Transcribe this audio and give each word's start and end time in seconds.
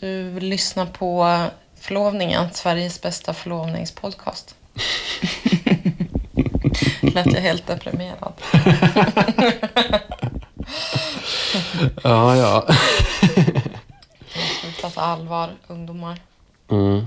Du 0.00 0.40
lyssnar 0.40 0.86
på 0.86 1.44
Förlovningen, 1.80 2.48
Sveriges 2.52 3.02
bästa 3.02 3.34
förlovningspodcast. 3.34 4.54
Lät 7.00 7.32
jag 7.32 7.40
helt 7.40 7.66
deprimerad. 7.66 8.32
Ja, 12.02 12.36
ja. 12.36 12.66
Sluta 14.60 14.90
ta 14.90 15.00
allvar, 15.00 15.50
ungdomar. 15.66 16.20
Mm. 16.70 17.06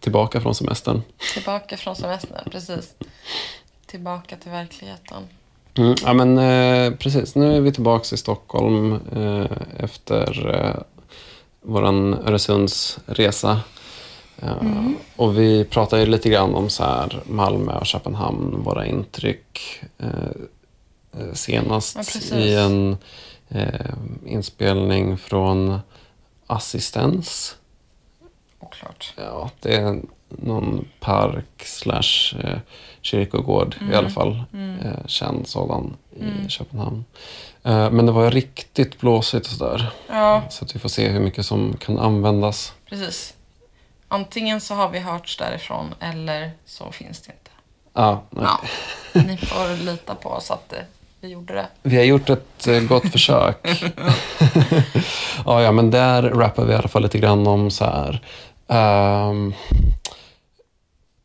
Tillbaka 0.00 0.40
från 0.40 0.54
semestern. 0.54 1.02
Tillbaka 1.34 1.76
från 1.76 1.96
semestern, 1.96 2.50
precis. 2.50 2.94
Tillbaka 3.86 4.36
till 4.36 4.50
verkligheten. 4.50 5.22
Mm. 5.74 5.94
Ja, 6.04 6.12
men 6.12 6.38
eh, 6.38 6.94
precis. 6.94 7.34
Nu 7.34 7.56
är 7.56 7.60
vi 7.60 7.72
tillbaka 7.72 8.14
i 8.14 8.18
Stockholm 8.18 8.92
eh, 8.92 9.84
efter 9.84 10.48
eh, 10.48 10.82
våran 11.62 12.14
Öresundsresa. 12.14 13.60
Eh, 14.42 14.56
Och 15.16 15.38
vi 15.38 15.64
pratar 15.64 15.98
ju 15.98 16.06
lite 16.06 16.28
grann 16.30 16.54
om 16.54 16.70
så 16.70 16.84
här 16.84 17.22
Malmö 17.26 17.72
och 17.78 17.86
Köpenhamn, 17.86 18.62
våra 18.62 18.86
intryck. 18.86 19.58
Eh, 19.98 20.08
eh, 21.20 21.32
senast 21.34 21.98
Ja, 22.30 22.36
i 22.36 22.54
en 22.56 22.96
inspelning 24.26 25.18
från 25.18 25.78
Assistens. 26.46 27.56
Oklart. 28.60 29.14
Ja, 29.16 29.50
det 29.60 29.76
är 29.76 30.00
någon 30.28 30.88
park 31.00 31.62
slash 31.64 32.34
kyrkogård 33.00 33.76
i 33.92 33.94
alla 33.94 34.10
fall. 34.10 34.42
Eh, 34.84 35.06
känd 35.06 35.46
sådan 35.46 35.96
i 36.16 36.48
Köpenhamn. 36.48 37.04
Eh, 37.64 37.90
men 37.90 38.06
det 38.06 38.12
var 38.12 38.30
riktigt 38.30 39.00
blåsigt 39.00 39.46
och 39.46 39.52
sådär. 39.52 39.90
Ja, 40.08 40.42
Så 40.50 40.64
att 40.64 40.74
vi 40.74 40.78
får 40.78 40.88
se 40.88 41.08
hur 41.08 41.20
mycket 41.20 41.46
som 41.46 41.76
kan 41.76 41.98
användas. 41.98 42.72
precis. 42.88 43.34
Antingen 44.08 44.60
så 44.60 44.74
har 44.74 44.88
vi 44.88 44.98
hörts 44.98 45.36
därifrån 45.36 45.94
eller 46.00 46.50
så 46.66 46.92
finns 46.92 47.20
det 47.20 47.32
inte. 47.32 47.50
Ja. 47.92 48.22
Ja, 48.36 48.60
ni 49.12 49.36
får 49.36 49.84
lita 49.84 50.14
på 50.14 50.28
oss 50.28 50.50
att 50.50 50.68
det, 50.68 50.84
vi 51.20 51.28
gjorde 51.28 51.54
det. 51.54 51.66
Vi 51.82 51.96
har 51.96 52.04
gjort 52.04 52.30
ett 52.30 52.66
eh, 52.66 52.80
gott 52.80 53.08
försök. 53.12 53.56
ja, 55.46 55.62
ja, 55.62 55.72
men 55.72 55.90
där 55.90 56.22
rappar 56.22 56.64
vi 56.64 56.72
i 56.72 56.76
alla 56.76 56.88
fall 56.88 57.02
lite 57.02 57.18
grann 57.18 57.46
om 57.46 57.70
så 57.70 57.84
här. 57.84 58.20
ehm, 58.68 59.54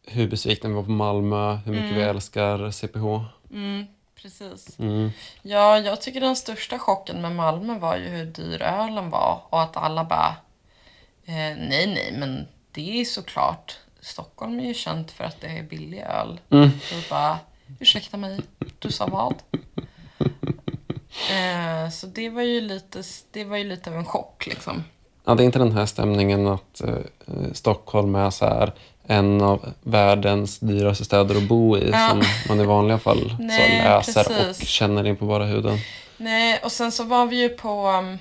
hur 0.07 0.27
besvikna 0.27 0.69
vi 0.69 0.75
var 0.75 0.83
på 0.83 0.91
Malmö, 0.91 1.55
hur 1.65 1.71
mycket 1.73 1.97
vi 1.97 2.01
älskar 2.01 2.71
CPH. 2.71 3.25
Mm, 3.51 3.85
precis. 4.25 4.79
Mm. 4.79 5.11
Ja, 5.41 5.79
jag 5.79 6.01
tycker 6.01 6.21
den 6.21 6.35
största 6.35 6.79
chocken 6.79 7.21
med 7.21 7.31
Malmö 7.31 7.79
var 7.79 7.97
ju 7.97 8.07
hur 8.07 8.25
dyr 8.25 8.61
ölen 8.61 9.09
var 9.09 9.41
och 9.49 9.61
att 9.61 9.77
alla 9.77 10.03
bara 10.03 10.35
eh, 11.25 11.57
nej, 11.57 11.87
nej, 11.87 12.15
men 12.19 12.47
det 12.71 13.01
är 13.01 13.05
såklart. 13.05 13.77
Stockholm 13.99 14.59
är 14.59 14.63
ju 14.63 14.73
känt 14.73 15.11
för 15.11 15.23
att 15.23 15.41
det 15.41 15.47
är 15.47 15.63
billig 15.63 15.99
öl. 15.99 16.39
Mm. 16.49 16.69
Och 16.69 17.09
bara, 17.09 17.39
ursäkta 17.79 18.17
mig, 18.17 18.39
du 18.79 18.91
sa 18.91 19.07
vad? 19.07 19.35
Eh, 21.31 21.89
så 21.89 22.07
det 22.07 22.29
var 22.29 22.41
ju 22.41 22.61
lite, 22.61 23.03
det 23.31 23.43
var 23.43 23.57
ju 23.57 23.63
lite 23.63 23.89
av 23.89 23.95
en 23.95 24.05
chock 24.05 24.47
liksom. 24.47 24.83
Ja, 25.25 25.35
det 25.35 25.43
är 25.43 25.45
inte 25.45 25.59
den 25.59 25.71
här 25.71 25.85
stämningen 25.85 26.47
att 26.47 26.81
eh, 26.81 26.95
Stockholm 27.53 28.15
är 28.15 28.29
så 28.29 28.45
här 28.45 28.73
en 29.07 29.41
av 29.41 29.73
världens 29.83 30.59
dyraste 30.59 31.05
städer 31.05 31.35
att 31.37 31.47
bo 31.47 31.77
i 31.77 31.89
Ja. 31.91 32.09
som 32.09 32.23
man 32.47 32.59
i 32.59 32.65
vanliga 32.65 32.97
fall 32.99 33.35
Nej, 33.39 33.81
så 33.81 33.87
läser 33.87 34.23
precis. 34.23 34.61
och 34.61 34.67
känner 34.67 35.07
in 35.07 35.15
på 35.15 35.25
bara 35.25 35.45
huden. 35.45 35.77
Nej, 36.17 36.59
och 36.63 36.71
sen 36.71 36.91
så 36.91 37.03
var 37.03 37.25
vi 37.25 37.41
ju 37.41 37.49
på, 37.49 37.87
um, 37.89 38.17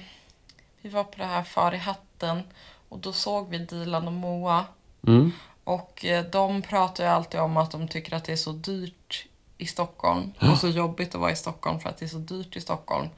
vi 0.82 0.88
var 0.88 1.04
på 1.04 1.12
det 1.16 1.24
här 1.24 1.42
Far 1.42 1.74
i 1.74 1.78
hatten 1.78 2.42
och 2.88 2.98
då 2.98 3.12
såg 3.12 3.48
vi 3.50 3.58
Dilan 3.58 4.06
och 4.06 4.12
Moa. 4.12 4.64
Mm. 5.06 5.32
Och 5.64 6.04
eh, 6.04 6.24
de 6.24 6.62
pratar 6.62 7.04
ju 7.04 7.10
alltid 7.10 7.40
om 7.40 7.56
att 7.56 7.70
de 7.70 7.88
tycker 7.88 8.16
att 8.16 8.24
det 8.24 8.32
är 8.32 8.36
så 8.36 8.52
dyrt 8.52 9.26
i 9.58 9.66
Stockholm 9.66 10.32
och 10.52 10.58
så 10.58 10.68
jobbigt 10.68 11.14
att 11.14 11.20
vara 11.20 11.30
i 11.30 11.36
Stockholm 11.36 11.80
för 11.80 11.88
att 11.88 11.98
det 11.98 12.04
är 12.04 12.08
så 12.08 12.16
dyrt 12.18 12.56
i 12.56 12.60
Stockholm. 12.60 13.08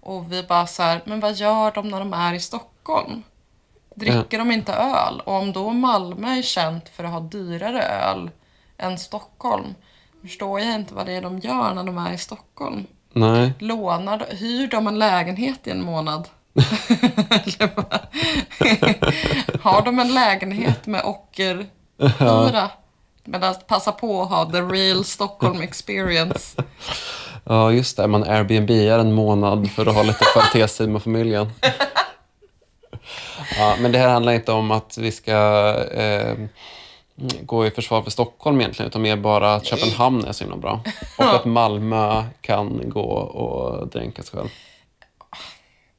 Och 0.00 0.32
vi 0.32 0.42
bara 0.42 0.66
så 0.66 0.82
här, 0.82 1.00
men 1.04 1.20
vad 1.20 1.34
gör 1.34 1.72
de 1.72 1.88
när 1.88 1.98
de 1.98 2.12
är 2.12 2.34
i 2.34 2.40
Stockholm? 2.40 3.22
Dricker 3.94 4.38
de 4.38 4.52
inte 4.52 4.72
öl? 4.72 5.22
Och 5.24 5.34
om 5.34 5.52
då 5.52 5.70
Malmö 5.70 6.38
är 6.38 6.42
känt 6.42 6.88
för 6.88 7.04
att 7.04 7.10
ha 7.10 7.20
dyrare 7.20 7.82
öl 7.82 8.30
än 8.78 8.98
Stockholm, 8.98 9.74
förstår 10.22 10.60
jag 10.60 10.74
inte 10.74 10.94
vad 10.94 11.06
det 11.06 11.12
är 11.12 11.22
de 11.22 11.38
gör 11.38 11.74
när 11.74 11.84
de 11.84 11.98
är 11.98 12.12
i 12.12 12.18
Stockholm. 12.18 12.86
Nej, 13.12 13.52
Lånar, 13.58 14.26
hyr 14.30 14.66
de 14.66 14.86
en 14.86 14.98
lägenhet 14.98 15.66
i 15.66 15.70
en 15.70 15.84
månad? 15.84 16.28
Har 19.62 19.82
de 19.84 19.98
en 19.98 20.14
lägenhet 20.14 20.86
med 20.86 21.04
ockerhyra? 21.04 22.70
Men 23.24 23.44
att 23.44 23.66
passa 23.66 23.92
på 23.92 24.22
att 24.22 24.28
ha 24.28 24.50
the 24.50 24.60
real 24.60 25.04
Stockholm 25.04 25.60
experience. 25.62 26.62
ja 27.44 27.72
just 27.72 27.96
det. 27.96 28.06
Man 28.06 28.24
Airbnb-ar 28.24 28.98
en 28.98 29.12
månad 29.12 29.70
för 29.70 29.86
att 29.86 29.94
ha 29.94 30.02
lite 30.02 30.24
kvalitetstid 30.32 30.88
med 30.88 31.02
familjen. 31.02 31.50
Ja, 33.58 33.76
men 33.80 33.92
det 33.92 33.98
här 33.98 34.08
handlar 34.08 34.32
inte 34.32 34.52
om 34.52 34.70
att 34.70 34.98
vi 34.98 35.12
ska 35.12 35.32
eh, 35.92 36.34
gå 37.42 37.66
i 37.66 37.70
försvar 37.70 38.02
för 38.02 38.10
Stockholm 38.10 38.60
egentligen, 38.60 38.88
utan 38.88 39.02
mer 39.02 39.16
bara 39.16 39.54
att 39.54 39.66
Köpenhamn 39.66 40.24
är 40.24 40.32
så 40.32 40.44
himla 40.44 40.56
bra. 40.56 40.80
Och 41.18 41.34
att 41.34 41.44
Malmö 41.44 42.24
kan 42.40 42.90
gå 42.90 43.10
och 43.12 43.88
dränka 43.88 44.22
sig 44.22 44.38
själv. 44.38 44.48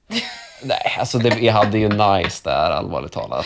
Nej, 0.63 0.97
alltså 0.99 1.17
det, 1.17 1.29
vi 1.29 1.49
hade 1.49 1.77
ju 1.77 1.89
nice 1.89 2.41
där, 2.43 2.71
allvarligt 2.71 3.11
talat. 3.11 3.45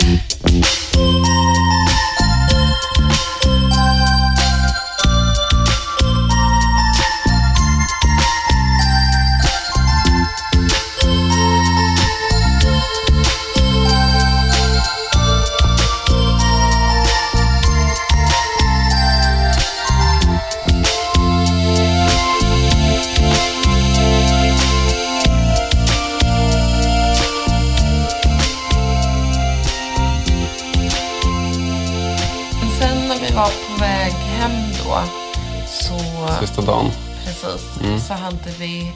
Så 38.07 38.13
hade 38.13 38.51
vi 38.59 38.91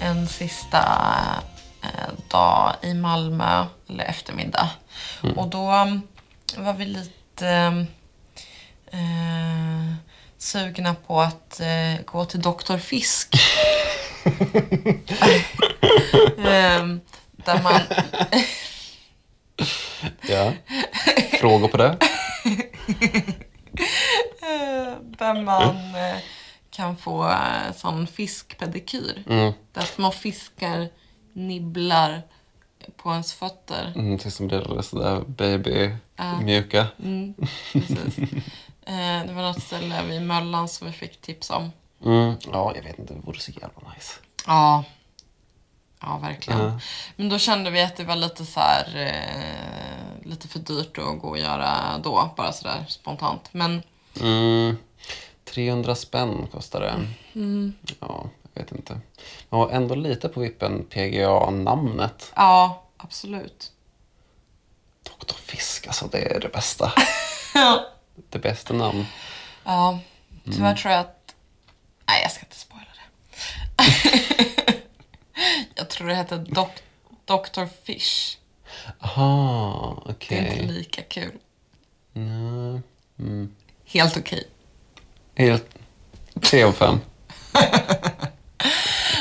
en 0.00 0.28
sista 0.28 0.82
eh, 1.82 2.12
dag 2.28 2.74
i 2.82 2.94
Malmö, 2.94 3.66
eller 3.88 4.04
eftermiddag. 4.04 4.70
Och 5.36 5.48
då 5.48 5.72
um, 5.72 6.02
var 6.56 6.72
vi 6.72 6.84
lite 6.84 7.86
eh, 8.90 9.94
sugna 10.38 10.94
på 10.94 11.20
att 11.20 11.60
eh, 11.60 12.04
gå 12.04 12.24
till 12.24 12.40
Dr. 12.42 12.76
Fisk. 12.78 13.34
Ehm, 16.38 17.00
där 17.36 17.62
man 17.62 17.80
Ja. 20.28 20.52
Frågor 21.40 21.68
på 21.68 21.76
det? 21.76 21.96
Eh, 24.42 24.94
där 25.00 25.42
man 25.42 25.76
eh, 25.94 26.18
kan 26.78 26.96
få 26.96 27.28
eh, 27.30 27.72
sån 27.76 28.06
fiskpedikyr. 28.06 29.24
Mm. 29.28 29.52
Där 29.72 29.82
små 29.82 30.10
fiskar 30.10 30.88
nibblar 31.32 32.22
på 32.96 33.10
ens 33.12 33.32
fötter. 33.32 33.92
Mm, 33.96 34.18
tills 34.18 34.38
de 34.38 34.46
blir 34.48 34.82
sådär 34.82 35.20
baby-mjuka. 35.26 36.86
Mm, 37.04 37.34
precis. 37.72 38.18
Eh, 38.82 39.26
det 39.26 39.32
var 39.34 39.42
något 39.42 39.62
ställe 39.62 40.02
vid 40.02 40.22
Möllan 40.22 40.68
som 40.68 40.86
vi 40.86 40.92
fick 40.92 41.20
tips 41.20 41.50
om. 41.50 41.70
Mm. 42.04 42.34
Ja, 42.52 42.72
jag 42.76 42.82
vet 42.82 42.98
inte. 42.98 43.14
Det 43.14 43.20
vore 43.20 43.40
så 43.40 43.50
jävla 43.50 43.92
nice. 43.94 44.12
Ja. 44.46 44.84
Ja, 46.00 46.18
verkligen. 46.18 46.60
Ja. 46.60 46.80
Men 47.16 47.28
då 47.28 47.38
kände 47.38 47.70
vi 47.70 47.82
att 47.82 47.96
det 47.96 48.04
var 48.04 48.16
lite 48.16 48.46
så 48.46 48.60
här, 48.60 48.96
eh, 48.96 50.28
lite 50.30 50.48
för 50.48 50.58
dyrt 50.58 50.98
att 50.98 51.20
gå 51.20 51.28
och 51.28 51.38
göra 51.38 51.98
då, 52.02 52.30
bara 52.36 52.52
sådär 52.52 52.84
spontant. 52.88 53.48
Men 53.52 53.82
Mm. 54.20 54.76
300 55.52 55.94
spänn 55.94 56.46
kostar 56.52 56.80
det. 56.80 57.06
Mm. 57.40 57.74
Ja, 58.00 58.28
jag 58.54 58.62
vet 58.62 58.72
inte. 58.72 59.00
Var 59.48 59.70
ändå 59.70 59.94
lite 59.94 60.28
på 60.28 60.40
vippen 60.40 60.84
PGA-namnet. 60.90 62.32
ja, 62.36 62.84
absolut. 62.96 63.72
Dr. 65.02 65.34
Fisk, 65.34 65.86
alltså 65.86 66.06
det 66.06 66.18
är 66.36 66.40
det 66.40 66.48
bästa. 66.48 66.92
Det 68.30 68.38
bästa 68.38 68.74
namn. 68.74 69.06
Ja, 69.64 69.98
tyvärr 70.44 70.74
tror 70.74 70.92
jag 70.92 71.00
att... 71.00 71.34
Nej, 72.08 72.22
jag 72.22 72.32
ska 72.32 72.40
inte 72.44 72.56
spoila 72.56 72.84
det. 72.96 73.04
jag 75.74 75.88
tror 75.90 76.08
det 76.08 76.14
heter 76.14 76.36
Dok- 76.36 76.82
Dr. 77.24 77.64
Fish. 77.84 78.36
Aha, 79.00 80.02
Det 80.06 80.12
okej. 80.12 80.38
är 80.38 80.52
inte 80.52 80.72
lika 80.72 81.02
kul. 81.02 81.38
Nej. 82.12 82.80
Mm. 83.18 83.54
Helt 83.86 84.16
okej. 84.16 84.48
Helt... 85.38 85.66
Tre 86.40 86.62
av 86.62 86.72
fem. 86.72 87.00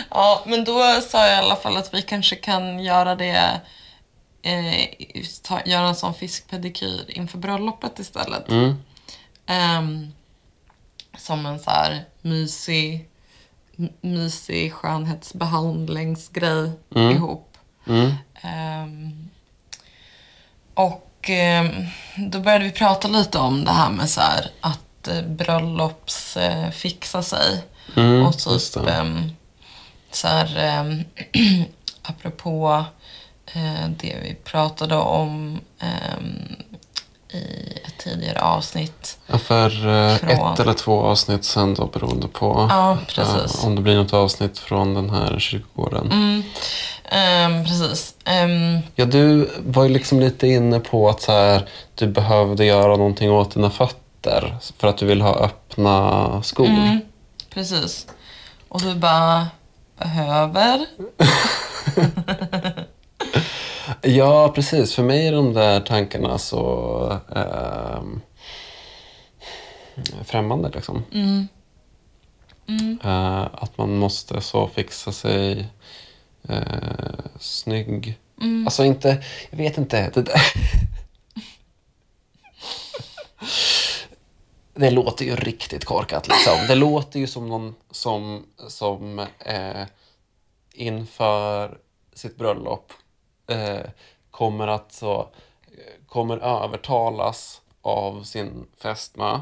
Ja, 0.09 0.43
men 0.45 0.63
då 0.63 1.01
sa 1.01 1.27
jag 1.27 1.35
i 1.35 1.45
alla 1.45 1.55
fall 1.55 1.77
att 1.77 1.93
vi 1.93 2.01
kanske 2.01 2.35
kan 2.35 2.79
göra 2.79 3.15
det 3.15 3.61
eh, 4.41 4.87
ta, 5.43 5.61
göra 5.65 5.87
en 5.87 5.95
sån 5.95 6.13
fiskpedikyr 6.13 7.05
inför 7.07 7.37
bröllopet 7.37 7.99
istället. 7.99 8.49
Mm. 8.49 8.75
Ehm, 9.45 10.13
som 11.17 11.45
en 11.45 11.59
så 11.59 11.69
här 11.69 12.05
mysig, 12.21 13.09
mysig 14.01 14.73
skönhetsbehandlingsgrej 14.73 16.71
Mm. 16.95 17.11
ihop. 17.15 17.57
Mm. 17.87 18.13
Ehm, 18.41 19.29
och 20.73 21.29
ehm, 21.29 21.85
då 22.15 22.39
började 22.39 22.65
vi 22.65 22.71
prata 22.71 23.07
lite 23.07 23.37
om 23.37 23.65
det 23.65 23.71
här 23.71 23.89
med 23.89 24.09
så 24.09 24.21
här 24.21 24.51
att 24.61 24.79
eh, 25.07 25.21
bröllops 25.21 26.37
eh, 26.37 26.69
fixa 26.69 27.23
sig. 27.23 27.63
Mm, 27.95 28.25
och 28.25 28.37
typ 28.37 28.87
ehm, 28.87 29.31
så 30.11 30.27
här 30.27 30.57
ehm, 30.57 31.03
apropå 32.01 32.85
eh, 33.53 33.89
det 33.89 34.15
vi 34.23 34.35
pratade 34.43 34.95
om 34.95 35.59
ehm, 35.79 36.55
i 37.29 37.73
ett 37.85 37.97
tidigare 37.97 38.41
avsnitt. 38.41 39.17
Ja, 39.27 39.37
för 39.37 39.65
eh, 39.69 40.15
Från- 40.17 40.29
ett 40.29 40.59
eller 40.59 40.73
två 40.73 41.01
avsnitt 41.01 41.45
sen 41.45 41.73
då 41.73 41.85
beroende 41.85 42.27
på 42.27 42.67
Ja, 42.69 42.97
om 43.63 43.75
det 43.75 43.81
blir 43.81 43.95
något 43.95 44.13
avsnitt 44.13 44.59
från 44.59 44.93
den 44.93 45.09
här 45.09 45.39
kyrkogården. 45.39 46.11
Mm, 46.11 46.43
ehm, 47.05 47.65
precis. 47.65 48.13
Ehm, 48.25 48.79
Ja, 48.95 49.05
du 49.05 49.49
var 49.65 49.83
ju 49.83 49.89
liksom 49.89 50.19
lite 50.19 50.47
inne 50.47 50.79
på 50.79 51.09
att 51.09 51.21
så 51.21 51.31
här, 51.31 51.69
du 51.95 52.07
behövde 52.07 52.65
göra 52.65 52.95
någonting 52.97 53.31
åt 53.31 53.51
dina 53.53 53.69
fötter 53.69 54.01
för 54.77 54.87
att 54.87 54.97
du 54.97 55.05
vill 55.05 55.21
ha 55.21 55.35
öppna 55.35 56.43
skor. 56.43 56.65
Mm, 56.65 56.99
precis. 57.49 58.07
Och 58.67 58.81
du 58.81 58.95
bara, 58.95 59.47
behöver? 59.97 60.85
Ja, 64.01 64.51
precis. 64.55 64.95
För 64.95 65.03
mig 65.03 65.27
är 65.27 65.31
de 65.31 65.53
där 65.53 65.79
tankarna 65.79 66.37
så 66.37 67.19
ehm, 67.35 68.21
främmande. 70.23 70.69
Liksom. 70.69 71.03
Mm. 71.13 71.47
Mm. 72.67 72.99
Eh, 73.03 73.47
att 73.53 73.77
man 73.77 73.97
måste 73.97 74.41
så 74.41 74.67
fixa 74.67 75.11
sig 75.11 75.67
uh, 76.49 76.55
snygg. 77.39 78.17
Mm. 78.41 78.67
Alltså 78.67 78.85
inte, 78.85 79.23
jag 79.49 79.57
vet 79.57 79.77
inte. 79.77 80.11
Det, 80.13 80.21
där. 80.21 80.41
det 84.77 84.89
låter 84.91 85.25
ju 85.25 85.35
riktigt 85.35 85.85
korkat 85.85 86.27
liksom. 86.27 86.67
Det 86.67 86.75
låter 86.75 87.19
ju 87.19 87.27
som 87.27 87.49
någon 87.49 87.75
som, 87.91 88.45
som 88.67 89.19
eh, 89.39 89.85
inför 90.73 91.77
sitt 92.13 92.37
bröllop 92.37 92.93
eh, 93.47 93.79
kommer 94.31 94.67
att 94.67 94.91
så, 94.91 95.29
kommer 96.07 96.37
övertalas 96.37 97.61
av 97.81 98.23
sin 98.23 98.67
fästmö, 98.77 99.41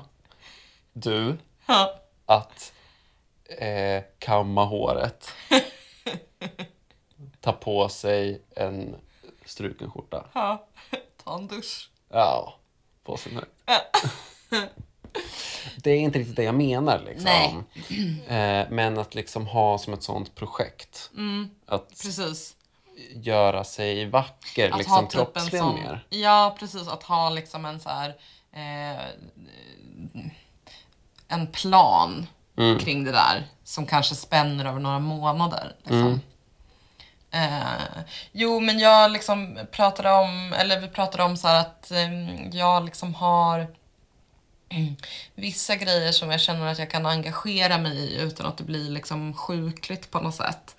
du, 0.93 1.37
Ja. 1.67 1.99
att 2.25 2.73
eh, 3.59 4.03
kamma 4.19 4.65
håret. 4.65 5.29
Ta 7.41 7.51
på 7.51 7.89
sig 7.89 8.41
en 8.55 8.95
struken 9.45 9.91
skjorta. 9.91 10.25
ja. 10.33 10.67
Ta 11.23 11.35
en 11.35 11.47
dusch. 11.47 11.89
Ja, 12.09 12.55
på 13.03 13.17
sin 13.17 13.33
höjd. 13.35 13.47
Det 15.75 15.91
är 15.91 15.97
inte 15.97 16.19
riktigt 16.19 16.35
det 16.35 16.43
jag 16.43 16.55
menar. 16.55 16.99
Liksom. 17.05 17.63
Eh, 18.27 18.65
men 18.69 18.97
att 18.99 19.15
liksom 19.15 19.47
ha 19.47 19.77
som 19.77 19.93
ett 19.93 20.03
sånt 20.03 20.35
projekt. 20.35 21.09
Mm, 21.17 21.49
Att 21.67 21.89
precis. 21.89 22.55
göra 23.15 23.63
sig 23.63 24.05
vacker, 24.05 24.71
Att 24.71 24.77
liksom 24.77 25.07
typ 25.07 25.19
en 25.19 25.25
kroppsligen 25.25 25.65
sån, 25.65 25.75
mer. 25.75 26.05
Ja, 26.09 26.55
precis. 26.59 26.87
Att 26.87 27.03
ha 27.03 27.29
liksom 27.29 27.65
en 27.65 27.79
så 27.79 27.89
här 27.89 28.09
eh, 28.53 29.05
en 31.27 31.47
plan 31.47 32.27
Mm. 32.57 32.79
kring 32.79 33.03
det 33.03 33.11
där 33.11 33.43
som 33.63 33.85
kanske 33.85 34.15
spänner 34.15 34.65
över 34.65 34.79
några 34.79 34.99
månader. 34.99 35.75
Liksom. 35.83 36.19
Mm. 37.31 37.53
Eh, 37.53 38.03
jo, 38.31 38.59
men 38.59 38.79
jag 38.79 39.11
liksom 39.11 39.59
pratade 39.71 40.11
om, 40.11 40.53
eller 40.53 40.79
vi 40.79 40.87
pratade 40.87 41.23
om 41.23 41.37
så 41.37 41.47
att 41.47 41.91
eh, 41.91 42.45
jag 42.51 42.85
liksom 42.85 43.13
har 43.15 43.67
mm, 44.75 44.95
vissa 45.35 45.75
grejer 45.75 46.11
som 46.11 46.31
jag 46.31 46.41
känner 46.41 46.67
att 46.71 46.79
jag 46.79 46.89
kan 46.89 47.05
engagera 47.05 47.77
mig 47.77 47.97
i 47.97 48.21
utan 48.21 48.45
att 48.45 48.57
det 48.57 48.63
blir 48.63 48.89
liksom 48.89 49.33
sjukligt 49.33 50.11
på 50.11 50.19
något 50.19 50.35
sätt. 50.35 50.75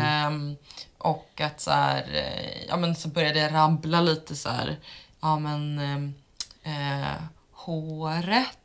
Ehm, 0.00 0.56
och 0.98 1.40
att 1.40 1.60
så 1.60 1.70
här, 1.70 2.02
eh, 2.14 2.64
ja 2.68 2.76
men 2.76 2.94
så 2.96 3.08
började 3.08 3.38
jag 3.40 3.54
rabbla 3.54 4.00
lite 4.00 4.36
så 4.36 4.48
här, 4.48 4.78
ja 5.20 5.38
men 5.38 5.78
ehm, 5.78 6.14
eh, 6.62 7.22
håret, 7.52 8.56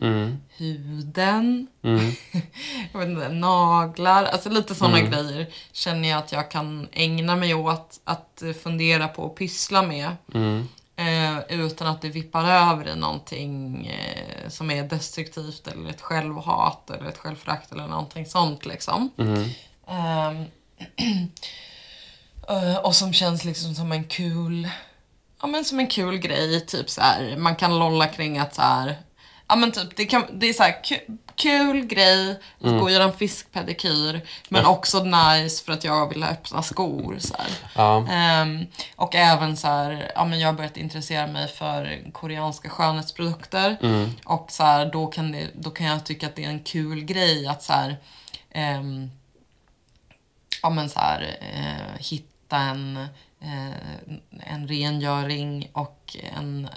Mm. 0.00 0.38
huden, 0.56 1.66
Mm. 1.82 2.12
jag 2.92 3.00
vet 3.00 3.08
inte, 3.08 3.28
naglar, 3.28 4.24
alltså 4.24 4.50
lite 4.50 4.74
sådana 4.74 4.98
Mm. 4.98 5.10
grejer 5.10 5.46
känner 5.72 6.08
jag 6.08 6.18
att 6.18 6.32
jag 6.32 6.50
kan 6.50 6.88
ägna 6.92 7.36
mig 7.36 7.54
åt 7.54 8.00
att 8.04 8.42
fundera 8.62 9.08
på 9.08 9.22
och 9.22 9.36
pyssla 9.36 9.82
med. 9.82 10.16
Utan 11.48 11.86
att 11.86 12.02
det 12.02 12.08
vippar 12.08 12.44
över 12.44 12.88
i 12.88 12.96
någonting 12.96 13.86
eh, 13.86 14.48
som 14.48 14.70
är 14.70 14.82
destruktivt 14.82 15.68
eller 15.68 15.90
ett 15.90 16.00
självhat 16.00 16.90
eller 16.90 17.08
ett 17.08 17.18
självförakt 17.18 17.72
eller 17.72 17.86
någonting 17.86 18.26
sånt 18.26 18.66
liksom. 18.66 19.10
Mm. 19.18 19.50
Eh, 22.48 22.76
och 22.76 22.94
som 22.94 23.12
känns 23.12 23.44
liksom 23.44 23.74
som 23.74 23.92
en 23.92 24.04
kul, 24.04 24.68
ja 25.40 25.46
men 25.46 25.64
som 25.64 25.78
en 25.78 25.86
kul 25.86 26.18
grej, 26.18 26.66
typ 26.66 26.90
så 26.90 27.00
här. 27.00 27.36
man 27.36 27.56
kan 27.56 27.78
lolla 27.78 28.06
kring 28.06 28.38
att 28.38 28.54
så 28.54 28.62
här, 28.62 28.96
ja 29.48 29.56
men 29.56 29.72
typ 29.72 29.96
det, 29.96 30.06
kan, 30.06 30.24
det 30.32 30.48
är 30.48 30.52
så 30.52 30.62
här 30.62 30.82
kul 31.36 31.84
grej 31.86 32.30
att 32.60 32.70
gå 32.70 32.80
och 32.80 32.90
göra 32.90 33.04
en 33.04 33.12
fiskpedikyr 33.12 34.20
men 34.48 34.66
också 34.66 35.04
nice 35.04 35.64
för 35.64 35.72
att 35.72 35.84
jag 35.84 36.08
vill 36.08 36.22
ha 36.22 36.30
öppna 36.30 36.62
skor 36.62 37.16
så. 37.18 37.34
Ja. 37.74 38.06
Ehm, 38.10 38.66
och 38.96 39.14
även 39.14 39.56
så 39.56 39.66
här, 39.68 40.12
ja 40.14 40.24
men 40.24 40.40
jag 40.40 40.48
har 40.48 40.52
börjat 40.52 40.76
intressera 40.76 41.26
mig 41.26 41.48
för 41.48 42.02
koreanska 42.12 42.68
skönhetsprodukter. 42.68 43.76
Mm. 43.82 44.10
Och 44.24 44.46
så 44.50 44.62
här, 44.62 44.86
då, 44.86 45.06
kan 45.06 45.32
det, 45.32 45.48
då 45.54 45.70
kan 45.70 45.86
jag 45.86 46.04
tycka 46.04 46.26
att 46.26 46.36
det 46.36 46.44
är 46.44 46.48
en 46.50 46.62
kul 46.62 47.00
grej 47.04 47.46
att 47.46 47.62
så 47.62 47.72
här, 47.72 47.96
ehm, 48.50 49.10
ja 50.62 50.70
men 50.70 50.88
så 50.90 51.00
här, 51.00 51.36
eh, 51.40 51.98
hitta 52.10 52.56
en, 52.56 52.96
eh, 53.40 54.14
en 54.52 54.68
rengöring 54.68 55.68
och 55.72 56.16
en 56.36 56.68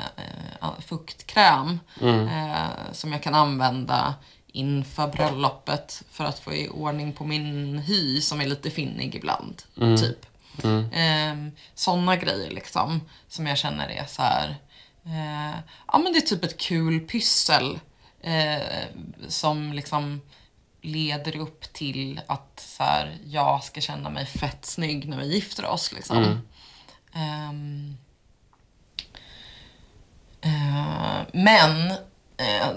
eh, 0.61 0.69
fuktkräm 0.79 1.79
Mm. 2.01 2.27
eh, 2.27 2.91
som 2.91 3.11
jag 3.11 3.23
kan 3.23 3.35
använda 3.35 4.15
inför 4.57 5.07
bröllopet 5.07 6.03
för 6.11 6.23
att 6.25 6.39
få 6.39 6.53
i 6.53 6.69
ordning 6.69 7.13
på 7.13 7.23
min 7.23 7.79
hy 7.79 8.21
som 8.21 8.41
är 8.41 8.45
lite 8.45 8.69
finnig 8.69 9.15
ibland. 9.15 9.63
Mm. 9.77 9.97
Typ. 9.97 10.25
Mm. 10.63 10.91
Eh, 10.91 11.53
Sådana 11.75 12.15
grejer 12.15 12.51
liksom 12.51 13.01
som 13.27 13.47
jag 13.47 13.57
känner 13.57 13.89
är 13.89 14.05
så 14.05 14.21
här. 14.21 14.55
Eh, 15.05 15.59
ja 15.87 15.97
men 15.97 16.13
det 16.13 16.19
är 16.19 16.21
typ 16.21 16.43
ett 16.43 16.57
kul 16.57 16.99
pyssel 16.99 17.79
eh, 18.21 18.87
som 19.27 19.73
liksom 19.73 20.21
leder 20.81 21.37
upp 21.37 21.73
till 21.73 22.21
att 22.27 22.59
så 22.77 22.83
här, 22.83 23.17
jag 23.25 23.63
ska 23.63 23.81
känna 23.81 24.09
mig 24.09 24.25
fett 24.25 24.65
snygg 24.65 25.07
när 25.09 25.17
vi 25.17 25.33
gifter 25.33 25.65
oss. 25.65 25.93
Liksom. 25.93 26.17
Mm. 26.17 27.97
Eh, 30.41 31.25
men 31.33 31.93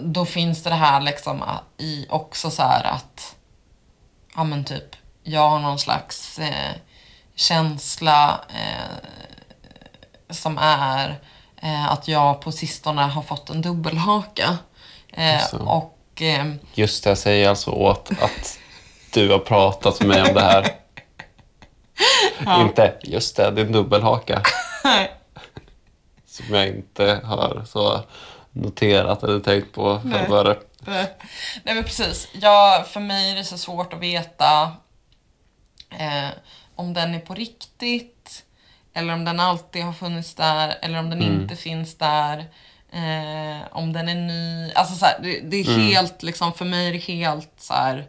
då 0.00 0.24
finns 0.24 0.62
det 0.62 0.70
det 0.70 0.76
här 0.76 1.00
liksom 1.00 1.42
a- 1.42 1.60
i 1.78 2.06
också 2.10 2.50
så 2.50 2.62
här 2.62 2.84
att 2.84 3.36
ja 4.36 4.44
men 4.44 4.64
typ 4.64 4.96
jag 5.22 5.48
har 5.50 5.58
någon 5.58 5.78
slags 5.78 6.38
eh, 6.38 6.72
känsla 7.34 8.40
eh, 8.48 8.96
som 10.30 10.58
är 10.58 11.20
eh, 11.62 11.92
att 11.92 12.08
jag 12.08 12.40
på 12.40 12.52
sistone 12.52 13.02
har 13.02 13.22
fått 13.22 13.50
en 13.50 13.62
dubbelhaka. 13.62 14.58
Eh, 15.12 15.32
Jaså. 15.34 15.56
och 15.56 15.98
ehm, 16.20 16.58
Just 16.74 17.04
det, 17.04 17.10
jag 17.10 17.18
säger 17.18 17.48
alltså 17.48 17.70
åt 17.70 18.10
att 18.20 18.58
du 19.12 19.30
har 19.30 19.38
pratat 19.38 20.00
med 20.00 20.08
mig 20.08 20.22
om 20.22 20.34
det 20.34 20.40
här. 20.42 20.66
Inte, 22.60 22.94
just 23.02 23.36
det, 23.36 23.50
det 23.50 23.60
är 23.60 23.64
en 23.66 23.72
dubbelhaka. 23.72 24.42
Som 26.26 26.54
jag 26.54 26.68
inte 26.68 27.20
har 27.24 27.64
så 27.66 28.00
noterat 28.52 29.22
eller 29.22 29.40
tänkt 29.40 29.72
på 29.72 30.00
Nej. 30.04 30.26
före. 30.26 30.56
Nej 30.84 31.74
men 31.74 31.84
precis. 31.84 32.28
Ja, 32.32 32.84
för 32.88 33.00
mig 33.00 33.30
är 33.32 33.36
det 33.36 33.44
så 33.44 33.58
svårt 33.58 33.92
att 33.92 34.00
veta 34.00 34.62
eh, 35.98 36.28
om 36.74 36.92
den 36.94 37.14
är 37.14 37.20
på 37.20 37.34
riktigt 37.34 38.44
eller 38.94 39.12
om 39.14 39.24
den 39.24 39.40
alltid 39.40 39.82
har 39.84 39.92
funnits 39.92 40.34
där, 40.34 40.78
eller 40.82 40.98
om 40.98 41.10
den 41.10 41.22
Mm. 41.22 41.40
inte 41.42 41.56
finns 41.56 41.98
där. 41.98 42.38
Eh, 42.92 43.60
om 43.70 43.92
den 43.92 44.08
är 44.08 44.14
ny. 44.14 44.72
Alltså 44.72 44.94
så 44.94 45.06
här, 45.06 45.18
det, 45.22 45.40
det 45.40 45.56
är 45.56 45.68
Mm. 45.68 45.80
helt, 45.86 46.22
liksom, 46.22 46.52
för 46.52 46.64
mig 46.64 46.88
är 46.88 46.92
det 46.92 46.98
helt 46.98 47.52
så 47.58 47.74
här, 47.74 48.06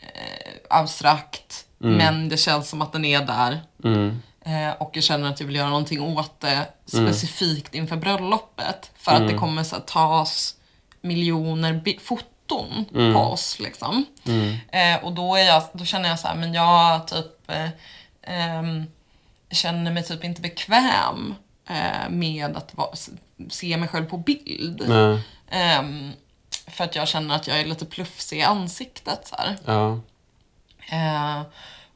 eh, 0.00 0.52
abstrakt. 0.70 1.64
Mm. 1.82 1.96
Men 1.96 2.28
det 2.28 2.36
känns 2.36 2.68
som 2.68 2.82
att 2.82 2.92
den 2.92 3.04
är 3.04 3.20
där. 3.24 3.60
Mm. 3.84 4.22
Eh, 4.44 4.70
och 4.78 4.90
jag 4.96 5.04
känner 5.04 5.30
att 5.30 5.40
jag 5.40 5.46
vill 5.46 5.56
göra 5.56 5.68
någonting 5.68 6.00
åt 6.00 6.40
det 6.40 6.66
Mm. 6.94 7.06
specifikt 7.12 7.74
inför 7.74 7.96
bröllopet. 7.96 8.90
För 8.96 9.12
att 9.12 9.28
det 9.28 9.34
kommer 9.34 9.62
så 9.64 9.76
här, 9.76 9.82
tas 9.82 10.54
miljoner 11.00 12.00
foton 12.00 12.84
på 13.14 13.20
oss. 13.20 13.58
Liksom. 13.60 14.04
Mm. 14.26 14.56
Eh, 14.72 15.04
och 15.04 15.12
då, 15.12 15.36
är 15.36 15.44
jag, 15.44 15.62
då 15.72 15.84
känner 15.84 16.08
jag 16.08 16.18
så 16.18 16.28
här, 16.28 16.34
men 16.34 16.54
jag 16.54 17.08
typ 17.08 17.50
eh, 17.50 17.68
ehm, 18.22 18.86
känner 19.50 19.90
mig 19.92 20.02
typ 20.02 20.24
inte 20.24 20.40
bekväm 20.40 21.34
eh, 21.68 22.10
med 22.10 22.56
att 22.56 22.74
va, 22.74 22.92
se 23.50 23.76
mig 23.76 23.88
själv 23.88 24.04
på 24.06 24.16
bild. 24.16 24.82
Ehm, 25.50 26.12
för 26.66 26.84
att 26.84 26.96
jag 26.96 27.08
känner 27.08 27.34
att 27.34 27.46
jag 27.46 27.60
är 27.60 27.64
lite 27.66 27.86
plufsig 27.86 28.38
i 28.38 28.42
ansiktet. 28.42 29.26
Så. 29.26 29.36
Ja. 29.64 30.00
Eh, 30.90 31.42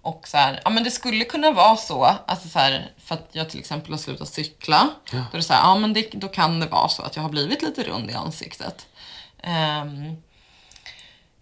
och 0.07 0.29
så 0.29 0.37
här, 0.37 0.61
ja 0.65 0.71
men 0.71 0.85
det 0.85 0.91
skulle 0.91 1.25
kunna 1.25 1.51
vara 1.51 1.77
så, 1.77 2.05
alltså 2.05 2.49
så 2.49 2.59
här, 2.59 2.91
för 2.99 3.15
att 3.15 3.29
jag 3.33 3.51
till 3.51 3.61
exempel 3.61 3.93
har 3.93 3.99
slutat 3.99 4.29
cykla. 4.29 4.91
Då 5.11 5.17
är 5.17 5.37
det 5.37 5.43
så 5.43 5.53
här, 5.53 5.61
ja 5.61 5.75
men 5.79 5.93
det, 5.93 6.11
då 6.13 6.29
kan 6.29 6.61
det 6.61 6.67
vara 6.67 6.89
så 6.89 7.03
att 7.03 7.17
jag 7.17 7.23
har 7.23 7.31
blivit 7.31 7.63
lite 7.63 7.83
rund 7.83 8.11
i 8.11 8.15
ansiktet. 8.15 8.87
Ehm, 9.43 10.17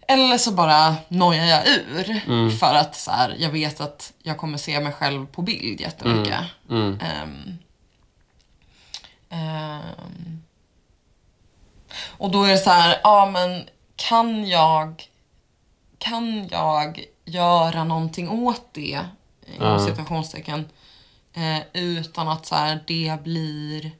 eller 0.07 0.37
så 0.37 0.51
bara 0.51 0.95
nojar 1.07 1.45
jag 1.45 1.67
ur 1.67 2.49
för 2.49 2.75
att 2.75 2.95
så 2.95 3.11
här, 3.11 3.35
jag 3.39 3.49
vet 3.49 3.81
att 3.81 4.13
jag 4.23 4.37
kommer 4.37 4.57
se 4.57 4.79
mig 4.79 4.93
själv 4.93 5.25
på 5.25 5.41
bild 5.41 5.81
jättemycket. 5.81 6.39
Mm. 6.69 6.99
Ehm, 7.01 7.57
ehm, 9.29 10.43
och 12.17 12.31
då 12.31 12.43
är 12.43 12.51
det 12.51 12.57
så 12.57 12.69
här, 12.69 12.99
ja 13.03 13.25
men 13.25 13.69
kan 13.95 14.47
jag 14.47 15.09
kan 15.97 16.47
jag 16.47 17.05
göra 17.25 17.83
någonting 17.83 18.29
åt 18.29 18.65
det, 18.73 18.99
inom 19.55 19.79
situationstecken, 19.79 20.65
eh, 21.33 21.61
utan 21.73 22.27
att 22.27 22.45
så 22.45 22.55
här, 22.55 22.79
det 22.87 23.23
blir 23.23 23.91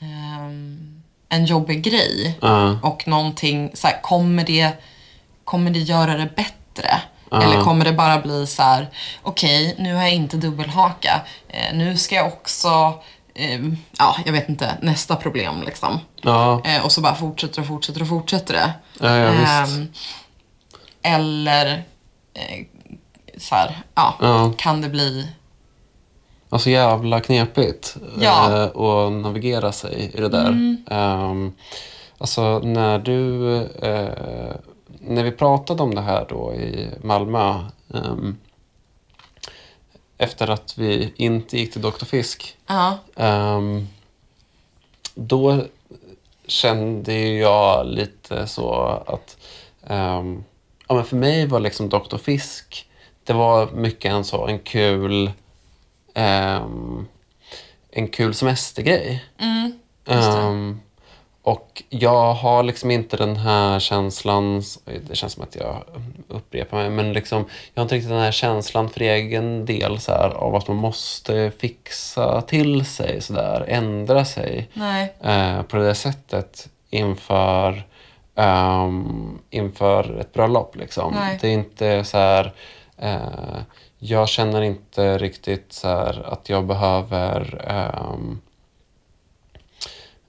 ehm, 0.00 1.02
en 1.28 1.44
jobbig 1.44 1.82
grej. 1.82 2.38
Ja. 2.40 2.78
Och 2.82 3.08
någonting, 3.08 3.70
så 3.74 3.86
här, 3.86 4.02
kommer, 4.02 4.44
det, 4.44 4.72
kommer 5.44 5.70
det 5.70 5.78
göra 5.78 6.16
det 6.16 6.36
bättre? 6.36 7.00
Ja. 7.30 7.42
Eller 7.42 7.64
kommer 7.64 7.84
det 7.84 7.92
bara 7.92 8.18
bli 8.18 8.46
så 8.46 8.62
här, 8.62 8.90
okej, 9.22 9.74
nu 9.78 9.94
har 9.94 10.02
jag 10.02 10.12
inte 10.12 10.36
dubbelhaka. 10.36 11.20
Eh, 11.48 11.74
nu 11.74 11.96
ska 11.96 12.14
jag 12.14 12.26
också, 12.26 13.02
eh, 13.34 13.60
ja, 13.98 14.16
jag 14.24 14.32
vet 14.32 14.48
inte, 14.48 14.76
nästa 14.82 15.16
problem 15.16 15.62
liksom. 15.62 16.00
Ja. 16.22 16.62
Eh, 16.64 16.84
och 16.84 16.92
så 16.92 17.00
bara 17.00 17.14
fortsätter 17.14 17.60
och 17.60 17.66
fortsätter 17.66 18.02
och 18.02 18.08
fortsätter 18.08 18.54
det. 18.54 18.72
Ja, 19.00 19.16
ja. 19.16 19.32
Ehm, 19.32 19.92
eller 21.02 21.84
eh, 22.34 22.66
så 23.38 23.54
här, 23.54 23.78
ja, 23.94 24.14
Ja. 24.20 24.52
kan 24.58 24.80
det 24.80 24.88
bli... 24.88 25.28
Alltså 26.52 26.70
jävla 26.70 27.20
knepigt 27.20 27.96
Ja. 28.20 28.46
Mm. 28.46 28.60
eh, 28.60 28.64
att 28.82 29.12
navigera 29.12 29.72
sig 29.72 30.10
i 30.14 30.20
det 30.20 30.28
där. 30.28 30.76
Ehm, 30.90 31.52
alltså 32.18 32.58
när 32.58 32.98
du, 32.98 33.54
eh, 33.62 34.54
när 35.00 35.24
vi 35.24 35.30
pratade 35.32 35.82
om 35.82 35.94
det 35.94 36.00
här 36.00 36.26
då 36.28 36.54
i 36.54 36.88
Malmö 37.02 37.64
ehm, 37.94 38.36
efter 40.18 40.50
att 40.50 40.78
vi 40.78 41.12
inte 41.16 41.58
gick 41.58 41.72
till 41.72 41.82
Dr. 41.82 42.04
Fisk 42.04 42.56
Ja, 42.66 42.98
ehm, 43.16 43.88
då 45.14 45.62
kände 46.46 47.18
jag 47.18 47.86
lite 47.86 48.46
så 48.46 48.74
att 49.06 49.36
ehm, 49.86 50.44
ja, 50.90 50.94
men 50.94 51.04
för 51.04 51.16
mig 51.16 51.46
var 51.46 51.60
liksom 51.60 51.88
Dr. 51.88 52.16
Fisk 52.16 52.86
det 53.24 53.32
var 53.32 53.70
mycket 53.70 54.12
en 54.12 54.24
så 54.24 54.46
en 54.46 54.58
kul 54.58 55.30
ehm, 56.14 57.06
en 57.90 58.08
kul 58.08 58.34
semestergrej. 58.34 59.24
mm. 59.38 59.72
Ehm, 60.06 60.80
och 61.42 61.82
jag 61.88 62.34
har 62.34 62.62
liksom 62.62 62.90
inte 62.90 63.16
den 63.16 63.36
här 63.36 63.80
känslan, 63.80 64.62
det 65.08 65.16
känns 65.16 65.32
som 65.32 65.42
att 65.42 65.56
jag 65.56 65.84
upprepar 66.28 66.76
mig, 66.76 66.90
men 66.90 67.12
liksom, 67.12 67.44
jag 67.74 67.80
har 67.80 67.82
inte 67.82 67.94
riktigt 67.94 68.10
den 68.10 68.20
här 68.20 68.32
känslan 68.32 68.90
för 68.90 69.00
egen 69.00 69.66
del 69.66 70.00
så 70.00 70.12
här, 70.12 70.28
av 70.28 70.56
att 70.56 70.68
man 70.68 70.76
måste 70.76 71.52
fixa 71.58 72.42
till 72.42 72.84
sig, 72.86 73.20
så 73.20 73.32
där, 73.32 73.64
ändra 73.68 74.24
sig 74.24 74.68
eh, 75.20 75.62
på 75.62 75.76
det 75.76 75.84
där 75.84 75.94
sättet 75.94 76.68
inför, 76.90 77.84
ehm, 78.40 79.38
inför 79.50 80.18
ett 80.20 80.32
bröllop. 80.32 80.76
Liksom. 80.76 81.14
Nej. 81.14 81.38
Det 81.40 81.48
är 81.48 81.52
inte 81.52 82.04
så 82.04 82.18
här... 82.18 82.52
Eh, 82.98 83.60
jag 83.98 84.28
känner 84.28 84.62
inte 84.62 85.18
riktigt 85.18 85.72
så 85.72 85.88
här 85.88 86.22
att 86.32 86.48
jag 86.48 86.66
behöver 86.66 87.64
ehm, 87.68 88.40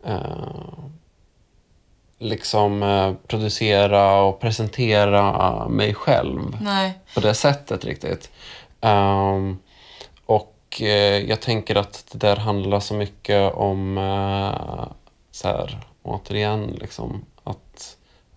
eh, 0.06 0.74
liksom 2.20 2.84
eh, 2.84 3.14
producera 3.28 4.22
och 4.22 4.40
presentera 4.40 5.68
mig 5.68 5.94
själv 5.94 6.58
Nej. 6.62 7.00
på 7.14 7.20
det 7.20 7.34
sättet 7.34 7.86
riktigt. 7.86 8.32
Ehm, 8.82 9.58
och 10.26 10.82
eh, 10.82 11.18
jag 11.30 11.42
tänker 11.42 11.76
att 11.76 12.06
det 12.12 12.18
där 12.18 12.36
handlar 12.36 12.80
så 12.80 12.94
mycket 12.94 13.54
om, 13.54 13.98
uh, 13.98 14.88
så 15.32 15.48
här, 15.48 15.80
återigen, 16.04 16.78
liksom, 16.82 17.26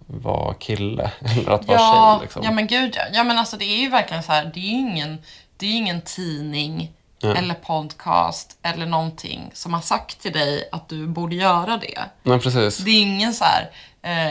vara 0.06 0.54
kille 0.54 1.10
eller 1.20 1.50
att 1.50 1.66
vara 1.66 1.78
Ja, 1.78 2.16
tjej. 2.18 2.24
Liksom. 2.24 2.42
ja 2.44 2.50
men 2.50 2.66
gud 2.66 2.92
ja. 2.96 3.02
ja. 3.12 3.24
men 3.24 3.38
alltså 3.38 3.56
det 3.56 3.64
är 3.64 3.78
ju 3.78 3.88
verkligen 3.88 4.22
så 4.22 4.32
här, 4.32 4.50
det 4.54 4.60
är 4.60 4.70
ju 4.70 4.78
ingen, 4.78 5.18
det 5.56 5.66
är 5.66 5.76
ingen 5.76 6.00
tidning 6.00 6.92
Nej. 7.22 7.36
eller 7.38 7.54
podcast 7.54 8.58
eller 8.62 8.86
någonting 8.86 9.50
som 9.52 9.74
har 9.74 9.80
sagt 9.80 10.20
till 10.20 10.32
dig 10.32 10.68
att 10.72 10.88
du 10.88 11.06
borde 11.06 11.36
göra 11.36 11.76
det. 11.76 11.98
Nej, 12.22 12.40
precis. 12.40 12.78
Det 12.78 12.90
är 12.90 13.02
ingen 13.02 13.34
så 13.34 13.44
här, 13.44 13.70
eh, 14.02 14.30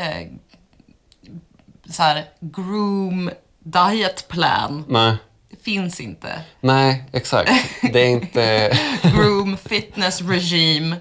eh, 0.00 0.26
så 1.90 2.02
här 2.02 2.24
groom 2.40 3.30
diet 3.58 4.28
plan. 4.28 4.84
Nej. 4.88 5.16
Finns 5.62 6.00
inte. 6.00 6.40
Nej, 6.60 7.04
exakt. 7.12 7.52
Det 7.92 8.00
är 8.00 8.08
inte... 8.08 8.78
Groom 9.02 9.56
fitness 9.56 10.20
regime, 10.20 10.96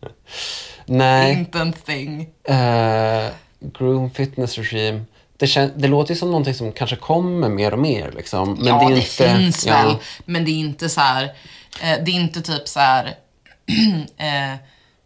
Nej. 0.90 1.32
inte 1.32 1.58
en 1.58 1.72
thing. 1.72 2.28
Eh, 2.44 3.30
groom 3.60 4.10
fitness 4.10 4.58
regime. 4.58 5.04
Det, 5.36 5.46
kän- 5.46 5.72
det 5.76 5.88
låter 5.88 6.14
ju 6.14 6.18
som 6.18 6.28
någonting 6.30 6.54
som 6.54 6.72
kanske 6.72 6.96
kommer 6.96 7.48
mer 7.48 7.72
och 7.72 7.78
mer. 7.78 8.12
Liksom. 8.16 8.54
Men 8.54 8.66
ja, 8.66 8.78
det, 8.78 8.84
är 8.84 8.88
det, 8.88 8.94
inte, 8.96 9.34
finns 9.34 9.66
ja, 9.66 9.72
väl. 9.72 9.96
Men 10.24 10.44
det 10.44 10.50
är 10.50 10.58
inte 10.58 10.88
så 10.88 11.00
här, 11.00 11.24
eh, 11.82 12.04
det 12.04 12.10
är 12.10 12.14
inte 12.14 12.42
typ 12.42 12.68
så 12.68 12.80
här, 12.80 13.06
eh, 14.16 14.56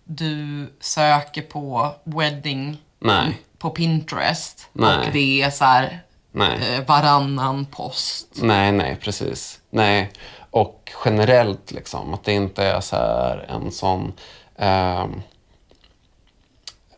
du 0.04 0.66
söker 0.80 1.42
på 1.42 1.94
wedding 2.04 2.78
Nej. 2.98 3.38
på 3.58 3.70
Pinterest 3.70 4.68
Nej. 4.72 4.98
och 4.98 5.12
det 5.12 5.42
är 5.42 5.50
så 5.50 5.64
här 5.64 6.02
eh, 6.34 6.86
varannan 6.86 7.66
post. 7.66 8.28
Nej, 8.34 8.72
nej, 8.72 8.96
precis. 9.00 9.60
Nej. 9.70 10.10
Och 10.50 10.90
generellt, 11.04 11.70
liksom, 11.72 12.14
att 12.14 12.24
det 12.24 12.32
inte 12.32 12.64
är 12.64 12.80
så 12.80 12.96
här 12.96 13.46
en 13.48 13.72
sån 13.72 14.12
ehm, 14.58 15.22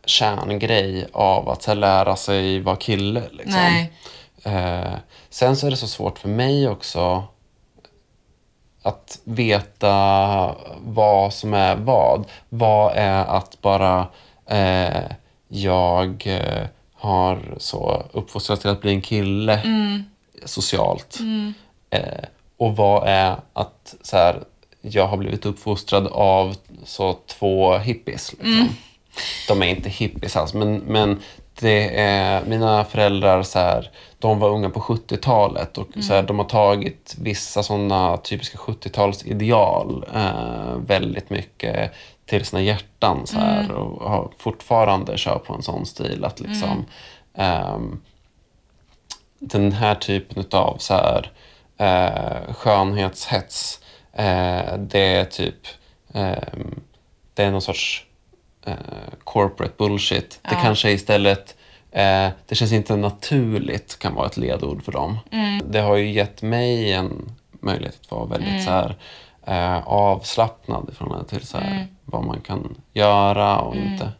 kärngrej 0.07 1.07
av 1.13 1.49
att 1.49 1.65
här, 1.65 1.75
lära 1.75 2.15
sig 2.15 2.59
vara 2.59 2.75
kille. 2.75 3.23
Liksom. 3.31 3.53
Eh, 4.43 4.93
sen 5.29 5.55
så 5.55 5.67
är 5.67 5.71
det 5.71 5.77
så 5.77 5.87
svårt 5.87 6.19
för 6.19 6.29
mig 6.29 6.69
också 6.69 7.23
att 8.81 9.19
veta 9.23 10.55
vad 10.79 11.33
som 11.33 11.53
är 11.53 11.75
vad. 11.75 12.25
Vad 12.49 12.93
är 12.95 13.25
att 13.25 13.61
bara 13.61 14.07
eh, 14.45 15.03
jag 15.47 16.23
eh, 16.27 16.67
har 16.93 17.55
så 17.57 18.03
uppfostrats 18.11 18.61
till 18.61 18.71
att 18.71 18.81
bli 18.81 18.91
en 18.91 19.01
kille 19.01 19.61
socialt. 20.45 21.19
Eh, 21.89 22.23
och 22.57 22.75
vad 22.75 23.07
är 23.07 23.35
att 23.53 23.95
så 24.01 24.17
här, 24.17 24.43
jag 24.81 25.07
har 25.07 25.17
blivit 25.17 25.45
uppfostrad 25.45 26.07
av 26.07 26.55
så 26.83 27.17
två 27.27 27.77
hippies. 27.77 28.31
Liksom. 28.31 28.69
De 29.47 29.63
är 29.63 29.67
inte 29.67 29.89
hippies 29.89 30.35
alls, 30.35 30.53
men, 30.53 30.77
men 30.77 31.19
det 31.59 31.99
är, 31.99 32.45
mina 32.45 32.83
föräldrar 32.85 33.43
så 33.43 33.59
här, 33.59 33.91
de 34.19 34.39
var 34.39 34.49
unga 34.49 34.69
på 34.69 34.79
70-talet 34.79 35.77
och 35.77 35.87
så 36.01 36.13
här, 36.13 36.23
de 36.23 36.39
har 36.39 36.45
tagit 36.45 37.15
vissa 37.21 37.63
sådana 37.63 38.17
typiska 38.17 38.57
70-talsideal 38.57 40.03
eh, 40.15 40.77
väldigt 40.77 41.29
mycket 41.29 41.91
till 42.25 42.45
sina 42.45 42.61
hjärtan 42.61 43.27
så 43.27 43.37
här, 43.37 43.71
och 43.71 44.09
har 44.09 44.29
fortfarande 44.37 45.17
kör 45.17 45.39
på 45.39 45.53
en 45.53 45.61
sån 45.61 45.85
stil 45.85 46.25
att 46.25 46.39
liksom 46.39 46.85
ehm, 47.33 48.01
den 49.39 49.71
här 49.71 49.95
typen 49.95 50.45
av 50.51 50.77
så 50.77 50.93
här, 50.93 51.31
eh, 51.77 52.53
skönhetshets. 52.53 53.79
Eh, 54.13 54.77
det 54.77 55.15
är 55.15 55.25
typ, 55.25 55.67
ehm, 56.13 56.81
det 57.33 57.43
är 57.43 57.51
någon 57.51 57.61
sorts 57.61 58.06
eh, 58.67 58.73
corporate 59.23 59.73
bullshit. 59.77 60.39
Det 60.41 60.49
Ja. 60.55 60.59
kanske 60.61 60.91
istället, 60.91 61.55
eh, 61.91 62.27
det 62.47 62.55
känns 62.55 62.71
inte 62.71 62.95
naturligt 62.95 63.99
kan 63.99 64.15
vara 64.15 64.25
ett 64.25 64.37
ledord 64.37 64.83
för 64.83 64.91
dem. 64.91 65.19
Det 65.65 65.79
har 65.79 65.95
ju 65.95 66.11
gett 66.11 66.41
mig 66.41 66.91
en 66.93 67.31
möjlighet 67.51 67.99
att 68.05 68.11
vara 68.11 68.25
väldigt 68.25 68.63
så 68.63 68.69
här, 68.69 68.95
eh, 69.47 69.87
avslappnad 69.87 70.89
i 70.91 70.95
förhållande 70.95 71.29
till 71.29 71.47
så 71.47 71.57
här, 71.57 71.87
vad 72.05 72.23
man 72.25 72.41
kan 72.41 72.75
göra 72.93 73.59
och 73.59 73.75
inte. 73.75 74.11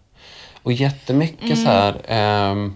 Och 0.64 0.72
jättemycket 0.74 1.58
så 1.58 1.66
här, 1.70 2.02
ehm, 2.08 2.74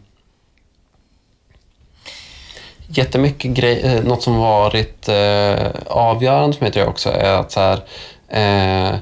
jättemycket 2.88 3.52
grej, 3.52 3.82
eh, 3.82 4.04
något 4.04 4.24
som 4.24 4.38
varit 4.38 5.10
eh, 5.10 5.68
avgörande 5.88 6.58
för 6.58 6.66
mig 6.66 6.72
tror 6.72 6.84
jag 6.84 6.90
också 6.90 7.10
är 7.10 7.34
att 7.34 7.52
så 7.52 7.60
här, 7.60 7.80
eh, 8.28 8.96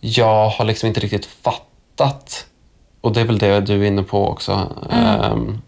jag 0.00 0.48
har 0.48 0.64
liksom 0.64 0.86
inte 0.86 1.00
riktigt 1.00 1.26
fattat, 1.26 1.65
och 3.00 3.12
det 3.12 3.20
är 3.20 3.24
väl 3.24 3.38
det 3.38 3.60
du 3.60 3.82
är 3.82 3.86
inne 3.86 4.02
på 4.02 4.28
också, 4.28 4.72
ehm, 4.90 5.58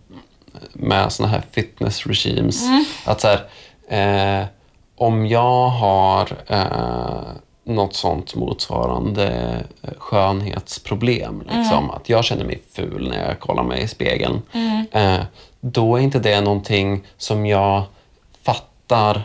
med 0.72 1.12
såna 1.12 1.28
här 1.28 1.42
fitness 1.52 2.06
regimes. 2.06 2.62
Att 3.04 3.20
så 3.20 3.28
här, 3.28 4.40
eh, 4.40 4.46
om 4.96 5.26
jag 5.26 5.68
har 5.68 6.28
eh, 6.46 7.32
något 7.64 7.94
sånt 7.94 8.34
motsvarande 8.34 9.26
eh, 9.82 9.90
skönhetsproblem, 9.98 11.40
liksom, 11.40 11.90
att 11.90 12.08
jag 12.08 12.24
känner 12.24 12.44
mig 12.44 12.62
ful 12.72 13.08
när 13.08 13.28
jag 13.28 13.40
kollar 13.40 13.62
mig 13.62 13.82
i 13.82 13.88
spegeln, 13.88 14.42
eh, 14.92 15.20
då 15.60 15.96
är 15.96 16.00
inte 16.00 16.18
det 16.18 16.40
någonting 16.40 17.06
som 17.16 17.46
jag 17.46 17.82
fattar 18.42 19.22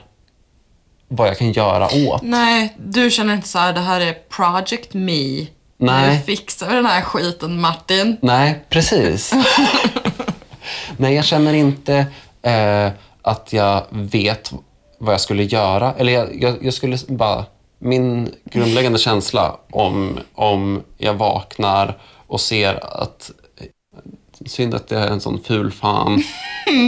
vad 1.07 1.27
jag 1.27 1.37
kan 1.37 1.51
göra 1.51 1.85
åt. 2.09 2.21
Nej, 2.21 2.73
du 2.77 3.11
känner 3.11 3.33
inte 3.33 3.47
så 3.47 3.59
här, 3.59 3.73
det 3.73 3.79
här 3.79 4.01
är 4.01 4.13
Project 4.13 4.93
Me. 4.93 5.47
Nej. 5.85 6.15
Nu 6.15 6.23
fixar 6.23 6.69
vi 6.69 6.75
den 6.75 6.85
här 6.85 7.01
skiten 7.01 7.61
Martin. 7.61 8.17
Nej, 8.21 8.65
precis. 8.69 9.33
Nej, 10.97 11.15
jag 11.15 11.25
känner 11.25 11.53
inte 11.53 12.05
eh, 12.41 12.91
att 13.21 13.53
jag 13.53 13.83
vet 13.89 14.53
vad 14.99 15.13
jag 15.13 15.21
skulle 15.21 15.43
göra. 15.43 15.93
Eller 15.93 16.13
jag, 16.13 16.41
jag, 16.41 16.65
jag 16.65 16.73
skulle 16.73 16.97
bara... 17.07 17.45
Min 17.79 18.35
grundläggande 18.45 18.99
känsla 18.99 19.57
om, 19.71 20.19
om 20.33 20.83
jag 20.97 21.13
vaknar 21.13 21.97
och 22.27 22.41
ser 22.41 23.01
att... 23.01 23.31
Synd 24.45 24.75
att 24.75 24.91
jag 24.91 25.01
är 25.01 25.07
en 25.07 25.21
sån 25.21 25.43
ful 25.43 25.71
fan. 25.71 26.23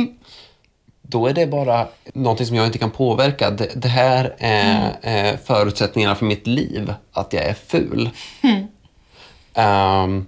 Då 1.02 1.28
är 1.28 1.34
det 1.34 1.48
bara 1.48 1.88
någonting 2.14 2.46
som 2.46 2.56
jag 2.56 2.66
inte 2.66 2.78
kan 2.78 2.92
påverka. 2.92 3.52
Det, 3.52 3.72
det 3.76 3.88
här 3.88 4.36
är 4.38 4.98
eh, 5.02 5.38
förutsättningarna 5.46 6.16
för 6.16 6.26
mitt 6.26 6.48
liv, 6.48 6.94
att 7.12 7.34
jag 7.34 7.44
är 7.44 7.54
ful. 7.54 8.10
Ehm, 9.56 10.28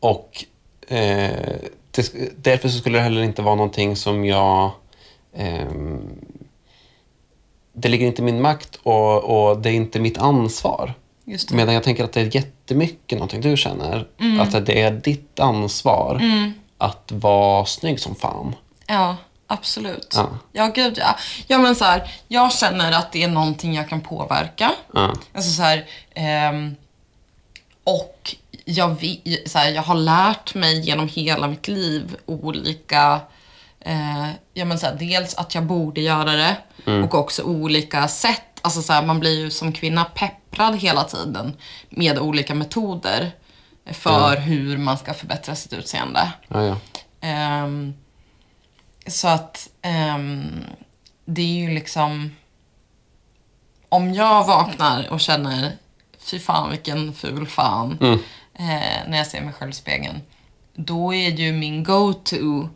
och 0.00 0.44
eh, 0.88 1.56
det, 1.90 2.12
därför 2.36 2.68
så 2.68 2.78
skulle 2.78 2.98
det 2.98 3.02
heller 3.04 3.22
inte 3.22 3.42
vara 3.42 3.54
någonting 3.54 3.96
som 3.96 4.24
jag... 4.24 4.70
ehm, 5.36 6.00
det 7.78 7.88
ligger 7.88 8.06
inte 8.06 8.22
i 8.22 8.24
min 8.24 8.42
makt 8.42 8.78
och, 8.82 9.24
och 9.24 9.58
det 9.58 9.68
är 9.70 9.74
inte 9.74 10.00
mitt 10.00 10.18
ansvar. 10.18 10.94
Medan 11.52 11.74
jag 11.74 11.82
tänker 11.82 12.04
att 12.04 12.12
det 12.12 12.20
är 12.20 12.34
jättemycket 12.36 13.18
någonting 13.18 13.40
du 13.40 13.56
känner. 13.56 14.06
Att 14.40 14.66
det 14.66 14.80
är 14.82 14.90
ditt 14.90 15.40
ansvar 15.40 16.20
att 16.78 17.12
vara 17.12 17.64
snygg 17.66 18.00
som 18.00 18.14
fan. 18.14 18.54
Ja, 18.86 19.16
absolut. 19.46 20.12
Ja. 20.16 20.28
Ja, 20.52 20.66
gud 20.74 20.98
ja. 20.98 21.16
Ja, 21.46 21.58
men 21.58 21.74
så 21.74 21.84
här, 21.84 22.10
jag 22.28 22.52
känner 22.52 22.92
att 22.92 23.12
det 23.12 23.22
är 23.22 23.28
någonting 23.28 23.74
jag 23.74 23.88
kan 23.88 24.00
påverka. 24.00 24.72
Ja. 24.94 25.12
Alltså 25.34 25.50
så 25.50 25.62
här, 25.62 25.86
ehm, 26.14 26.76
och 27.86 28.36
jag, 28.64 28.96
så 29.46 29.58
här, 29.58 29.70
jag 29.70 29.82
har 29.82 29.94
lärt 29.94 30.54
mig 30.54 30.80
genom 30.80 31.08
hela 31.08 31.48
mitt 31.48 31.68
liv 31.68 32.16
olika, 32.26 33.20
eh, 33.80 34.28
ja 34.54 34.64
men 34.64 34.78
så 34.78 34.86
här, 34.86 34.94
dels 34.94 35.34
att 35.34 35.54
jag 35.54 35.64
borde 35.64 36.00
göra 36.00 36.32
det 36.32 36.56
och 37.04 37.14
också 37.14 37.42
olika 37.42 38.08
sätt. 38.08 38.42
Alltså 38.62 38.82
så 38.82 38.92
här, 38.92 39.06
man 39.06 39.20
blir 39.20 39.38
ju 39.38 39.50
som 39.50 39.72
kvinna 39.72 40.04
pepprad 40.04 40.76
hela 40.76 41.04
tiden 41.04 41.56
med 41.88 42.18
olika 42.18 42.54
metoder 42.54 43.32
för 43.92 44.36
hur 44.36 44.78
man 44.78 44.98
ska 44.98 45.14
förbättra 45.14 45.54
sitt 45.54 45.72
utseende. 45.72 46.32
Ja, 46.48 46.64
ja. 46.64 46.76
Ehm, 47.20 47.94
så 49.06 49.28
att 49.28 49.68
ehm, 49.82 50.64
det 51.24 51.42
är 51.42 51.68
ju 51.68 51.74
liksom... 51.74 52.36
Om 53.88 54.14
jag 54.14 54.46
vaknar 54.46 55.08
och 55.08 55.20
känner 55.20 55.72
fy 56.26 56.38
fan 56.38 56.70
vilken 56.70 57.12
ful 57.14 57.46
fan 57.46 57.98
eh, 58.54 59.08
när 59.08 59.16
jag 59.16 59.26
ser 59.26 59.40
mig 59.40 59.52
själv 59.52 59.70
i 59.70 59.74
spegeln. 59.74 60.20
Då 60.74 61.14
är 61.14 61.30
ju 61.30 61.52
min 61.52 61.84
go-to, 61.84 62.68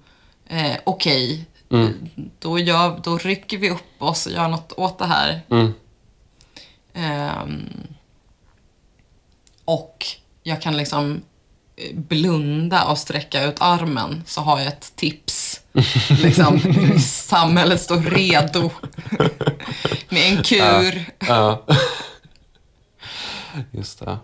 eh, 0.49 0.77
okej, 0.85 1.45
då, 2.39 2.59
gör- 2.59 3.01
då 3.05 3.19
rycker 3.19 3.59
vi 3.59 3.71
upp 3.71 4.03
oss 4.03 4.27
och 4.27 4.33
gör 4.33 4.49
något 4.49 4.73
åt 4.73 4.99
det 4.99 5.07
här. 5.07 5.41
Mm. 5.51 5.73
Ehm, 6.95 7.69
och 9.65 10.07
jag 10.43 10.63
kan 10.63 10.77
liksom 10.77 11.23
eh, 11.77 11.95
blunda 11.97 12.85
och 12.85 12.99
sträcka 12.99 13.45
ut 13.45 13.57
armen 13.61 14.23
så 14.27 14.41
har 14.41 14.59
jag 14.59 14.69
ett 14.69 14.93
tips. 14.97 15.61
liksom, 16.23 16.61
samhället 17.01 17.81
står 17.81 18.01
redo 18.01 18.71
med 20.09 20.33
en 20.37 20.43
kur. 20.43 21.05
Ja. 21.29 21.67
Just 23.71 23.99
det. 23.99 24.19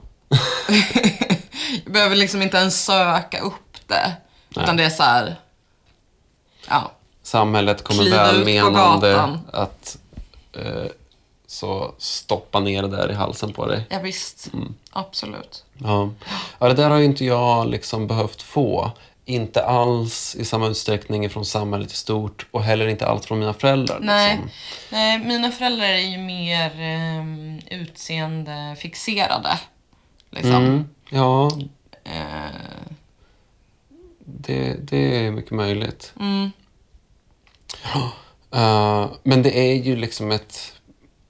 Jag 1.85 1.93
behöver 1.93 2.17
liksom 2.17 2.43
inte 2.43 2.57
ens 2.57 2.85
söka 2.85 3.41
upp 3.41 3.77
det. 3.87 4.13
Utan 4.51 4.77
det 4.77 4.85
är 4.85 4.91
så 4.91 5.03
här, 5.03 5.37
ja. 6.69 6.93
Samhället 7.23 7.85
kommer 7.85 8.11
välmenande 8.11 9.39
att 9.53 9.99
eh, 10.53 10.85
så 11.47 11.95
stoppa 11.99 12.61
ner 12.61 12.83
det 12.83 12.89
där 12.89 13.11
i 13.11 13.15
halsen 13.15 13.53
på 13.53 13.67
dig. 13.67 13.87
Ja, 13.91 13.99
visst. 13.99 14.51
Absolut. 14.93 15.65
Ja. 15.79 16.11
ja, 16.59 16.69
det 16.69 16.75
där 16.75 16.91
har 16.91 16.99
ju 16.99 17.05
inte 17.05 17.25
jag 17.25 17.69
liksom 17.69 18.07
behövt 18.07 18.43
få. 18.43 18.91
Inte 19.29 19.65
alls 19.65 20.37
i 20.39 20.45
samma 20.45 20.67
utsträckning 20.69 21.31
från 21.31 21.45
samhället 21.45 21.93
i 21.93 21.97
stort 21.97 22.47
och 22.51 22.63
heller 22.63 22.87
inte 22.87 23.07
alls 23.07 23.27
från 23.27 23.39
mina 23.39 23.55
föräldrar. 23.55 23.99
Nej, 24.01 24.31
Liksom. 24.37 24.51
nej 24.93 25.19
mina 25.19 25.51
föräldrar 25.51 25.87
är 25.87 25.99
ju 25.99 26.19
mer 26.19 26.71
um, 27.21 27.61
utseendefixerade. 27.71 29.59
Liksom. 30.31 30.55
Mm, 30.55 30.85
ja, 31.11 31.51
Eh, 32.05 32.91
det, 34.25 34.77
det 34.91 35.27
är 35.27 35.31
mycket 35.31 35.51
möjligt. 35.51 36.13
mm, 36.21 36.51
Eh, 38.51 39.07
men 39.23 39.43
det 39.43 39.59
är 39.59 39.75
ju 39.75 39.97
liksom 39.97 40.31
ett 40.31 40.73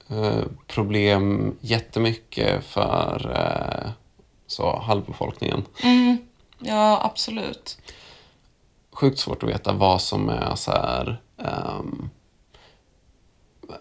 eh, 0.09 0.41
problem 0.67 1.55
jättemycket 1.61 2.63
för 2.65 3.29
uh, 3.31 3.89
så 4.47 4.79
halvbefolkningen. 4.79 5.65
mm, 5.83 6.17
ja, 6.59 7.01
absolut. 7.03 7.77
Sjukt 8.93 9.19
svårt 9.19 9.43
att 9.43 9.49
veta 9.49 9.73
vad 9.73 10.01
som 10.01 10.29
är 10.29 10.55
så 10.55 10.71
här... 10.71 11.21
ehm, 11.39 12.09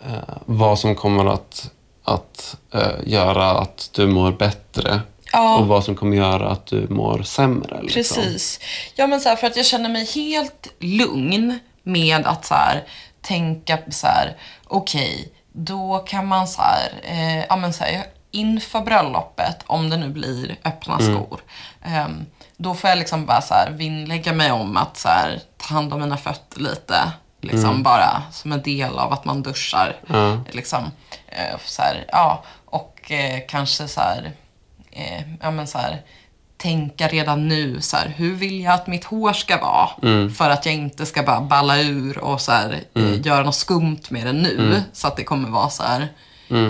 eh, 0.07 0.37
vad 0.47 0.79
som 0.79 0.95
kommer 0.95 1.27
att, 1.27 1.71
att 2.05 2.57
eh, 2.73 2.93
göra 3.07 3.51
att 3.51 3.91
du 3.93 4.07
mår 4.07 4.33
bättre 4.33 5.01
Ja. 5.33 5.57
och 5.59 5.67
vad 5.67 5.85
som 5.85 5.97
kommer 5.97 6.17
göra 6.17 6.49
att 6.51 6.67
du 6.67 6.87
mår 6.89 7.23
sämre. 7.23 7.83
Liksom. 7.83 7.95
Precis. 7.95 8.61
Ja, 8.95 9.07
men 9.07 9.21
så 9.21 9.29
här, 9.29 9.37
för 9.37 9.47
att 9.47 9.57
jag 9.57 9.67
känner 9.67 9.89
mig 9.89 10.05
helt 10.15 10.69
lugn 10.79 11.59
med 11.83 12.27
att 12.27 12.45
så 12.45 12.55
här, 12.55 12.85
tänka 13.21 13.79
så 13.91 14.07
här, 14.07 14.37
okej, 14.65 15.33
då 15.53 15.99
kan 15.99 16.27
man 16.27 16.49
så 16.49 16.63
här, 16.63 16.91
eh, 17.03 17.45
ja 17.49 17.57
men 17.57 17.73
så 17.73 17.85
här, 17.85 18.05
inför 18.31 18.81
bröllopet, 18.81 19.57
om 19.67 19.91
det 19.91 19.97
nu 19.97 20.09
blir 20.09 20.57
öppna 20.65 20.99
skor, 20.99 21.41
ehm, 21.83 22.27
då 22.57 22.75
får 22.75 22.91
jag 22.91 22.99
liksom 22.99 23.27
bara 23.27 23.41
så 23.43 23.55
här 23.55 23.71
vinnlägga 23.71 24.33
mig 24.33 24.53
om 24.53 24.77
att 24.77 24.97
så 24.97 25.09
här, 25.09 25.41
ta 25.57 25.75
hand 25.75 25.93
om 25.93 26.01
mina 26.01 26.17
fötter 26.17 26.61
lite. 26.61 27.13
Liksom 27.41 27.83
bara 27.83 28.23
som 28.33 28.53
en 28.53 28.63
del 28.63 28.99
av 28.99 29.13
att 29.13 29.25
man 29.25 29.43
duschar. 29.43 29.97
Ja. 30.07 30.41
Liksom, 30.53 30.85
eh, 31.29 31.59
så 31.65 31.83
här, 31.83 32.05
ja, 32.09 32.45
och 32.65 33.13
eh, 33.13 33.41
kanske 33.49 33.89
så 33.89 34.01
här, 34.01 34.33
eh, 34.93 35.23
ja 35.43 35.51
men 35.51 35.67
så 35.67 35.79
här, 35.79 36.03
tänka 36.57 37.09
redan 37.09 37.49
nu 37.49 37.81
så 37.81 37.97
här, 37.97 38.09
hur 38.17 38.35
vill 38.35 38.61
jag 38.61 38.75
att 38.75 38.87
mitt 38.87 39.05
hår 39.05 39.33
ska 39.33 39.61
vara? 39.61 39.89
För 40.31 40.51
att 40.51 40.67
jag 40.67 40.75
inte 40.75 41.07
ska 41.07 41.23
bara 41.23 41.41
balla 41.41 41.79
ur 41.81 42.19
och 42.19 42.41
så 42.41 42.53
här, 42.53 42.81
eh, 42.95 43.27
göra 43.27 43.43
något 43.43 43.55
skumt 43.55 44.01
med 44.09 44.27
det 44.27 44.33
nu. 44.33 44.83
Så 44.93 45.07
att 45.09 45.17
det 45.17 45.25
kommer 45.25 45.49
vara 45.49 45.71
så 45.71 45.83
här, 45.83 46.09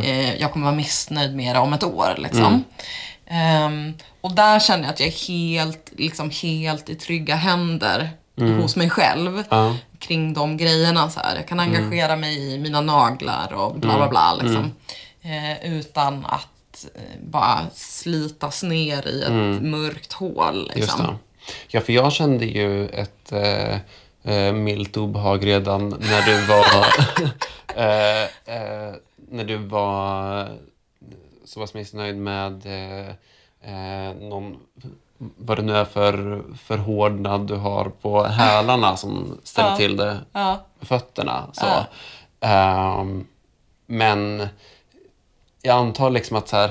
eh, 0.04 0.34
jag 0.34 0.52
kommer 0.52 0.64
vara 0.66 0.76
missnöjd 0.76 1.36
med 1.36 1.54
det 1.56 1.60
om 1.60 1.72
ett 1.72 1.84
år. 1.84 2.14
Liksom. 2.18 2.64
Ehm, 3.26 3.94
och 4.20 4.34
där 4.34 4.60
känner 4.60 4.84
jag 4.84 4.92
att 4.92 5.00
jag 5.00 5.08
är 5.08 5.28
helt, 5.28 5.92
liksom, 5.96 6.30
helt 6.42 6.90
i 6.90 6.94
trygga 6.94 7.34
händer 7.34 8.10
hos 8.60 8.76
mig 8.76 8.90
själv 8.90 9.42
Ja. 9.50 9.76
kring 9.98 10.34
de 10.34 10.56
grejerna. 10.56 11.10
Så 11.10 11.20
här. 11.20 11.36
Jag 11.36 11.48
kan 11.48 11.60
engagera 11.60 12.16
mig 12.16 12.54
i 12.54 12.58
mina 12.58 12.80
naglar 12.80 13.52
och 13.54 13.74
bla 13.74 13.96
bla 13.96 14.08
bla. 14.08 14.34
Liksom. 14.34 14.72
Eh, 15.22 15.72
utan 15.72 16.26
att 16.26 16.86
eh, 16.94 17.20
bara 17.26 17.58
slitas 17.74 18.62
ner 18.62 19.08
i 19.08 19.22
ett 19.22 19.62
mörkt 19.62 20.12
hål. 20.12 20.70
Liksom. 20.74 21.18
Ja, 21.68 21.80
för 21.80 21.92
jag 21.92 22.12
kände 22.12 22.44
ju 22.44 22.88
ett 22.88 23.32
eh, 23.32 23.74
eh, 24.34 24.52
milt 24.52 24.96
obehag 24.96 25.46
redan 25.46 25.88
när 25.88 26.22
du 26.26 26.46
var... 26.46 26.86
eh, 27.76 28.22
eh, 28.56 28.94
när 29.30 29.44
du 29.44 29.56
var 29.56 30.48
så 31.46 31.60
pass 31.60 31.74
missnöjd 31.74 32.16
med 32.16 32.66
eh, 32.66 33.08
eh, 33.60 34.14
någon... 34.14 34.56
Vad 35.18 35.58
det 35.58 35.62
nu 35.62 35.76
är 35.76 35.84
för 35.84 36.42
förhårdnad 36.58 37.46
du 37.46 37.54
har 37.54 37.84
på 37.84 38.24
hälarna 38.24 38.96
som 38.96 39.40
ställer 39.42 39.70
Ja. 39.70 39.76
till 39.76 39.96
det 39.96 40.18
Ja. 40.32 40.64
fötterna. 40.80 41.46
Så. 41.52 41.66
Ja. 41.66 41.86
Ehm, 42.48 43.26
men 43.86 44.48
jag 45.62 45.76
antar 45.76 46.10
liksom 46.10 46.36
att 46.36 46.48
så 46.48 46.56
här, 46.56 46.70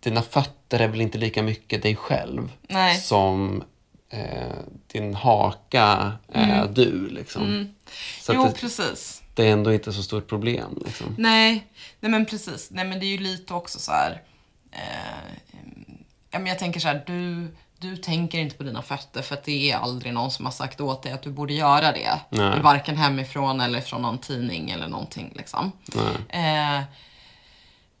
dina 0.00 0.22
fötter 0.22 0.80
är 0.80 0.88
väl 0.88 1.00
inte 1.00 1.18
lika 1.18 1.42
mycket 1.42 1.82
dig 1.82 1.96
själv 1.96 2.52
Nej. 2.68 2.96
som 2.96 3.62
eh, 4.10 4.58
din 4.86 5.14
haka 5.14 6.12
är 6.32 6.66
du. 6.68 7.08
Liksom. 7.08 7.42
Så 8.20 8.32
Mm. 8.32 8.42
Jo, 8.44 8.48
det, 8.54 8.60
precis. 8.60 9.22
det 9.34 9.46
är 9.48 9.52
ändå 9.52 9.72
inte 9.72 9.92
så 9.92 10.02
stort 10.02 10.28
problem. 10.28 10.82
Liksom. 10.84 11.14
Nej, 11.18 11.66
nej 12.00 12.10
men 12.10 12.26
precis. 12.26 12.68
Nej 12.70 12.84
men 12.84 13.00
det 13.00 13.06
är 13.06 13.10
ju 13.10 13.18
lite 13.18 13.54
också 13.54 13.78
så 13.78 13.92
här. 13.92 14.22
Eh, 14.72 16.40
jag 16.46 16.58
tänker 16.58 16.80
så 16.80 16.88
här, 16.88 17.02
du, 17.06 17.48
du 17.78 17.96
tänker 17.96 18.38
inte 18.38 18.56
på 18.56 18.62
dina 18.62 18.82
fötter 18.82 19.22
för 19.22 19.34
att 19.34 19.44
det 19.44 19.70
är 19.70 19.76
aldrig 19.76 20.12
någon 20.12 20.30
som 20.30 20.44
har 20.44 20.52
sagt 20.52 20.80
åt 20.80 21.02
dig 21.02 21.12
att 21.12 21.22
du 21.22 21.30
borde 21.30 21.52
göra 21.54 21.92
det. 21.92 22.20
Nej. 22.30 22.60
Varken 22.60 22.96
hemifrån 22.96 23.60
eller 23.60 23.80
från 23.80 24.02
någon 24.02 24.18
tidning 24.18 24.70
eller 24.70 24.88
någonting 24.88 25.32
liksom. 25.36 25.72
Eh, 26.28 26.78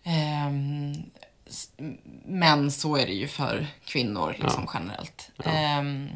s- 0.04 0.96
men 2.24 2.70
så 2.70 2.96
är 2.96 3.06
det 3.06 3.12
ju 3.12 3.28
för 3.28 3.66
kvinnor 3.84 4.36
liksom 4.38 4.68
generellt. 4.74 5.30
Ehm, 5.44 6.08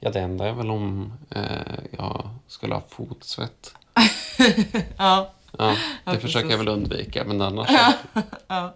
Ja, 0.00 0.10
det 0.10 0.20
enda 0.20 0.48
är 0.48 0.52
väl 0.52 0.70
om 0.70 1.12
eh, 1.30 1.78
jag 1.90 2.28
skulle 2.46 2.74
ha 2.74 2.82
fotsvett. 2.88 3.74
ja. 4.96 5.32
Ja, 5.58 5.76
det 6.04 6.12
Ja, 6.12 6.18
försöker 6.20 6.50
jag 6.50 6.58
väl 6.58 6.68
undvika, 6.68 7.24
men 7.24 7.40
annars... 7.40 7.68
ja. 7.70 7.94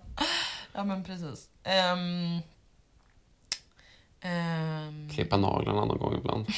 ja, 0.72 0.84
men 0.84 1.04
precis. 1.04 1.48
Um, 1.92 2.40
um, 4.30 5.10
klippa 5.14 5.36
naglarna 5.36 5.84
någon 5.84 5.98
gång 5.98 6.14
ibland. 6.18 6.46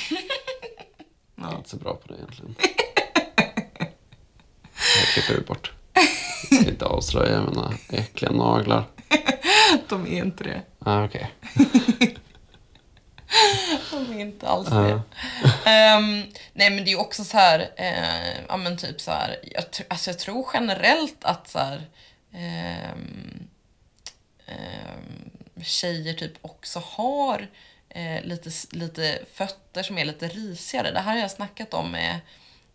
Jag 1.35 1.47
är 1.47 1.53
Ja. 1.53 1.57
inte 1.57 1.71
så 1.71 1.77
bra 1.77 1.95
på 1.95 2.09
det 2.09 2.15
egentligen. 2.15 2.55
Jag 4.97 5.07
klipper 5.15 5.45
bort. 5.47 5.73
Jag 6.51 6.61
ska 6.61 6.71
inte 6.71 6.85
avslöja 6.87 7.43
mina 7.43 7.73
äckliga 7.89 8.33
naglar. 8.33 8.85
de 9.89 10.07
är 10.07 10.19
inte 10.19 10.45
det. 10.45 10.63
Ah, 10.79 11.05
Okej. 11.05 11.31
De 13.91 14.13
är 14.17 14.21
inte 14.21 14.49
alls 14.49 14.69
det. 14.69 15.01
Ehm, 15.71 16.23
nej 16.53 16.71
men 16.71 16.85
det 16.85 16.93
är 16.93 17.01
också 17.01 17.25
så 17.25 17.37
här, 17.37 17.71
eh, 17.77 18.41
ja 18.49 18.57
men 18.57 18.77
typ 18.77 19.01
så 19.01 19.11
här, 19.11 19.39
jag, 19.43 19.65
tr- 19.65 19.85
alltså 19.89 20.11
jag 20.11 20.19
tror 20.19 20.47
generellt 20.55 21.25
att 21.25 21.49
så 21.49 21.59
här, 21.59 21.83
ehm, 22.35 23.49
ehm, 24.47 25.31
tjejer 25.65 26.15
typ 26.15 26.33
också 26.43 26.83
har 26.85 27.49
eh, 27.89 28.23
lite, 28.23 28.51
lite 28.71 29.19
fötter 29.35 29.83
som 29.83 29.99
är 29.99 30.05
lite 30.05 30.29
risigare. 30.29 30.91
Det 30.91 31.01
här 31.01 31.13
har 31.13 31.21
jag 31.21 31.31
snackat 31.31 31.75
om 31.75 31.91
med 31.91 32.21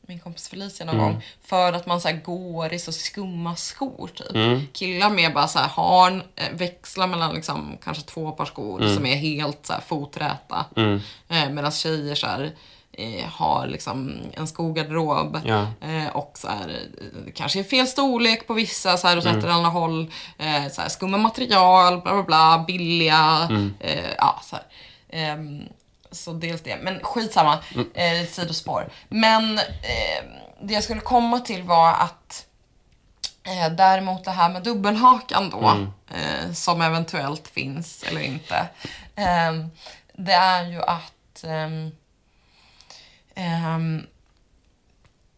min 0.08 0.20
kompis 0.20 0.50
Felicia 0.50 0.86
någon 0.86 0.98
gång. 0.98 1.24
För 1.44 1.74
att 1.74 1.86
man 1.86 2.02
så 2.02 2.10
går 2.26 2.74
i 2.74 2.80
så 2.80 2.92
skumma 2.92 3.56
skor 3.56 4.10
typ. 4.16 4.74
Killar 4.74 5.10
med 5.10 5.34
bara 5.34 5.48
så 5.48 5.60
här 5.60 5.68
har, 5.68 6.12
en- 6.12 6.24
eh, 6.36 6.52
växlar 6.54 7.08
mellan 7.08 7.36
liksom 7.36 7.78
kanske 7.84 8.04
två 8.04 8.32
par 8.32 8.46
skor 8.46 8.80
som 8.96 9.06
är 9.06 9.16
helt 9.16 9.66
så 9.66 9.74
här 9.74 9.82
foträta. 9.82 10.66
Eh, 11.30 11.50
Medan 11.50 11.72
tjejer 11.72 12.16
så 12.16 12.28
här, 12.28 12.52
eh, 12.92 13.26
har 13.30 13.68
liksom 13.68 14.18
en 14.34 14.48
skogarderob 14.48 15.40
Ja. 15.46 15.68
eh, 15.82 16.08
och 16.16 16.32
så 16.38 16.48
här, 16.48 16.70
eh, 16.70 17.34
kanske 17.36 17.60
är 17.60 17.64
fel 17.64 17.88
storlek 17.88 18.48
på 18.48 18.54
vissa 18.54 18.98
så 18.98 19.08
här, 19.08 19.18
och 19.18 19.24
sätter 19.24 19.48
andra 19.48 19.70
håll. 19.70 20.12
Eh, 20.38 20.68
så 20.72 20.82
här, 20.82 20.90
skumma 20.90 21.18
material, 21.18 22.02
bla 22.02 22.14
bla 22.14 22.24
bla, 22.24 22.64
billiga. 22.68 23.48
Eh, 23.80 24.10
ja, 24.18 24.42
så 24.44 24.56
här. 24.56 24.66
Ehm, 26.14 26.16
så 26.16 26.34
dels 26.34 26.62
det. 26.62 26.78
Men 26.82 27.00
skitsamma, 27.04 27.60
eh, 27.94 28.28
sidospår. 28.28 28.90
Men 29.10 29.58
eh, 29.58 30.24
det 30.62 30.74
jag 30.74 30.84
skulle 30.84 31.02
komma 31.02 31.40
till 31.40 31.64
var 31.64 31.94
att 31.94 32.46
eh, 33.44 33.74
däremot 33.76 34.24
det 34.24 34.32
här 34.32 34.50
med 34.50 34.64
dubbelhakan 34.64 35.50
då, 35.50 35.88
eh, 36.16 36.52
som 36.54 36.82
eventuellt 36.82 37.48
finns 37.48 38.04
eller 38.04 38.22
inte. 38.22 38.68
Eh, 39.16 39.54
det 40.14 40.34
är 40.34 40.64
ju 40.64 40.82
att 40.82 41.44
ehm, 41.44 41.92
ehm, 43.36 44.08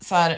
så 0.01 0.15
här, 0.15 0.31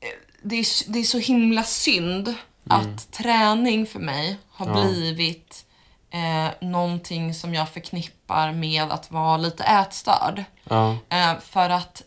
eh, 0.00 0.08
det, 0.42 0.56
är, 0.56 0.92
det 0.92 0.98
är 0.98 1.04
så 1.04 1.18
himla 1.18 1.62
synd 1.62 2.34
att 2.68 3.12
träning 3.12 3.86
för 3.86 3.98
mig 3.98 4.38
har 4.50 4.66
Ja. 4.66 4.72
blivit 4.84 5.64
eh, 6.12 6.50
någonting 6.60 7.34
som 7.34 7.54
jag 7.54 7.68
förknippar 7.68 8.52
med 8.52 8.92
att 8.92 9.10
vara 9.10 9.36
lite 9.36 9.64
ätstörd. 9.64 10.44
Ja. 10.64 10.96
Eh, 11.08 11.38
för 11.40 11.70
att 11.70 12.02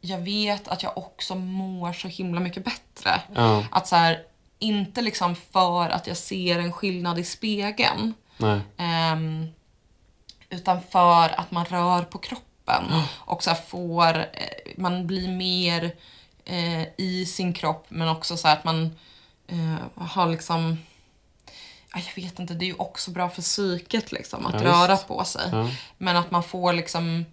jag 0.00 0.18
vet 0.18 0.68
att 0.68 0.82
jag 0.82 0.98
också 0.98 1.34
mår 1.34 1.92
så 1.92 2.08
himla 2.08 2.40
mycket 2.40 2.64
bättre. 2.64 3.22
Ja. 3.34 3.64
Att 3.70 3.86
så 3.86 3.96
här, 3.96 4.22
inte 4.58 5.02
liksom 5.02 5.36
för 5.36 5.88
att 5.90 6.06
jag 6.06 6.16
ser 6.16 6.58
en 6.58 6.72
skillnad 6.72 7.18
i 7.18 7.24
spegeln. 7.24 8.14
Ehm, 8.76 9.46
utan 10.50 10.82
för 10.82 11.40
att 11.40 11.50
man 11.50 11.64
rör 11.64 12.02
på 12.02 12.18
kroppen 12.18 12.84
och 13.18 13.42
så 13.42 13.54
får, 13.54 14.18
eh, 14.18 14.24
man 14.76 15.06
blir 15.06 15.28
mer 15.28 15.94
eh, 16.44 16.82
i 16.96 17.26
sin 17.26 17.52
kropp 17.52 17.86
men 17.88 18.08
också 18.08 18.36
så 18.36 18.48
här 18.48 18.56
att 18.56 18.64
man 18.64 18.96
eh, 19.46 20.04
har 20.06 20.26
liksom 20.26 20.78
jag 22.06 22.22
vet 22.22 22.38
inte, 22.38 22.54
det 22.54 22.64
är 22.64 22.66
ju 22.66 22.74
också 22.78 23.10
bra 23.10 23.28
för 23.30 23.42
psyket 23.42 24.12
liksom 24.12 24.46
att 24.46 24.54
Ja, 24.54 24.64
röra 24.66 24.92
visst. 24.94 25.08
på 25.08 25.24
sig. 25.24 25.48
Ja. 25.52 25.70
Men 25.98 26.16
att 26.16 26.30
man 26.30 26.42
får 26.42 26.72
liksom 26.72 27.24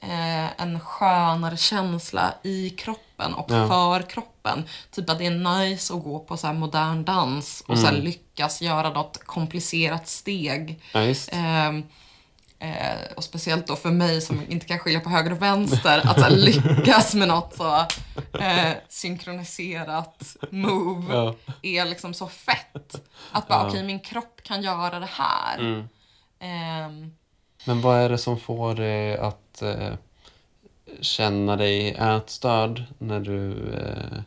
eh, 0.00 0.60
en 0.62 0.80
skönare 0.80 1.56
känsla 1.56 2.34
i 2.42 2.70
kroppen 2.70 3.34
och 3.34 3.50
Ja. 3.50 3.68
för 3.68 4.10
kroppen. 4.10 4.64
Typ 4.90 5.10
att 5.10 5.18
det 5.18 5.26
är 5.26 5.58
nice 5.60 5.94
att 5.94 6.02
gå 6.04 6.18
på 6.18 6.36
så 6.36 6.52
modern 6.52 7.04
dans 7.04 7.64
och 7.66 7.78
så 7.78 7.86
här 7.86 7.92
lyckas 7.92 8.62
göra 8.62 8.90
något 8.90 9.24
komplicerat 9.24 10.08
steg. 10.08 10.80
Ehm, 11.32 11.84
eh, 12.58 13.12
och 13.16 13.24
speciellt 13.24 13.66
då 13.66 13.76
för 13.76 13.90
mig 13.90 14.20
som 14.20 14.42
inte 14.48 14.66
kan 14.66 14.78
skilja 14.78 15.00
på 15.00 15.08
höger 15.10 15.32
och 15.32 15.42
vänster, 15.42 15.98
att 16.04 16.20
här, 16.22 16.30
lyckas 16.30 17.14
med 17.14 17.28
något 17.28 17.54
så 17.56 17.76
eh, 18.40 18.72
synkroniserat 18.88 20.36
move 20.50 21.14
Ja. 21.14 21.34
är 21.62 21.84
liksom 21.84 22.14
så 22.14 22.26
fett. 22.28 22.94
Att 23.32 23.48
bara, 23.48 23.62
Ja. 23.62 23.68
okej 23.68 23.82
min 23.84 24.00
kropp 24.00 24.40
kan 24.42 24.62
göra 24.62 25.00
det 25.00 25.08
här. 25.12 25.58
Mm. 25.58 25.88
Ehm, 26.40 27.12
Men 27.64 27.80
vad 27.80 27.96
är 27.98 28.08
det 28.08 28.18
som 28.18 28.40
får 28.40 28.74
dig 28.74 29.16
att 29.18 29.62
eh, 29.62 29.92
känna 31.00 31.56
dig 31.56 31.90
ätstörd 31.90 32.84
när 32.98 33.20
du 33.20 33.50
eh, 33.74 34.18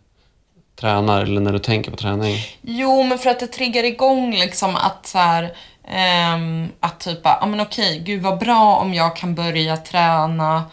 tränar 0.76 1.22
eller 1.24 1.42
när 1.42 1.54
du 1.54 1.60
tänker 1.60 1.92
på 1.92 1.98
träning? 1.98 2.38
Jo, 2.62 3.04
men 3.04 3.18
för 3.20 3.30
att 3.30 3.40
det 3.40 3.48
triggar 3.48 3.84
igång 3.84 4.32
liksom 4.32 4.76
att 4.76 5.08
så 5.08 5.18
här, 5.18 5.58
ehm, 5.90 6.72
att 6.80 7.00
typ, 7.00 7.20
ja 7.24 7.46
men 7.46 7.60
okej, 7.60 8.00
gud 8.00 8.22
vad 8.22 8.40
bra 8.40 8.76
om 8.76 8.94
jag 8.94 9.16
kan 9.16 9.36
börja 9.36 9.78
träna 9.78 10.64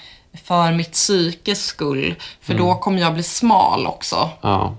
för 0.44 0.72
mitt 0.72 0.92
psykes 0.92 1.64
skull. 1.64 2.14
För 2.40 2.54
då 2.54 2.74
kommer 2.74 3.00
jag 3.00 3.14
bli 3.14 3.22
smal 3.22 3.86
också. 3.86 4.30
Ja. 4.40 4.76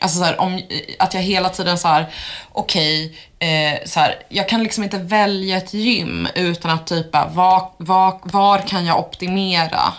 Alltså 0.00 0.18
så 0.18 0.24
här, 0.24 0.40
om, 0.40 0.62
att 0.98 1.14
jag 1.14 1.20
hela 1.20 1.48
tiden 1.48 1.78
så 1.78 1.88
här, 1.88 2.06
okej, 2.52 3.18
eh, 3.38 3.78
så 3.86 4.00
här, 4.00 4.14
jag 4.28 4.48
kan 4.48 4.62
liksom 4.62 4.84
inte 4.84 4.98
välja 4.98 5.56
ett 5.56 5.74
gym 5.74 6.28
utan 6.34 6.70
att 6.70 6.86
typ, 6.86 7.12
var, 7.12 7.70
var, 7.76 8.20
var 8.22 8.58
kan 8.58 8.86
jag 8.86 8.98
optimera 8.98 9.92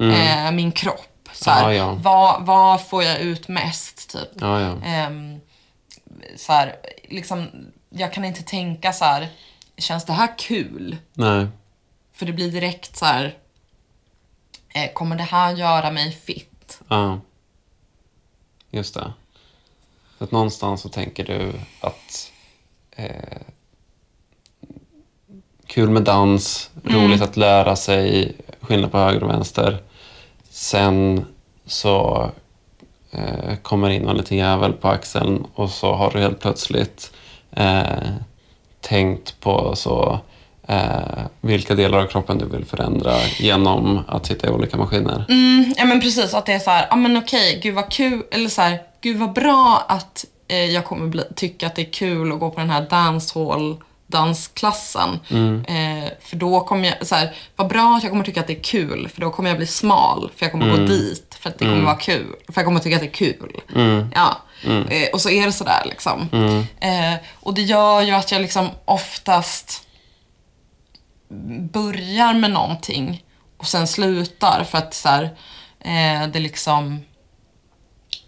eh, 0.00 0.50
min 0.52 0.72
kropp? 0.72 1.28
Så 1.32 1.50
här, 1.50 1.62
Ja, 1.62 1.74
ja. 1.74 1.92
Var, 1.92 2.40
var 2.40 2.78
får 2.78 3.02
jag 3.04 3.20
ut 3.20 3.48
mest? 3.48 4.12
Typ. 4.12 4.28
Ja, 4.40 4.60
ja. 4.60 4.74
Ehm, 4.84 5.40
så 6.36 6.52
här, 6.52 6.76
liksom, 7.08 7.48
jag 7.98 8.12
kan 8.12 8.24
inte 8.24 8.42
tänka 8.42 8.92
så 8.92 9.04
här, 9.04 9.28
känns 9.76 10.04
det 10.04 10.12
här 10.12 10.38
kul? 10.38 10.96
Nej. 11.12 11.46
För 12.12 12.26
det 12.26 12.32
blir 12.32 12.50
direkt 12.50 12.96
så 12.96 13.04
här, 13.04 13.38
eh, 14.68 14.92
kommer 14.92 15.16
det 15.16 15.22
här 15.22 15.56
göra 15.56 15.90
mig 15.90 16.12
fit? 16.12 16.80
Ja. 16.88 17.20
Just 18.70 18.94
det. 18.94 19.12
Så 20.18 20.24
att 20.24 20.32
någonstans 20.32 20.80
så 20.80 20.88
tänker 20.88 21.24
du 21.24 21.52
att 21.80 22.32
eh, 22.90 23.38
kul 25.66 25.90
med 25.90 26.02
dans, 26.02 26.70
roligt 26.84 27.22
att 27.22 27.36
lära 27.36 27.76
sig, 27.76 28.36
skillnad 28.60 28.92
på 28.92 28.98
höger 28.98 29.22
och 29.22 29.30
vänster. 29.30 29.82
Sen 30.50 31.26
så 31.66 32.30
eh, 33.10 33.56
kommer 33.62 33.90
in 33.90 34.08
en 34.08 34.16
liten 34.16 34.38
jävel 34.38 34.72
på 34.72 34.88
axeln 34.88 35.46
och 35.54 35.70
så 35.70 35.94
har 35.94 36.10
du 36.10 36.18
helt 36.18 36.40
plötsligt 36.40 37.12
eh, 37.56 38.08
tänkt 38.80 39.40
på 39.40 39.76
så, 39.76 40.20
eh, 40.68 41.24
vilka 41.40 41.74
delar 41.74 41.98
av 41.98 42.06
kroppen 42.06 42.38
du 42.38 42.46
vill 42.46 42.64
förändra 42.64 43.14
genom 43.38 44.00
att 44.08 44.26
sitta 44.26 44.46
i 44.46 44.50
olika 44.50 44.76
maskiner. 44.76 45.24
Mm, 45.28 45.74
ja 45.76 45.84
men 45.84 46.00
precis, 46.00 46.34
att 46.34 46.46
det 46.46 46.52
är 46.52 46.58
så 46.58 46.70
här, 46.70 46.86
ja 46.90 46.96
men 46.96 47.16
okej, 47.16 47.60
gud 47.62 47.74
vad 47.74 47.92
kul, 47.92 48.22
eller 48.30 48.48
så 48.48 48.62
här, 48.62 48.78
gud 49.00 49.16
vad 49.16 49.32
bra 49.32 49.84
att 49.88 50.24
eh, 50.48 50.64
jag 50.64 50.84
kommer 50.84 51.06
bli, 51.06 51.22
tycka 51.34 51.66
att 51.66 51.74
det 51.74 51.82
är 51.82 51.92
kul 51.92 52.32
att 52.32 52.40
gå 52.40 52.50
på 52.50 52.60
den 52.60 52.70
här 52.70 52.86
dancehall 52.90 53.76
dansklassen. 54.06 55.20
Eh, 55.66 56.10
för 56.20 56.36
då 56.36 56.60
kommer 56.60 56.88
jag, 56.88 57.06
så 57.06 57.14
här, 57.14 57.34
vad 57.56 57.68
bra 57.68 57.96
att 57.96 58.02
jag 58.02 58.12
kommer 58.12 58.24
tycka 58.24 58.40
att 58.40 58.46
det 58.46 58.52
är 58.58 58.62
kul, 58.62 59.08
för 59.14 59.20
då 59.20 59.30
kommer 59.30 59.48
jag 59.48 59.56
bli 59.56 59.66
smal, 59.66 60.30
för 60.36 60.44
jag 60.44 60.52
kommer 60.52 60.76
gå 60.76 60.76
dit, 60.76 61.36
för 61.40 61.50
att 61.50 61.58
det 61.58 61.64
kommer 61.64 61.84
vara 61.84 61.96
kul. 61.96 62.26
För 62.48 62.60
jag 62.60 62.64
kommer 62.64 62.80
tycka 62.80 62.96
att 62.96 63.02
det 63.02 63.08
är 63.08 63.32
kul. 63.32 63.60
Ja. 64.14 64.36
Eh, 64.90 65.08
och 65.12 65.20
så 65.20 65.30
är 65.30 65.46
det 65.46 65.52
sådär 65.52 65.82
liksom. 65.84 66.28
Eh, 66.80 67.14
och 67.34 67.54
det 67.54 67.62
gör 67.62 68.02
ju 68.02 68.12
att 68.12 68.32
jag 68.32 68.42
liksom 68.42 68.68
oftast 68.84 69.82
börjar 71.72 72.34
med 72.34 72.50
någonting 72.50 73.24
och 73.56 73.66
sen 73.66 73.86
slutar 73.86 74.64
för 74.64 74.78
att 74.78 74.94
så 74.94 75.08
här, 75.08 75.22
eh, 75.80 76.28
det 76.32 76.38
liksom 76.40 77.00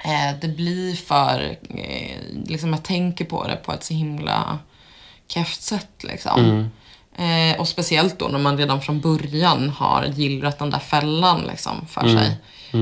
eh, 0.04 0.38
det 0.40 0.48
blir 0.48 0.96
för, 0.96 1.56
eh, 1.70 2.16
liksom 2.46 2.72
jag 2.72 2.82
tänker 2.84 3.24
på 3.24 3.46
det 3.46 3.56
på 3.56 3.72
ett 3.72 3.84
så 3.84 3.94
himla 3.94 4.58
keft 5.28 5.62
sätt 5.62 5.90
liksom. 6.04 6.40
Eh, 7.24 7.60
och 7.60 7.68
speciellt 7.68 8.18
då 8.18 8.28
när 8.28 8.38
man 8.38 8.58
redan 8.58 8.80
från 8.82 9.00
början 9.00 9.68
har 9.68 10.04
gillrat 10.04 10.58
den 10.58 10.70
där 10.70 10.78
fällan 10.78 11.42
liksom 11.46 11.86
för 11.86 12.00
sig. 12.18 12.36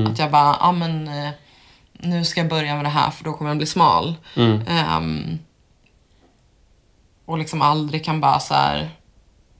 Att 0.07 0.19
jag 0.19 0.31
bara, 0.31 0.57
ja 0.59 0.71
men 0.71 1.07
eh, 1.07 1.29
nu 1.99 2.25
ska 2.25 2.39
jag 2.39 2.49
börja 2.49 2.75
med 2.75 2.85
det 2.85 2.89
här 2.89 3.11
för 3.11 3.23
då 3.23 3.33
kommer 3.33 3.49
jag 3.51 3.57
bli 3.57 3.65
smal. 3.65 4.15
Ehm, 4.67 5.39
och 7.25 7.37
liksom 7.37 7.61
aldrig 7.61 8.05
kan 8.05 8.21
bara 8.21 8.39
så 8.39 8.53
här 8.53 8.89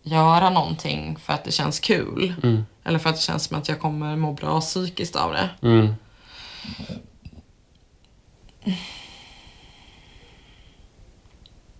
göra 0.01 0.49
någonting 0.49 1.17
för 1.19 1.33
att 1.33 1.43
det 1.43 1.51
känns 1.51 1.79
kul. 1.79 2.33
Eller 2.83 2.99
för 2.99 3.09
att 3.09 3.15
det 3.15 3.21
känns 3.21 3.43
som 3.43 3.57
att 3.57 3.69
jag 3.69 3.79
kommer 3.79 4.15
må 4.15 4.33
bra 4.33 4.61
psykiskt 4.61 5.15
av 5.15 5.33
det. 5.33 5.49
Mm. 5.61 5.93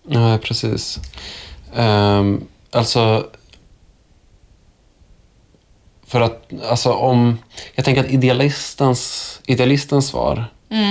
Ja, 0.08 0.38
precis. 0.42 0.98
Um, 1.74 2.46
alltså... 2.70 3.30
För 6.08 6.20
att, 6.20 6.50
alltså 6.68 6.92
om... 6.92 7.38
Jag 7.74 7.84
tänker 7.84 8.04
att 8.04 8.10
idealistens, 8.10 9.40
idealistens 9.46 10.08
svar 10.08 10.44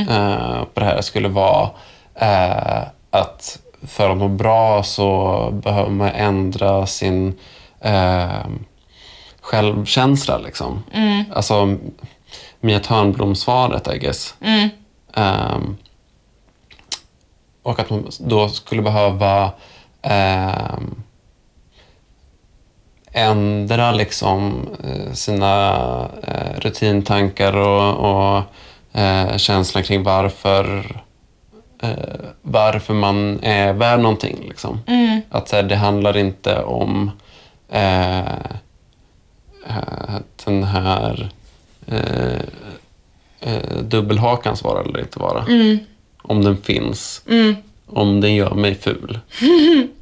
eh, 0.10 0.64
på 0.74 0.80
det 0.80 0.86
här 0.86 1.02
skulle 1.02 1.28
vara 1.28 1.70
eh, 2.16 2.84
att 3.10 3.60
för 3.88 4.10
att 4.10 4.18
må 4.18 4.28
bra 4.28 4.84
så 4.84 5.50
behöver 5.64 5.90
man 5.90 6.08
ändra 6.08 6.86
sin 6.86 7.36
eh, 7.82 8.46
självkänsla. 9.42 10.38
Liksom. 10.38 10.84
Alltså 11.34 11.78
Mia 12.60 12.80
Törnblom-svaret, 12.80 13.88
I 13.96 14.00
guess. 14.00 14.36
Ehm, 15.14 15.78
och 17.64 17.80
att 17.80 17.90
man 17.90 18.10
då 18.20 18.50
skulle 18.50 18.82
behöva 18.82 19.52
ehm, 20.02 21.04
ändra 23.18 23.92
liksom 23.92 24.68
eh, 24.84 25.14
sina 25.14 25.76
eh, 26.24 26.60
rutintankar 26.60 27.58
och, 27.58 27.96
och 28.12 28.44
eh, 29.00 29.38
känslan 29.38 29.84
kring 29.84 30.04
varför, 30.04 30.84
eh, 31.82 31.90
varför 32.42 32.94
man 32.94 33.40
är 33.44 33.74
värd 33.74 34.00
någonting. 34.00 34.38
Liksom. 34.48 34.80
Att 35.30 35.50
så 35.50 35.56
här, 35.56 35.64
det 35.64 35.76
handlar 35.76 36.18
inte 36.18 36.64
om 36.64 37.12
eh, 37.70 38.20
eh, 39.68 40.20
den 40.46 40.64
här 40.64 41.30
eh, 41.88 42.42
dubbelhakans 43.82 44.64
vara 44.64 44.84
eller 44.84 45.00
inte 45.00 45.20
vara. 45.20 45.46
Om 46.22 46.44
den 46.44 46.58
finns. 46.58 47.22
Om 47.88 48.22
den 48.22 48.36
gör 48.36 48.54
mig 48.56 48.76
ful. 48.76 49.20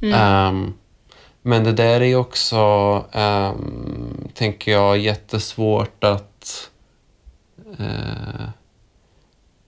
Ehm, 0.14 0.74
men 1.46 1.64
det 1.64 1.72
där 1.72 2.02
är 2.02 2.16
också, 2.16 2.56
ehm, 3.12 4.28
tänker 4.34 4.72
jag, 4.72 4.98
jättesvårt 4.98 6.04
att, 6.04 6.70
eh, 7.78 8.48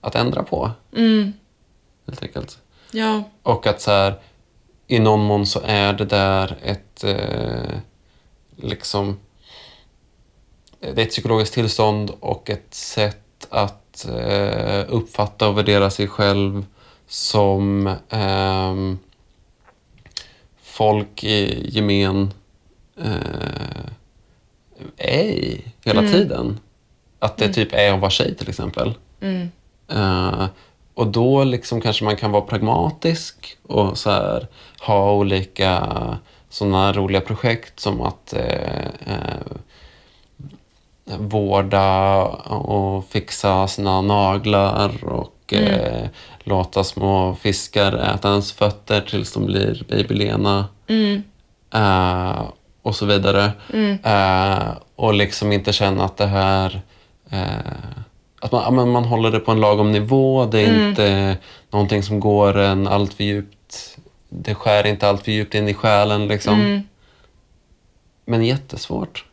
att 0.01 0.15
ändra 0.15 0.43
på. 0.43 0.71
Helt 2.07 2.23
enkelt. 2.23 2.57
Ja. 2.91 3.23
Och 3.43 3.67
att 3.67 3.81
så 3.81 3.91
här, 3.91 4.19
i 4.87 4.99
någon 4.99 5.19
mån 5.19 5.45
så 5.45 5.61
är 5.65 5.93
det 5.93 6.05
där 6.05 6.57
ett 6.63 7.03
eh, 7.03 7.79
liksom 8.55 9.19
det 10.79 10.87
är 10.87 10.99
ett 10.99 11.09
psykologiskt 11.09 11.53
tillstånd 11.53 12.11
och 12.19 12.49
ett 12.49 12.73
sätt 12.73 13.47
att 13.49 14.07
eh, 14.09 14.85
uppfatta 14.87 15.47
och 15.47 15.57
värdera 15.57 15.89
sig 15.89 16.07
själv 16.07 16.65
som 17.07 17.95
ehm, 18.09 18.99
folk 20.79 21.23
i 21.23 21.69
gemen 21.69 22.33
eh, 22.97 23.85
är 24.97 25.23
i 25.23 25.65
hela 25.85 26.01
tiden. 26.01 26.59
Att 27.19 27.37
det 27.37 27.53
typ 27.53 27.73
är 27.73 27.93
att 27.93 27.99
vara 27.99 28.11
tjej 28.11 28.35
till 28.35 28.49
exempel. 28.49 28.93
Eh, 29.87 30.45
och 30.93 31.07
då 31.07 31.43
liksom 31.43 31.81
kanske 31.81 32.05
man 32.05 32.15
kan 32.15 32.31
vara 32.31 32.41
pragmatisk 32.41 33.57
och 33.67 33.97
så 33.97 34.09
här, 34.09 34.47
ha 34.81 35.11
olika 35.13 35.87
sådana 36.49 36.93
roliga 36.93 37.21
projekt 37.21 37.79
som 37.79 38.01
att 38.01 38.33
eh, 38.33 38.85
eh, 39.05 39.57
vårda 41.17 42.23
och 42.23 43.05
fixa 43.05 43.67
sina 43.67 44.01
naglar 44.01 45.03
och 45.03 45.53
eh, 45.53 46.07
låta 46.49 46.83
små 46.83 47.35
fiskar 47.35 47.93
äta 47.93 48.29
ens 48.29 48.51
fötter 48.51 49.01
tills 49.01 49.33
de 49.33 49.45
blir 49.45 49.83
babylena. 49.89 50.67
Eh, 51.73 52.43
och 52.81 52.95
så 52.95 53.05
vidare. 53.05 53.51
Eh, 54.03 54.69
och 54.95 55.13
liksom 55.13 55.51
inte 55.51 55.73
känna 55.73 56.05
att 56.05 56.17
det 56.17 56.27
här... 56.27 56.81
Eh, 57.29 57.99
att 58.41 58.51
man, 58.51 58.91
man 58.91 59.05
håller 59.05 59.31
det 59.31 59.39
på 59.39 59.51
en 59.51 59.59
lagom 59.59 59.91
nivå. 59.91 60.45
Det 60.45 60.59
är 60.59 60.87
inte 60.89 61.37
någonting 61.69 62.03
som 62.03 62.19
går 62.19 62.57
en 62.57 62.87
allt 62.87 63.13
för 63.13 63.23
djupt. 63.23 63.97
Det 64.29 64.55
skär 64.55 64.87
inte 64.87 65.09
allt 65.09 65.23
för 65.23 65.31
djupt 65.31 65.55
in 65.55 65.69
i 65.69 65.73
själen. 65.73 66.27
Liksom. 66.27 66.83
Men 68.25 68.45
jättesvårt. 68.45 69.25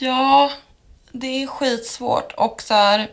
Ja, 0.00 0.50
det 1.12 1.42
är 1.42 1.46
skitsvårt. 1.46 2.32
Och 2.36 2.62
så 2.62 2.74
här... 2.74 3.08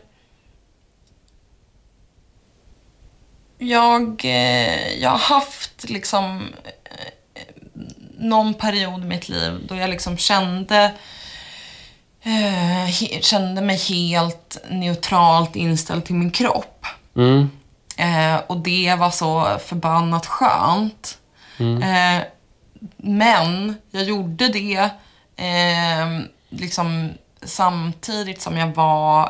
Jag, 3.64 4.26
eh, 4.26 4.94
jag 4.94 5.10
har 5.10 5.18
haft 5.18 5.90
liksom 5.90 6.48
eh, 7.34 7.42
någon 8.18 8.54
period 8.54 9.04
i 9.04 9.08
mitt 9.08 9.30
liv 9.30 9.66
då 9.68 9.76
jag 9.76 9.90
liksom 9.90 10.18
kände 10.18 10.94
eh, 12.24 12.92
kände 13.22 13.62
mig 13.62 13.78
helt 13.78 14.58
neutralt 14.70 15.56
inställd 15.56 16.06
till 16.06 16.16
min 16.16 16.32
kropp. 16.32 16.86
Mm. 17.16 17.50
Eh, 17.98 18.42
och 18.48 18.58
det 18.58 18.96
var 19.00 19.12
så 19.12 19.58
förbannat 19.66 20.26
skönt. 20.26 21.18
Eh, 21.60 22.26
men 22.98 23.76
jag 23.92 24.04
gjorde 24.04 24.48
det 24.48 24.90
liksom 26.50 27.10
samtidigt 27.44 28.42
som 28.42 28.58
jag 28.58 28.68
var 28.68 29.30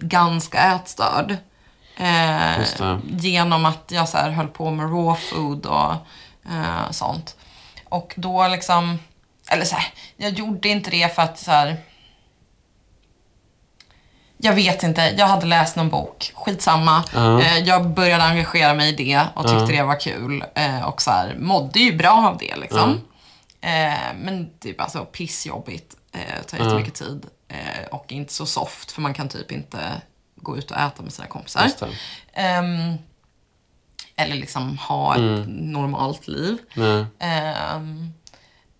ganska 0.00 0.58
ätstörd. 0.58 1.36
Eh, 1.96 2.60
det. 2.82 3.00
genom 3.04 3.64
att 3.66 3.84
jag 3.88 4.08
så 4.08 4.16
här 4.16 4.30
höll 4.30 4.48
på 4.48 4.70
med 4.70 4.86
raw 4.86 5.20
food 5.20 5.66
och 5.66 5.92
eh, 6.52 6.90
sånt. 6.90 7.36
Och 7.88 8.14
då 8.16 8.48
liksom, 8.48 8.98
eller 9.48 9.64
så 9.64 9.76
här, 9.76 9.86
jag 10.16 10.32
gjorde 10.32 10.68
inte 10.68 10.90
det 10.90 11.14
för 11.14 11.22
att 11.22 11.38
så 11.38 11.50
här, 11.50 11.76
jag 14.36 14.54
vet 14.54 14.82
inte, 14.82 15.14
jag 15.18 15.26
hade 15.26 15.46
läst 15.46 15.76
någon 15.76 15.88
bok, 15.88 16.32
skitsamma. 16.34 17.04
Ja. 17.14 17.40
Eh, 17.40 17.58
jag 17.58 17.90
började 17.90 18.24
engagera 18.24 18.74
mig 18.74 18.88
i 18.88 18.96
det 18.96 19.26
och 19.34 19.48
tyckte 19.48 19.72
det 19.72 19.82
var 19.82 20.00
kul. 20.00 20.44
Eh, 20.54 20.88
och 20.88 21.02
så 21.02 21.10
här, 21.10 21.36
mådde 21.38 21.80
ju 21.80 21.96
bra 21.96 22.28
av 22.28 22.38
det 22.38 22.56
liksom. 22.56 23.00
Eh, 23.60 24.14
men 24.16 24.50
typ 24.60 24.80
alltså 24.80 25.04
pissjobbigt, 25.04 25.94
eh, 26.12 26.42
tar 26.46 26.58
jättemycket 26.58 26.94
tid. 26.94 27.26
Eh, 27.48 27.86
och 27.90 28.12
inte 28.12 28.32
så 28.32 28.46
soft 28.46 28.92
för 28.92 29.02
man 29.02 29.14
kan 29.14 29.28
typ 29.28 29.52
inte 29.52 29.78
gå 30.44 30.58
ut 30.58 30.70
och 30.70 30.76
äta 30.76 31.02
med 31.02 31.12
sina 31.12 31.28
kompisar. 31.28 31.62
Ehm, 32.32 32.94
eller 34.16 34.34
liksom 34.34 34.78
ha 34.78 35.14
ett 35.14 35.44
normalt 35.48 36.28
liv. 36.28 36.58
Nej. 36.74 37.04
Ehm, 37.18 38.12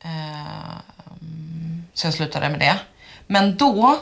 ehm, 0.01 1.85
så 1.95 2.07
jag 2.07 2.15
slutade 2.15 2.49
med 2.49 2.61
det. 2.61 2.79
Men 3.27 3.57
då, 3.57 3.99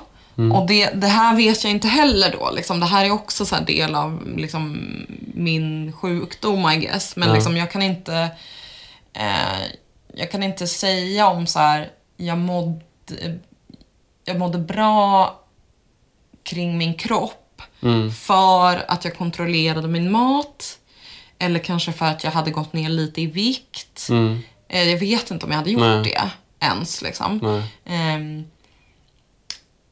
och 0.52 0.66
det, 0.66 0.90
det 0.90 1.06
här 1.06 1.36
vet 1.36 1.64
jag 1.64 1.70
inte 1.70 1.88
heller 1.88 2.32
då, 2.32 2.50
liksom, 2.50 2.80
det 2.80 2.86
här 2.86 3.04
är 3.04 3.10
också 3.10 3.46
så 3.46 3.56
del 3.56 3.94
av 3.94 4.36
liksom, 4.36 4.86
min 5.34 5.92
sjukdom 5.92 6.70
I 6.70 6.76
guess. 6.76 7.16
Men 7.16 7.32
liksom, 7.32 7.56
jag 7.56 7.70
kan 7.70 7.82
inte 7.82 8.30
eh, 9.12 9.62
jag 10.14 10.30
kan 10.30 10.42
inte 10.42 10.66
säga 10.66 11.28
om 11.28 11.46
så 11.46 11.58
här, 11.58 11.90
jag 12.16 12.38
mådde, 12.38 13.38
jag 14.24 14.38
mådde 14.38 14.58
bra 14.58 15.38
kring 16.42 16.78
min 16.78 16.94
kropp 16.94 17.41
för 18.14 18.84
att 18.90 19.04
jag 19.04 19.16
kontrollerade 19.16 19.88
min 19.88 20.10
mat. 20.10 20.78
Eller 21.38 21.58
kanske 21.58 21.92
för 21.92 22.06
att 22.06 22.24
jag 22.24 22.30
hade 22.30 22.50
gått 22.50 22.72
ner 22.72 22.88
lite 22.88 23.20
i 23.20 23.26
vikt. 23.26 24.08
Eh, 24.68 24.82
Jag 24.90 24.98
vet 24.98 25.30
inte 25.30 25.46
om 25.46 25.52
jag 25.52 25.58
hade 25.58 25.70
gjort 25.70 25.80
Nej. 25.82 26.02
det 26.02 26.30
ens. 26.66 27.02
Liksom. 27.02 27.62
Ehm, 27.84 28.44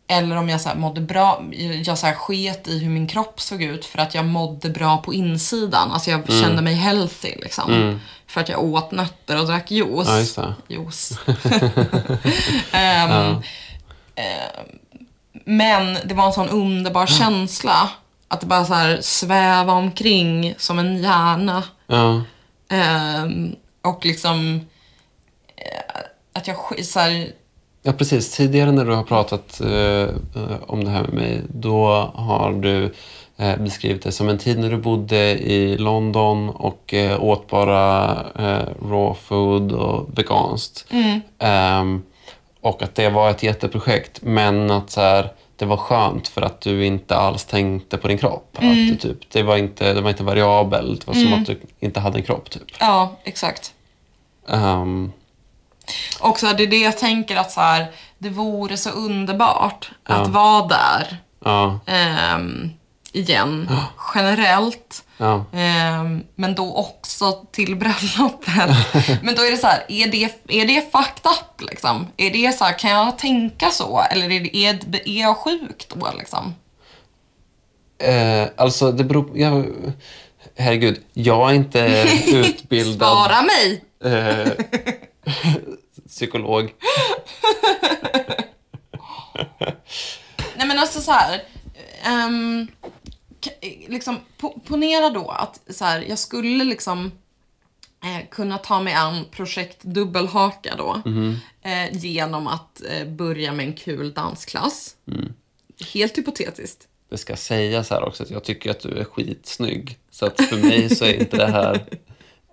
eller 0.09 0.37
om 0.37 0.48
jag 0.48 0.61
så 0.61 0.68
här 0.68 0.76
mådde 0.76 1.00
bra, 1.00 1.42
jag 1.85 1.98
så 1.98 2.07
här 2.07 2.14
sket 2.14 2.68
i 2.68 2.79
hur 2.79 2.90
min 2.90 3.07
kropp 3.09 3.40
såg 3.40 3.62
ut 3.62 3.85
för 3.85 3.98
att 3.98 4.14
jag 4.14 4.24
mådde 4.24 4.70
bra 4.70 4.96
på 4.98 5.14
insidan. 5.14 5.90
Alltså 5.92 6.11
jag 6.11 6.31
Mm. 6.31 6.42
kände 6.42 6.62
mig 6.62 6.74
healthy 6.74 7.35
liksom. 7.42 8.00
För 8.26 8.40
att 8.40 8.48
jag 8.48 8.62
åt 8.64 8.90
nötter 8.90 9.38
och 9.40 9.46
drack 9.46 9.70
juice. 9.70 10.35
Ja. 10.37 10.55
Juice. 10.68 11.12
Ehm, 12.72 13.37
ehm, 14.14 14.66
men 15.44 15.96
det 16.05 16.14
var 16.14 16.26
en 16.26 16.33
sån 16.33 16.48
underbar 16.48 17.07
känsla. 17.07 17.90
Att 18.29 18.40
det 18.40 18.46
bara 18.46 18.64
så 18.64 18.74
här 18.74 18.98
sväva 19.00 19.72
omkring 19.72 20.55
som 20.59 20.79
en 20.79 21.03
hjärna. 21.03 21.62
Ja. 21.87 22.22
Ehm, 22.70 23.55
och 23.83 24.07
liksom 24.07 24.61
eh, 25.57 26.00
att 26.33 26.46
jag 26.46 26.57
sk- 26.57 26.83
så 26.83 27.00
här, 27.00 27.26
Ja, 27.83 27.92
precis. 27.92 28.37
Tidigare 28.37 28.72
när 28.72 28.85
du 28.85 28.94
har 28.94 29.03
pratat 29.03 29.61
eh, 29.61 29.70
eh, 30.42 30.57
om 30.66 30.85
det 30.85 30.90
här 30.90 31.03
med 31.03 31.12
mig, 31.14 31.42
då 31.48 32.11
har 32.14 32.53
du 32.53 32.94
eh, 33.37 33.57
beskrivit 33.57 34.03
det 34.03 34.12
som 34.12 34.29
en 34.29 34.38
tid 34.38 34.59
när 34.59 34.70
du 34.70 34.76
bodde 34.76 35.16
i 35.38 35.79
London 35.79 36.48
och 36.50 36.94
eh, 36.94 37.22
åt 37.24 37.50
bara 37.50 38.11
eh, 38.38 38.68
raw 38.90 39.14
food 39.22 39.72
och 39.72 40.18
veganskt. 40.18 40.87
Ehm, 41.38 42.03
och 42.61 42.83
att 42.83 42.94
det 42.94 43.09
var 43.09 43.31
ett 43.31 43.42
jätteprojekt, 43.42 44.23
men 44.23 44.70
att 44.70 44.90
så 44.90 45.01
här, 45.01 45.33
det 45.57 45.64
var 45.64 45.77
skönt 45.77 46.29
för 46.29 46.42
att 46.42 46.61
du 46.61 46.87
inte 46.87 47.16
alls 47.16 47.44
tänkte 47.44 47.96
på 47.96 48.09
din 48.09 48.18
kropp. 48.18 48.51
Att 48.57 48.62
du, 48.62 48.96
typ, 48.96 49.31
det, 49.31 49.42
var 49.42 49.57
inte, 49.57 49.92
det 49.92 50.01
var 50.01 50.11
inte 50.11 50.23
variabelt, 50.25 51.01
det 51.01 51.07
var 51.07 51.14
som 51.14 51.33
att 51.33 51.46
du 51.46 51.61
inte 51.81 52.01
hade 52.01 52.18
en 52.18 52.25
kropp. 52.25 52.51
Typ. 52.51 52.62
ja 52.81 53.16
exakt. 53.25 53.73
Ehm, 54.49 55.12
Och 56.20 56.38
så 56.38 56.46
här, 56.46 56.55
det 56.55 56.62
är 56.62 56.66
det 56.66 56.79
jag 56.81 56.99
tänker 56.99 57.37
att 57.37 57.51
så 57.53 57.61
här, 57.61 57.87
det 58.18 58.29
vore 58.31 58.77
så 58.77 58.90
underbart 58.90 59.90
att 60.05 60.27
Ja. 60.27 60.33
vara 60.33 60.66
där 60.66 61.16
ja, 61.44 61.79
ehm, 61.87 62.70
igen, 63.12 63.70
generellt. 64.14 65.05
ja. 65.16 65.44
Ehm, 65.53 66.23
men 66.35 66.55
då 66.55 66.75
också 66.75 67.33
till 67.53 67.77
bröllopet. 67.77 68.77
men 69.23 69.35
då 69.35 69.42
är 69.42 69.51
det 69.51 69.57
så 69.57 69.66
här, 69.66 69.85
är 69.88 70.07
det, 70.07 70.25
är 70.49 70.66
det 70.66 70.92
fucked 70.92 71.31
up 71.33 71.70
liksom? 71.70 72.07
Är 72.16 72.31
det 72.31 72.53
så 72.59 72.64
här, 72.64 72.79
kan 72.79 72.90
jag 72.90 73.18
tänka 73.18 73.70
så? 73.70 74.01
Eller 74.11 74.31
är, 74.31 74.40
det, 74.40 74.57
är, 74.57 74.79
är 75.09 75.20
jag 75.20 75.37
sjuk 75.37 75.87
då 75.94 76.09
liksom? 76.18 76.55
Eh, 78.03 78.49
alltså, 78.57 78.92
det 78.92 79.05
beror... 79.05 79.38
Jag, 79.38 79.66
herregud, 80.57 81.01
jag 81.12 81.51
är 81.51 81.55
inte 81.55 82.07
utbildad 82.27 83.09
Svara 83.09 83.42
mig! 83.42 83.85
eh, 84.05 84.53
psykolog. 86.09 86.73
Nej 90.57 90.66
men 90.66 90.79
alltså 90.79 91.01
så 91.01 91.12
här. 91.12 91.42
k- 92.79 92.79
liksom, 93.88 94.16
po- 94.40 94.61
ponera 94.64 95.11
då 95.11 95.29
att 95.29 95.61
så 95.70 95.85
här, 95.85 96.00
jag 96.09 96.18
skulle 96.18 96.64
liksom 96.64 97.12
eh, 98.05 98.29
kunna 98.31 98.59
ta 98.59 98.81
mig 98.81 98.94
an 98.94 99.24
projekt 99.31 99.83
dubbelhaka 99.83 100.74
då. 100.79 101.03
Eh, 101.62 101.96
genom 101.96 102.46
att 102.46 102.83
eh, 102.90 103.07
börja 103.09 103.53
med 103.53 103.66
en 103.66 103.72
kul 103.72 104.12
dansklass. 104.12 104.96
Helt 105.94 106.18
hypotetiskt. 106.18 106.87
Det 107.11 107.18
ska 107.18 107.37
sägas 107.37 107.90
här 107.90 108.05
också 108.05 108.22
att 108.22 108.31
jag 108.31 108.44
tycker 108.44 108.70
att 108.70 108.81
du 108.81 108.98
är 108.98 109.05
skitsnygg. 109.05 109.98
Så 110.11 110.26
att 110.26 110.44
för 110.44 110.57
mig 110.57 110.96
så 110.96 111.05
är 111.05 111.14
inte 111.20 111.37
det 111.37 111.50
här... 111.50 111.74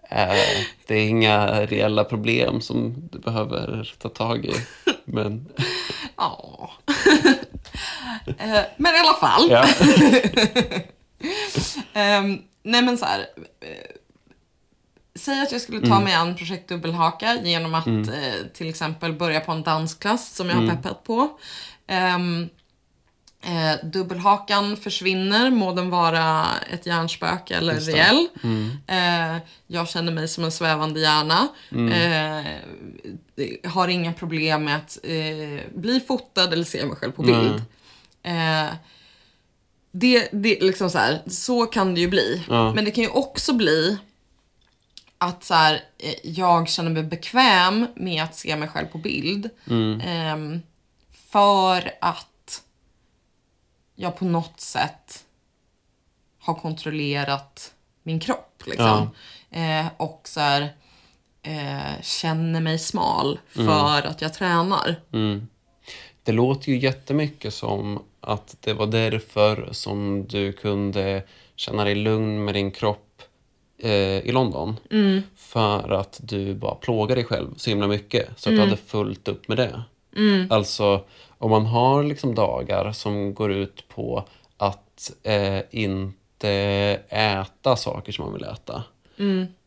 Eh, 0.10 0.64
det 0.88 0.96
är 0.96 1.08
inga 1.08 1.66
reella 1.66 2.04
problem 2.04 2.62
som 2.62 3.10
du 3.12 3.20
behöver 3.20 3.96
ta 3.98 4.10
tag 4.10 4.46
i. 4.46 4.54
Men 5.06 5.48
Ja. 6.18 6.72
Eh, 8.38 8.62
men 8.78 8.96
i 8.96 9.00
alla 9.00 9.14
fall. 9.14 9.50
ja. 9.52 9.66
Ehm, 11.94 12.42
nej 12.64 12.82
men 12.82 12.98
så 12.98 13.06
här. 13.06 13.20
Eh, 13.62 13.96
säg 15.16 15.42
att 15.42 15.52
jag 15.52 15.62
skulle 15.62 15.88
ta 15.88 16.00
mig 16.00 16.14
an 16.14 16.36
projekt 16.36 16.70
dubbelhaka 16.70 17.36
genom 17.44 17.76
att 17.76 17.88
eh, 17.88 18.48
till 18.54 18.70
exempel 18.70 19.14
börja 19.14 19.40
på 19.40 19.52
en 19.52 19.64
dansklass 19.64 20.36
som 20.36 20.50
jag 20.50 20.56
har 20.56 20.68
peppat 20.68 21.04
på. 21.04 21.30
Ehm, 21.88 22.50
eh, 23.48 23.86
dubbelhakan 23.86 24.78
försvinner, 24.78 25.50
må 25.50 25.74
den 25.74 25.90
vara 25.90 26.46
ett 26.74 26.86
hjärnspöke 26.86 27.56
eller 27.56 27.80
reell. 27.80 28.28
Eh, 28.88 29.38
jag 29.68 29.90
känner 29.90 30.12
mig 30.12 30.28
som 30.28 30.44
en 30.44 30.52
svävande 30.52 31.00
hjärna. 31.00 31.48
Eh, 31.72 32.46
har 33.72 33.88
inga 33.88 34.14
problem 34.14 34.64
med 34.64 34.76
att 34.76 34.98
eh, 35.04 35.60
bli 35.76 36.00
fotad 36.08 36.54
eller 36.54 36.64
se 36.64 36.86
mig 36.86 36.96
själv 36.96 37.12
på 37.12 37.22
bild. 37.22 37.64
Eh, 38.24 38.74
det, 39.92 40.30
det 40.32 40.62
liksom 40.62 40.90
så 40.90 40.98
här, 40.98 41.22
så 41.28 41.66
kan 41.66 41.96
det 41.96 42.02
ju 42.02 42.08
bli. 42.08 42.44
Ja. 42.50 42.74
Men 42.74 42.86
det 42.86 42.92
kan 42.92 43.04
ju 43.04 43.10
också 43.10 43.54
bli 43.54 43.98
att 45.18 45.44
så 45.44 45.54
här, 45.54 45.84
eh, 45.98 46.14
jag 46.24 46.70
känner 46.70 46.90
mig 46.90 47.04
bekväm 47.04 47.88
med 47.96 48.24
att 48.24 48.36
se 48.36 48.56
mig 48.56 48.68
själv 48.68 48.88
på 48.88 48.98
bild. 48.98 49.50
Ehm, 50.04 50.62
för 51.32 51.92
att 52.02 52.28
jag 54.00 54.18
på 54.18 54.26
något 54.26 54.60
sätt 54.60 55.26
har 56.40 56.54
kontrollerat 56.54 57.74
min 58.04 58.20
kropp. 58.20 58.64
Liksom. 58.66 59.10
Eh, 59.52 59.86
och 59.98 60.22
så 60.24 60.40
här, 60.40 60.62
eh, 61.42 62.02
känner 62.02 62.62
mig 62.62 62.80
smal 62.80 63.40
för 63.50 64.08
att 64.08 64.22
jag 64.22 64.34
tränar. 64.34 64.96
Det 66.24 66.32
låter 66.32 66.72
ju 66.72 66.78
jättemycket 66.80 67.54
som 67.54 68.04
att 68.22 68.56
det 68.62 68.74
var 68.74 68.88
därför 68.88 69.70
som 69.72 70.26
du 70.28 70.54
kunde 70.54 71.24
känna 71.56 71.84
dig 71.84 71.96
lugn 71.96 72.46
med 72.46 72.54
din 72.54 72.72
kropp 72.72 73.22
eh, 73.80 73.92
i 74.20 74.32
London. 74.32 74.80
För 75.36 75.92
att 75.92 76.20
du 76.24 76.54
bara 76.54 76.76
plågar 76.76 77.16
dig 77.16 77.26
själv 77.26 77.54
så 77.58 77.70
himla 77.70 77.88
mycket. 77.88 78.30
Så 78.40 78.50
att 78.50 78.56
du 78.56 78.60
hade 78.62 78.78
fullt 78.78 79.28
upp 79.28 79.48
med 79.48 79.58
det. 79.58 79.84
Alltså, 80.50 81.04
om 81.38 81.52
man 81.52 81.66
har 81.66 82.04
liksom 82.04 82.36
dagar 82.36 82.92
som 82.92 83.34
går 83.34 83.52
ut 83.52 83.88
på 83.90 84.24
att 84.58 85.12
eh, 85.24 85.60
inte 85.72 86.50
äta 87.10 87.76
saker 87.76 88.12
som 88.12 88.26
man 88.26 88.34
vill 88.34 88.44
äta. 88.44 88.84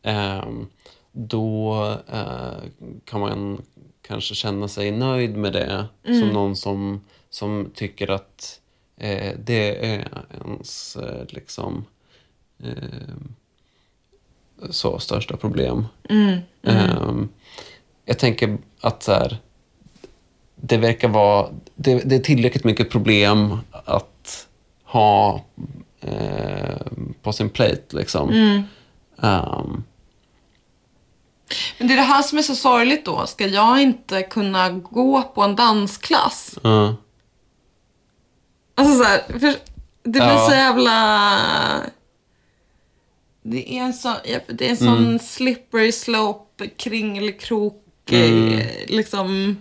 Ehm, 0.03 0.67
då 1.13 1.75
eh, 2.13 2.63
kan 3.05 3.21
man 3.21 3.63
kanske 4.03 4.35
känna 4.35 4.69
sig 4.69 4.91
nöjd 4.91 5.37
med 5.37 5.53
det 5.53 5.87
som 6.21 6.29
någon 6.29 6.57
som, 6.57 7.01
som 7.31 7.71
tycker 7.75 8.11
att 8.11 8.61
eh, 8.97 9.35
det 9.45 9.87
är 9.87 10.09
ens 10.45 10.97
eh, 10.97 11.25
liksom 11.29 11.85
eh, 12.63 13.15
så 14.71 14.99
största 14.99 15.37
problem. 15.37 15.87
Ehm, 16.63 17.29
jag 18.05 18.19
tänker 18.19 18.59
att 18.81 19.03
så 19.03 19.13
här, 19.13 19.39
det 20.63 20.77
verkar 20.77 21.09
vara 21.09 21.49
det, 21.75 21.95
det 22.09 22.15
är 22.17 22.21
tillräckligt 22.21 22.65
mycket 22.65 22.91
problem 22.91 23.59
att 23.85 24.47
ha 24.85 25.45
eh, 26.01 26.77
på 27.23 27.33
sin 27.33 27.51
plate 27.51 27.97
liksom. 27.97 28.31
Ehm, 29.23 29.85
Men 31.79 31.89
det 31.89 31.95
är 31.95 31.97
det 31.97 32.03
här 32.03 32.23
som 32.23 32.39
är 32.39 32.43
så 32.43 32.55
sorgligt 32.55 33.05
då. 33.05 33.27
Ska 33.27 33.47
jag 33.47 33.83
inte 33.83 34.23
kunna 34.23 34.71
gå 34.71 35.23
på 35.23 35.43
en 35.43 35.57
dansklass? 35.57 36.59
ja. 36.63 36.97
Alltså 38.75 38.95
så 38.99 39.05
här, 39.05 39.23
för 39.39 39.39
det 40.03 40.11
blir 40.11 40.21
Ja. 40.23 40.47
så 40.49 40.53
jävla... 40.55 41.31
Det 43.43 43.79
är 43.79 43.83
en 43.83 43.93
sån, 43.95 44.15
det 44.49 44.67
är 44.67 44.71
en 44.71 44.77
sån 44.77 44.89
Mm. 45.07 45.19
slippery 45.19 45.93
slope, 45.93 46.69
kringelikrok, 46.77 47.85
Mm. 48.13 48.53
eh, 48.59 48.67
liksom... 48.87 49.57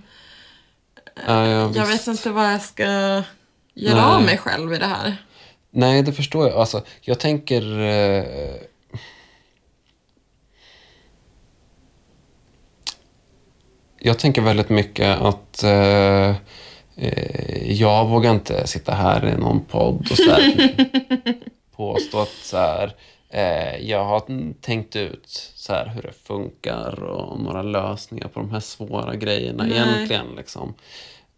Ja, 1.27 1.47
ja, 1.47 1.71
Jag 1.75 1.85
vet 1.85 2.07
inte 2.07 2.29
vad 2.29 2.53
jag 2.53 2.61
ska 2.61 2.83
göra 3.73 4.05
Nej. 4.05 4.15
av 4.15 4.21
mig 4.21 4.37
själv 4.37 4.73
i 4.73 4.77
det 4.77 4.85
här. 4.85 5.17
Nej, 5.71 6.03
det 6.03 6.13
förstår 6.13 6.47
jag. 6.47 6.57
Alltså, 6.57 6.83
jag 7.01 7.19
tänker... 7.19 7.79
Eh, 7.79 8.55
jag 13.99 14.19
tänker 14.19 14.41
väldigt 14.41 14.69
mycket 14.69 15.19
att 15.21 15.63
eh, 15.63 16.35
eh, 16.95 17.71
jag 17.71 18.07
vågar 18.07 18.31
inte 18.31 18.67
sitta 18.67 18.93
här 18.93 19.27
i 19.27 19.37
någon 19.37 19.65
podd 19.65 20.07
och 20.11 20.17
så 20.17 20.31
här, 20.31 20.75
påstå 21.75 22.19
att 22.19 22.35
så 22.43 22.57
här, 22.57 22.95
jag 23.81 24.05
har 24.05 24.53
tänkt 24.61 24.95
ut 24.95 25.51
så 25.55 25.73
här, 25.73 25.85
hur 25.85 26.01
det 26.01 26.11
funkar 26.11 27.03
och 27.03 27.39
några 27.39 27.61
lösningar 27.61 28.27
på 28.27 28.39
de 28.39 28.51
här 28.51 28.59
svåra 28.59 29.15
grejerna 29.15 29.63
Nej. 29.63 29.77
egentligen. 29.77 30.27
Liksom. 30.37 30.73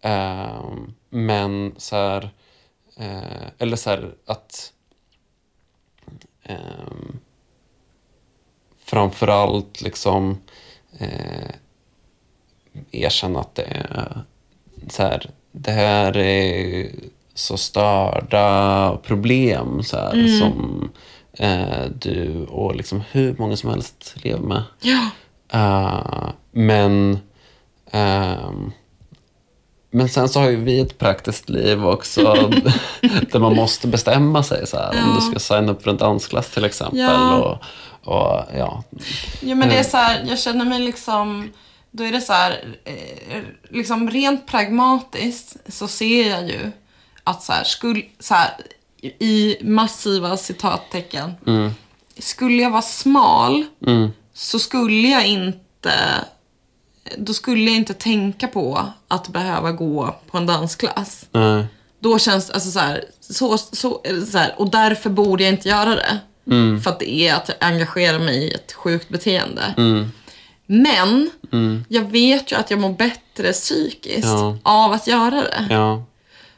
Eh, 0.02 0.64
men 1.10 1.76
så 1.78 1.96
här, 1.96 2.30
eh, 2.98 3.48
eller 3.58 3.76
så 3.76 3.89
här 3.89 4.14
att 4.26 4.74
ehm, 6.44 7.20
framförallt 8.84 9.82
liksom 9.82 10.38
eh, 11.00 11.52
erkänna 12.92 13.39
att 13.39 13.56
det 13.56 13.64
är 13.64 14.22
så 14.89 15.04
här, 15.04 15.30
det 15.52 15.72
här 15.72 16.18
är 16.18 16.89
så 17.34 17.58
störda 17.58 18.98
problem 19.04 19.84
så 19.84 19.98
här, 19.98 20.14
Mm. 20.14 20.39
som 20.39 20.89
eh, 21.38 21.86
du 22.00 22.46
och 22.46 22.76
liksom 22.76 23.04
hur 23.12 23.36
många 23.38 23.58
som 23.58 23.70
helst 23.70 24.14
lever 24.16 24.42
med. 24.44 24.64
Ja. 24.82 25.10
Eh, 25.54 26.30
men 26.52 27.20
ehm, 27.92 28.72
men 29.94 30.10
sen 30.10 30.30
så 30.30 30.40
har 30.40 30.50
ju 30.50 30.56
vi 30.56 30.80
ett 30.80 30.98
praktiskt 30.98 31.50
liv 31.50 31.86
också 31.86 32.22
där 33.32 33.40
man 33.40 33.56
måste 33.56 33.88
bestämma 33.88 34.44
sig 34.44 34.68
så 34.68 34.78
här, 34.78 34.90
om 34.90 34.96
Ja. 34.98 35.16
du 35.16 35.22
ska 35.22 35.40
signa 35.56 35.72
upp 35.72 35.84
för 35.84 35.92
en 35.92 35.98
dansklass 35.98 36.50
till 36.52 36.66
exempel. 36.66 37.00
Ja. 37.00 37.36
Och, 37.38 37.58
och, 38.14 38.44
ja. 38.58 38.84
Ja 39.42 39.56
men 39.56 39.70
det 39.70 39.78
är 39.78 39.84
så 39.84 39.98
här, 39.98 40.26
jag 40.30 40.40
känner 40.40 40.66
mig 40.66 40.80
liksom, 40.80 41.52
då 41.92 42.04
är 42.04 42.12
det 42.12 42.22
så 42.22 42.34
här, 42.34 42.76
eh, 42.86 43.42
liksom 43.70 44.10
rent 44.10 44.48
pragmatiskt 44.48 45.56
så 45.74 45.88
ser 45.88 46.30
jag 46.30 46.48
ju 46.48 46.72
att 47.24 47.44
så 47.44 47.54
här, 47.54 47.64
skulle, 47.64 48.02
så 48.20 48.34
här, 48.34 48.50
i 49.20 49.58
massiva 49.62 50.38
citattecken, 50.38 51.32
Mm, 51.47 51.72
skulle 52.20 52.64
jag 52.64 52.70
vara 52.72 52.82
smal 52.82 53.64
mm, 53.88 54.10
så 54.34 54.60
skulle 54.60 55.08
jag 55.08 55.26
inte, 55.28 55.93
då 57.18 57.34
skulle 57.34 57.62
jag 57.72 57.76
inte 57.76 57.93
tänka 57.93 58.47
på 58.47 58.86
att 59.08 59.28
behöva 59.28 59.72
gå 59.72 60.16
på 60.32 60.38
en 60.38 60.45
dansklass. 60.45 61.26
nej, 61.32 61.66
Då 61.99 62.20
känns 62.20 62.47
det, 62.47 62.54
alltså 62.54 62.72
så 62.72 62.80
här, 62.80 63.04
så, 63.20 63.58
så, 63.58 64.02
så 64.32 64.38
här, 64.38 64.54
och 64.58 64.70
därför 64.72 65.10
borde 65.10 65.43
jag 65.43 65.54
inte 65.54 65.70
göra 65.70 65.95
det. 65.95 66.20
mm, 66.47 66.82
För 66.82 66.89
att 66.89 66.99
det 66.99 67.12
är 67.28 67.36
att 67.36 67.49
jag 67.49 67.58
engagerar 67.70 68.20
mig 68.20 68.43
i 68.43 68.52
ett 68.52 68.74
sjukt 68.74 69.10
beteende. 69.10 69.74
mm, 69.78 70.12
Men 70.66 71.30
mm, 71.52 71.86
jag 71.89 72.04
vet 72.12 72.52
ju 72.52 72.56
att 72.56 72.72
jag 72.72 72.80
mår 72.80 72.93
bättre 72.93 73.52
psykiskt 73.54 74.28
Ja. 74.28 74.58
av 74.64 74.91
att 74.91 75.08
göra 75.08 75.36
det. 75.41 75.68
ja, 75.70 76.04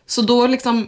Så 0.06 0.22
då 0.22 0.48
liksom 0.48 0.88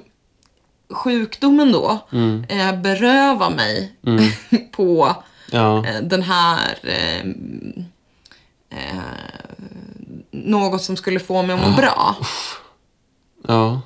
sjukdomen 0.96 1.72
då 1.72 2.00
mm, 2.12 2.46
eh, 2.50 2.82
berövar 2.82 3.50
mig 3.50 3.92
mm, 4.06 4.24
på 4.72 5.16
ja, 5.52 5.86
eh, 5.88 6.02
den 6.02 6.22
här 6.22 6.78
eh, 6.84 7.20
eh, 8.80 9.02
något 10.32 10.82
som 10.82 10.98
skulle 10.98 11.20
få 11.20 11.42
mig 11.44 11.56
att 11.56 11.70
må 11.70 11.76
bra. 11.76 12.16
ja. 13.48 13.82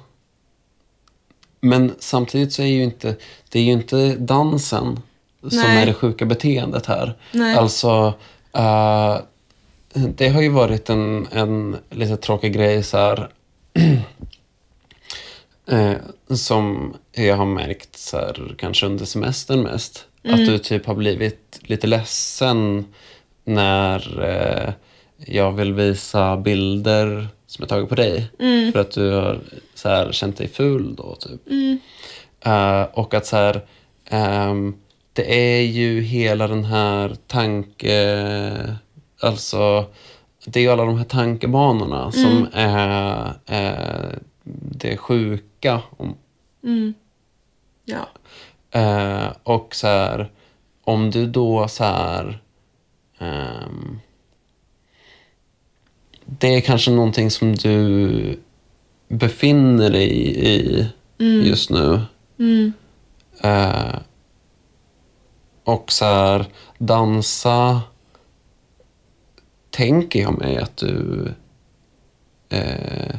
Men 1.61 1.95
samtidigt 1.99 2.53
så 2.53 2.61
är 2.61 2.67
ju 2.67 2.83
inte, 2.83 3.15
det 3.49 3.59
är 3.59 3.63
ju 3.63 3.71
inte 3.71 4.15
dansen 4.15 4.99
som 5.41 5.57
Nej. 5.57 5.81
är 5.81 5.85
det 5.85 5.93
sjuka 5.93 6.25
beteendet 6.25 6.85
här. 6.85 7.17
Nej. 7.31 7.57
Alltså, 7.57 8.13
eh, 8.53 9.17
det 9.93 10.29
har 10.29 10.41
ju 10.41 10.49
varit 10.49 10.89
en, 10.89 11.27
en 11.31 11.77
lite 11.89 12.17
tråkig 12.17 12.53
grej 12.53 12.83
så 12.83 12.97
här, 12.97 13.29
eh, 15.71 15.93
som 16.35 16.93
jag 17.11 17.35
har 17.35 17.45
märkt 17.45 17.97
så 17.97 18.17
här, 18.17 18.55
kanske 18.57 18.85
under 18.85 19.05
semestern 19.05 19.61
mest. 19.61 20.05
Att 20.23 20.45
du 20.45 20.57
typ 20.57 20.85
har 20.85 20.95
blivit 20.95 21.59
lite 21.61 21.87
ledsen 21.87 22.85
när 23.43 24.23
eh, 24.23 24.73
jag 25.25 25.51
vill 25.51 25.73
visa 25.73 26.37
bilder 26.37 27.27
som 27.47 27.63
jag 27.63 27.69
tagit 27.69 27.89
på 27.89 27.95
dig. 27.95 28.31
För 28.73 28.79
att 28.79 28.91
du 28.91 29.11
har 29.11 29.39
så 29.75 29.89
här, 29.89 30.11
känt 30.11 30.37
dig 30.37 30.47
ful 30.47 30.95
då, 30.95 31.15
typ. 31.15 31.41
Eh, 32.45 32.81
och 32.81 33.13
att 33.13 33.25
så 33.25 33.35
här, 33.35 33.61
ehm, 34.09 34.75
det 35.13 35.57
är 35.57 35.61
ju 35.61 36.01
hela 36.01 36.47
den 36.47 36.65
här 36.65 37.15
tanke... 37.27 38.77
Alltså, 39.21 39.85
det 40.45 40.59
är 40.59 40.63
ju 40.63 40.69
alla 40.69 40.85
de 40.85 40.97
här 40.97 41.05
tankebanorna 41.05 42.11
som 42.11 42.47
är, 42.53 43.33
är 43.45 44.19
det 44.61 44.97
sjuka. 44.97 45.81
Om, 45.97 46.15
Mm. 46.63 46.93
Ja. 47.85 48.07
eh, 48.71 49.33
och 49.43 49.75
så 49.75 49.87
här, 49.87 50.31
om 50.83 51.11
du 51.11 51.25
då 51.27 51.67
så 51.67 51.83
här... 51.83 52.41
ehm, 53.17 53.99
det 56.25 56.55
är 56.55 56.61
kanske 56.61 56.91
någonting 56.91 57.31
som 57.31 57.55
du 57.55 58.39
befinner 59.07 59.89
dig 59.89 60.11
i 60.47 60.87
just 61.43 61.69
nu. 61.69 62.01
Mm. 62.39 62.73
Eh, 63.43 63.99
och 65.63 65.91
så 65.91 66.05
här, 66.05 66.45
dansa 66.77 67.81
tänker 69.69 70.21
jag 70.21 70.39
mig 70.39 70.57
att 70.57 70.77
du 70.77 71.27
eh, 72.49 73.15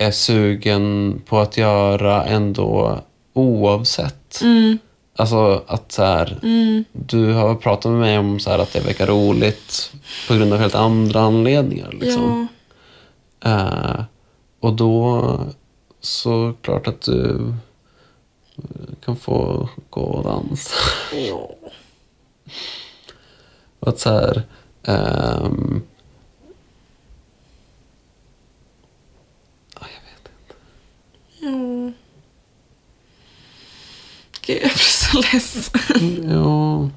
är 0.00 0.10
sugen 0.10 1.14
på 1.26 1.38
att 1.38 1.56
göra 1.56 2.24
ändå 2.24 3.00
oavsett. 3.32 4.40
Mm. 4.42 4.78
Alltså 5.16 5.62
att 5.66 5.92
så 5.92 6.02
här, 6.02 6.38
Mm. 6.42 6.84
du 6.92 7.32
har 7.32 7.54
pratat 7.54 7.92
med 7.92 8.00
mig 8.00 8.18
om 8.18 8.40
så 8.40 8.50
här, 8.50 8.58
att 8.58 8.72
det 8.72 8.80
verkar 8.80 9.06
roligt 9.06 9.92
på 10.28 10.34
grund 10.34 10.52
av 10.52 10.58
helt 10.58 10.74
andra 10.74 11.20
anledningar. 11.20 11.92
Liksom. 12.00 12.48
Ja. 13.40 13.50
Eh, 13.50 14.04
och 14.60 14.72
då 14.72 15.40
så 16.00 16.54
klart 16.62 16.86
att 16.86 17.02
du 17.02 17.54
kan 19.04 19.16
få 19.16 19.68
gå 19.90 20.00
och 20.00 20.24
dansa. 20.24 20.74
Ja. 21.28 21.50
Och 23.80 23.88
att 23.88 23.98
så 23.98 24.10
här... 24.10 24.42
ehm, 24.82 25.82
ja, 29.74 29.86
jag 29.94 30.02
vet 30.04 30.30
inte. 30.34 30.54
Ja. 31.40 31.92
Gud, 34.48 34.56
jag 34.62 34.70
blir 34.70 34.78
så 34.78 35.20
ledsen. 35.32 36.30
Ja. 36.30 36.90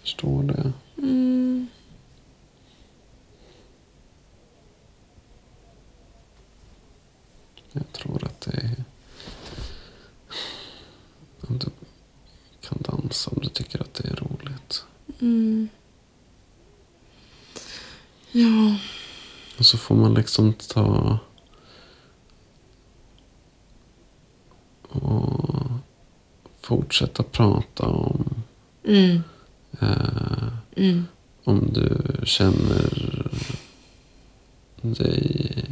Förstår 0.00 0.42
det. 0.42 0.72
Mm. 0.98 1.68
Jag 7.72 7.92
tror 7.92 8.24
att 8.24 8.40
det 8.40 8.56
är... 8.56 8.84
Om 11.40 11.58
du 11.58 11.66
kan 12.60 12.78
dansa, 12.82 13.30
om 13.30 13.42
du 13.42 13.48
tycker 13.48 13.80
att 13.82 13.94
det 13.94 14.08
är 14.08 14.16
roligt. 14.16 14.84
Mm. 15.20 15.68
Ja. 18.32 18.76
Och 19.58 19.66
så 19.66 19.78
får 19.78 19.94
man 19.94 20.14
liksom 20.14 20.52
ta... 20.52 21.18
fortsätta 26.76 27.22
prata 27.22 27.86
om... 27.86 28.34
Mm. 28.84 29.20
Eh, 29.80 30.48
Mm. 30.76 31.04
om 31.44 31.70
du 31.72 32.02
känner 32.24 33.30
dig 34.82 35.64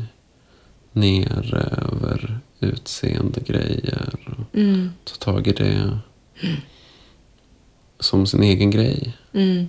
nere 0.92 1.61
över 1.92 2.40
utseende 2.61 3.40
grejer. 3.40 4.14
Och 4.38 4.55
Mm. 4.59 4.90
ta 5.05 5.14
tag 5.14 5.46
i 5.46 5.53
det 5.53 5.98
som 8.01 8.26
sin 8.26 8.42
egen 8.42 8.70
grej. 8.70 9.16
Mm. 9.32 9.68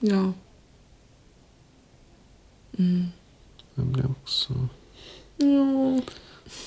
Ja. 0.00 0.32
Mm. 2.78 3.06
Jag 3.74 3.86
blir 3.86 4.10
också 4.10 4.68
Ja. 5.36 6.00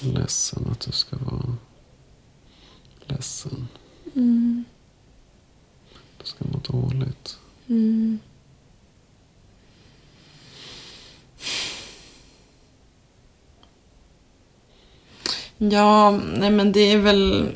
ledsen 0.01 0.68
att 0.72 0.80
du 0.80 0.91
ska 0.91 1.18
vara 1.18 1.57
ledsen. 3.14 3.68
Mm. 4.16 4.66
Du 6.18 6.26
ska 6.26 6.45
må 6.45 6.57
dåligt. 6.57 7.38
Mm. 7.68 8.20
Ja, 15.57 16.11
nej 16.11 16.49
men 16.49 16.72
det 16.72 16.91
är 16.91 16.97
väl... 16.97 17.49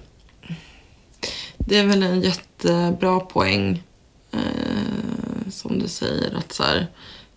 Det 1.57 1.77
är 1.77 1.85
väl 1.85 2.03
en 2.03 2.21
jättebra 2.21 3.19
poäng. 3.19 3.83
Eh, 4.31 5.49
som 5.51 5.79
du 5.79 5.87
säger, 5.87 6.35
att 6.35 6.53
så 6.53 6.63
här, 6.63 6.87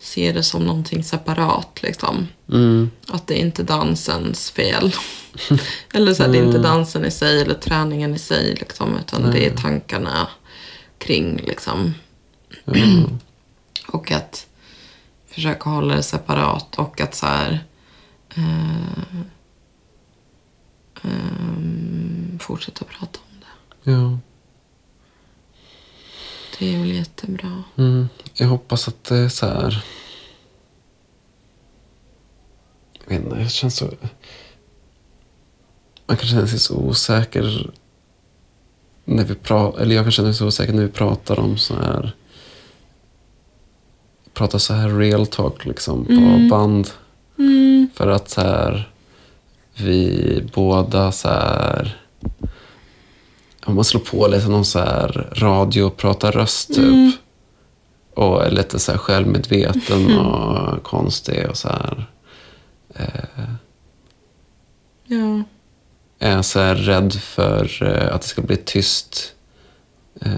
se 0.01 0.33
det 0.33 0.43
som 0.43 0.65
någonting 0.65 1.05
separat. 1.05 1.83
Liksom. 1.83 2.29
Mm. 2.53 2.91
Att 3.09 3.27
det 3.27 3.35
är 3.35 3.41
inte 3.41 3.63
dansens 3.63 4.51
fel. 4.51 4.95
eller 5.95 6.15
så 6.15 6.23
här, 6.23 6.31
det 6.31 6.39
är 6.39 6.45
inte 6.45 6.59
dansen 6.59 7.05
i 7.05 7.11
sig 7.11 7.43
eller 7.43 7.55
träningen 7.55 8.15
i 8.15 8.19
sig. 8.19 8.55
Liksom, 8.55 8.97
utan 8.97 9.31
det 9.31 9.47
är 9.47 9.57
tankarna 9.57 10.29
kring. 10.99 11.37
Liksom. 11.37 11.95
och 13.89 14.11
att 14.11 14.47
försöka 15.27 15.71
hålla 15.71 15.95
det 15.95 16.03
separat. 16.03 16.79
Och 16.79 17.01
att 17.01 17.15
så 17.15 17.27
här... 17.27 17.65
Eh, 18.35 19.05
ehm, 21.03 22.39
fortsätta 22.41 22.85
prata 22.85 23.19
om 23.31 23.41
det. 23.41 23.91
Ja. 23.91 24.19
Det 26.61 26.75
är 26.75 26.79
väl 26.79 26.93
jättebra. 26.93 27.63
Mm. 27.77 28.09
Jag 28.35 28.47
hoppas 28.49 28.89
att 28.89 29.05
det 29.05 29.17
är 29.17 29.29
så 29.29 29.47
här... 29.47 29.85
Jag 32.93 33.11
vet 33.11 33.25
inte, 33.25 33.37
jag 33.41 33.51
känns 33.51 33.77
så... 33.77 33.91
Man 36.07 36.17
kan 36.17 36.29
känna 36.29 36.47
sig 36.47 36.59
så 36.59 36.77
osäker 36.77 37.71
när 39.05 39.25
vi 39.25 39.35
pratar, 39.35 39.81
eller 39.81 39.95
jag 39.95 40.05
kan 40.05 40.13
känna 40.13 40.29
mig 40.29 40.35
så 40.35 40.47
osäker 40.47 40.73
när 40.73 40.83
vi 40.83 40.89
pratar 40.89 41.41
om 41.41 41.59
så 41.59 41.75
här... 41.75 42.13
Pratar 44.35 44.59
så 44.59 44.75
här 44.75 44.89
real 44.89 45.27
talk 45.27 45.65
liksom 45.65 46.05
på 46.05 46.49
band. 46.51 46.91
För 47.95 48.09
att 48.09 48.31
så 48.31 48.41
här... 48.41 48.91
Vi 49.77 50.45
båda 50.55 51.13
så 51.13 51.29
här... 51.29 52.00
Om 53.67 53.75
man 53.75 53.85
slår 53.85 54.01
på 54.01 54.27
lite 54.29 54.49
någon 54.49 54.65
så 54.65 54.79
här 54.79 55.33
radio 55.37 55.83
och 55.83 55.97
pratar 55.97 56.33
röst 56.33 56.75
typ. 56.75 57.15
Och 58.15 58.45
är 58.45 58.51
lite 58.51 58.79
så 58.79 58.93
här 58.93 58.99
självmedveten 58.99 60.19
och 60.19 60.83
konstig 60.83 61.47
och 61.51 61.57
så 61.57 61.69
här. 61.69 62.07
Ja. 65.07 65.43
Är 66.19 66.43
så 66.43 66.61
här 66.61 66.75
rädd 66.75 67.13
för 67.15 67.83
eh, 67.83 68.15
att 68.15 68.23
det 68.23 68.29
ska 68.29 68.43
bli 68.43 68.57
tyst. 68.57 69.35
Eh, 70.21 70.31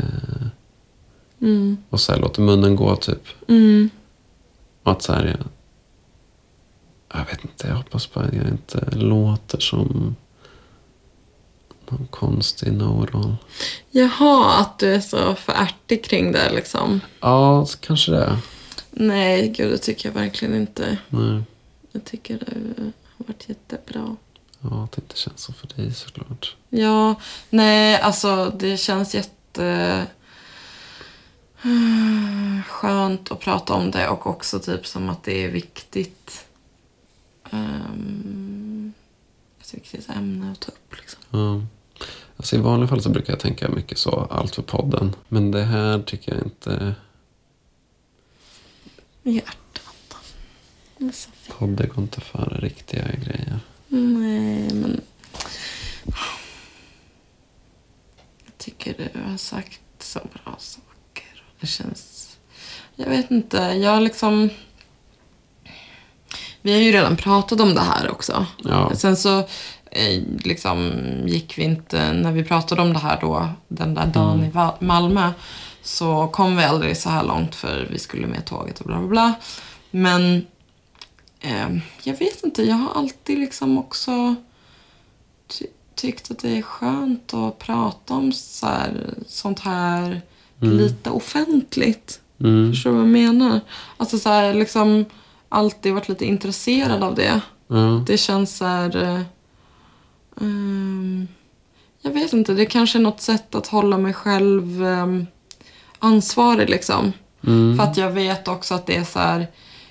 Mm. 1.40 1.76
och 1.90 2.00
så 2.00 2.12
här 2.12 2.18
låter 2.20 2.42
munnen 2.42 2.76
gå 2.76 2.96
typ. 2.96 3.22
Mm. 3.48 3.90
Och 4.82 4.92
att 4.92 5.02
så 5.02 5.12
här, 5.12 5.24
jag, 5.26 5.38
jag 7.20 7.26
vet 7.26 7.44
inte, 7.44 7.68
jag 7.68 7.74
hoppas 7.74 8.12
bara 8.12 8.24
att 8.24 8.34
jag 8.34 8.48
inte 8.48 8.90
låter 8.96 9.58
som 9.60 10.16
någon 11.90 12.06
konstig 12.10 12.68
know-it-all. 12.68 13.36
Jaha, 13.90 14.60
att 14.60 14.78
du 14.78 14.94
är 14.94 15.00
så 15.00 15.34
för 15.34 15.52
ärtig 15.52 16.04
kring 16.04 16.32
det 16.32 16.52
liksom. 16.52 17.00
Ja, 17.20 17.66
kanske 17.80 18.12
det. 18.12 18.38
Nej, 18.90 19.48
gud 19.48 19.70
det 19.70 19.78
tycker 19.78 20.08
jag 20.08 20.14
verkligen 20.14 20.54
inte. 20.54 20.98
Nej. 21.08 21.42
Jag 21.92 22.04
tycker 22.04 22.38
det 22.38 22.92
har 23.16 23.26
varit 23.26 23.48
jättebra. 23.48 24.16
Ja, 24.60 24.84
att 24.84 24.92
det 24.92 25.02
inte 25.02 25.16
känns 25.16 25.40
så 25.40 25.52
för 25.52 25.68
dig 25.76 25.94
såklart. 25.94 26.56
Ja, 26.68 27.14
nej 27.50 28.00
alltså 28.00 28.52
det 28.58 28.76
känns 28.76 29.14
jätte 29.14 30.06
skönt 32.66 33.32
att 33.32 33.40
prata 33.40 33.74
om 33.74 33.90
det 33.90 34.08
och 34.08 34.26
också 34.26 34.58
typ 34.58 34.86
som 34.86 35.08
att 35.08 35.24
det 35.24 35.44
är 35.44 35.48
viktigt. 35.48 36.44
Um, 37.50 38.61
ett 39.72 39.78
viktigt 39.78 40.10
ämne 40.10 40.52
att 40.52 40.60
ta 40.60 40.72
upp 40.72 40.96
liksom. 40.96 41.20
Ja. 41.30 41.66
Alltså 42.36 42.56
I 42.56 42.58
vanliga 42.58 42.88
fall 42.88 43.02
så 43.02 43.08
brukar 43.08 43.32
jag 43.32 43.40
tänka 43.40 43.68
mycket 43.68 43.98
så, 43.98 44.28
allt 44.30 44.54
för 44.54 44.62
podden. 44.62 45.14
Men 45.28 45.50
det 45.50 45.62
här 45.62 46.02
tycker 46.02 46.34
jag 46.34 46.42
inte... 46.42 46.94
Hjärtat. 49.22 50.16
Podden 51.48 51.88
går 51.88 52.04
inte 52.04 52.20
före 52.20 52.60
riktiga 52.60 53.02
grejer. 53.02 53.60
Nej, 53.88 54.74
men... 54.74 55.00
Jag 58.44 58.58
tycker 58.58 59.10
du 59.14 59.20
har 59.30 59.36
sagt 59.36 59.80
så 59.98 60.18
bra 60.18 60.56
saker. 60.58 61.44
Det 61.60 61.66
känns... 61.66 62.36
Jag 62.96 63.08
vet 63.08 63.30
inte, 63.30 63.56
jag 63.56 64.02
liksom... 64.02 64.50
Vi 66.62 66.72
har 66.72 66.80
ju 66.80 66.92
redan 66.92 67.16
pratat 67.16 67.60
om 67.60 67.74
det 67.74 67.80
här 67.80 68.10
också. 68.10 68.46
Ja. 68.64 68.90
Sen 68.94 69.16
så 69.16 69.38
eh, 69.90 70.22
liksom 70.44 70.92
gick 71.26 71.58
vi 71.58 71.62
inte, 71.62 72.12
när 72.12 72.32
vi 72.32 72.44
pratade 72.44 72.82
om 72.82 72.92
det 72.92 72.98
här 72.98 73.18
då, 73.20 73.48
den 73.68 73.94
där 73.94 74.06
dagen 74.06 74.44
i 74.44 74.50
Va- 74.50 74.76
Malmö, 74.80 75.30
så 75.82 76.28
kom 76.28 76.56
vi 76.56 76.64
aldrig 76.64 76.96
så 76.96 77.10
här 77.10 77.24
långt 77.24 77.54
för 77.54 77.88
vi 77.90 77.98
skulle 77.98 78.26
med 78.26 78.44
tåget 78.46 78.80
och 78.80 78.86
bla 78.86 78.98
bla 78.98 79.08
bla. 79.08 79.34
Men 79.90 80.46
eh, 81.40 81.68
jag 82.02 82.16
vet 82.16 82.42
inte, 82.44 82.62
jag 82.62 82.76
har 82.76 82.94
alltid 82.94 83.38
liksom 83.38 83.78
också 83.78 84.34
ty- 85.58 85.66
tyckt 85.94 86.30
att 86.30 86.38
det 86.38 86.58
är 86.58 86.62
skönt 86.62 87.34
att 87.34 87.58
prata 87.58 88.14
om 88.14 88.32
så 88.32 88.66
här, 88.66 89.14
sånt 89.26 89.60
här 89.60 90.20
lite 90.60 91.10
offentligt. 91.10 92.20
Mm. 92.40 92.72
Förstår 92.72 92.90
du 92.90 92.96
vad 92.96 93.04
jag 93.06 93.12
menar? 93.12 93.60
Alltså 93.96 94.18
så 94.18 94.28
här, 94.28 94.54
liksom 94.54 95.04
alltid 95.52 95.94
varit 95.94 96.08
lite 96.08 96.24
intresserad 96.24 97.02
av 97.02 97.14
det. 97.14 97.40
Ja. 97.68 98.04
Det 98.06 98.18
känns 98.18 98.56
så 98.56 98.64
här... 98.64 99.02
eh, 99.02 99.20
ehm, 100.40 101.28
jag 102.02 102.10
vet 102.10 102.32
inte, 102.32 102.52
det 102.52 102.66
kanske 102.66 102.98
är 102.98 103.02
något 103.02 103.20
sätt 103.20 103.54
att 103.54 103.66
hålla 103.66 103.98
mig 103.98 104.14
själv 104.14 104.82
um, 104.82 105.26
ansvarig 105.98 106.70
liksom. 106.70 107.12
Mm. 107.46 107.76
För 107.76 107.84
att 107.84 107.96
jag 107.96 108.10
vet 108.10 108.48
också 108.48 108.74
att 108.74 108.86
det 108.86 108.96
är 108.96 109.04
så 109.04 109.18
här... 109.18 109.46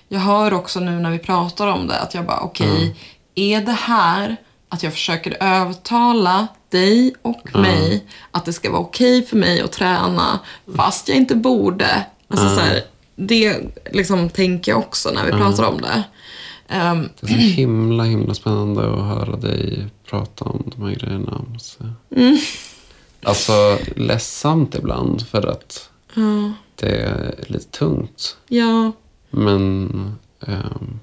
Jag 0.07 0.19
hör 0.19 0.53
också 0.53 0.79
nu 0.79 0.91
när 0.91 1.11
vi 1.11 1.19
pratar 1.19 1.67
om 1.67 1.87
det 1.87 1.99
att 1.99 2.13
jag 2.13 2.25
bara, 2.25 2.39
okej, 2.39 2.95
är 3.35 3.61
det 3.61 3.71
här 3.71 4.35
att 4.69 4.83
jag 4.83 4.93
försöker 4.93 5.37
övertala 5.39 6.47
dig 6.69 7.15
och 7.21 7.55
mig 7.55 8.05
att 8.31 8.45
det 8.45 8.53
ska 8.53 8.71
vara 8.71 8.81
okej 8.81 9.25
för 9.25 9.37
mig 9.37 9.61
att 9.61 9.71
träna 9.71 10.39
fast 10.75 11.07
jag 11.07 11.17
inte 11.17 11.35
borde. 11.35 12.05
Alltså 12.27 12.55
så 12.55 12.61
här, 12.61 12.81
det 13.15 13.59
liksom 13.91 14.29
tänker 14.29 14.71
jag 14.71 14.79
också 14.79 15.11
när 15.11 15.25
vi 15.25 15.31
pratar 15.31 15.63
om 15.63 15.81
det. 15.81 16.03
Ehm, 16.67 17.09
Det 17.19 17.27
är 17.33 17.37
så 17.37 17.37
himla, 17.37 18.03
himla 18.03 18.33
spännande 18.33 18.81
att 18.81 19.05
höra 19.05 19.35
dig 19.35 19.87
prata 20.05 20.45
om 20.45 20.71
de 20.75 20.81
här 20.85 20.95
grejerna. 20.95 21.45
Mm. 22.15 22.37
Alltså 23.23 23.79
ledsamt 23.95 24.75
ibland 24.75 25.27
för 25.27 25.47
att 25.47 25.89
ja, 26.13 26.53
det 26.75 27.01
är 27.01 27.43
lite 27.47 27.65
tungt. 27.65 28.37
ja, 28.47 28.91
Men 29.29 29.89
ehm, 30.47 30.99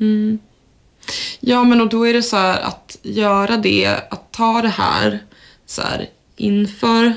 mm. 0.00 0.38
Ja, 1.40 1.64
men 1.64 1.80
och 1.80 1.88
då 1.88 2.06
är 2.06 2.12
det 2.12 2.22
så 2.22 2.36
här 2.36 2.60
att 2.60 2.98
göra 3.02 3.56
det, 3.56 3.86
att 4.10 4.32
ta 4.32 4.62
det 4.62 4.68
här 4.68 5.24
så 5.66 5.82
här 5.82 6.08
inför 6.36 7.12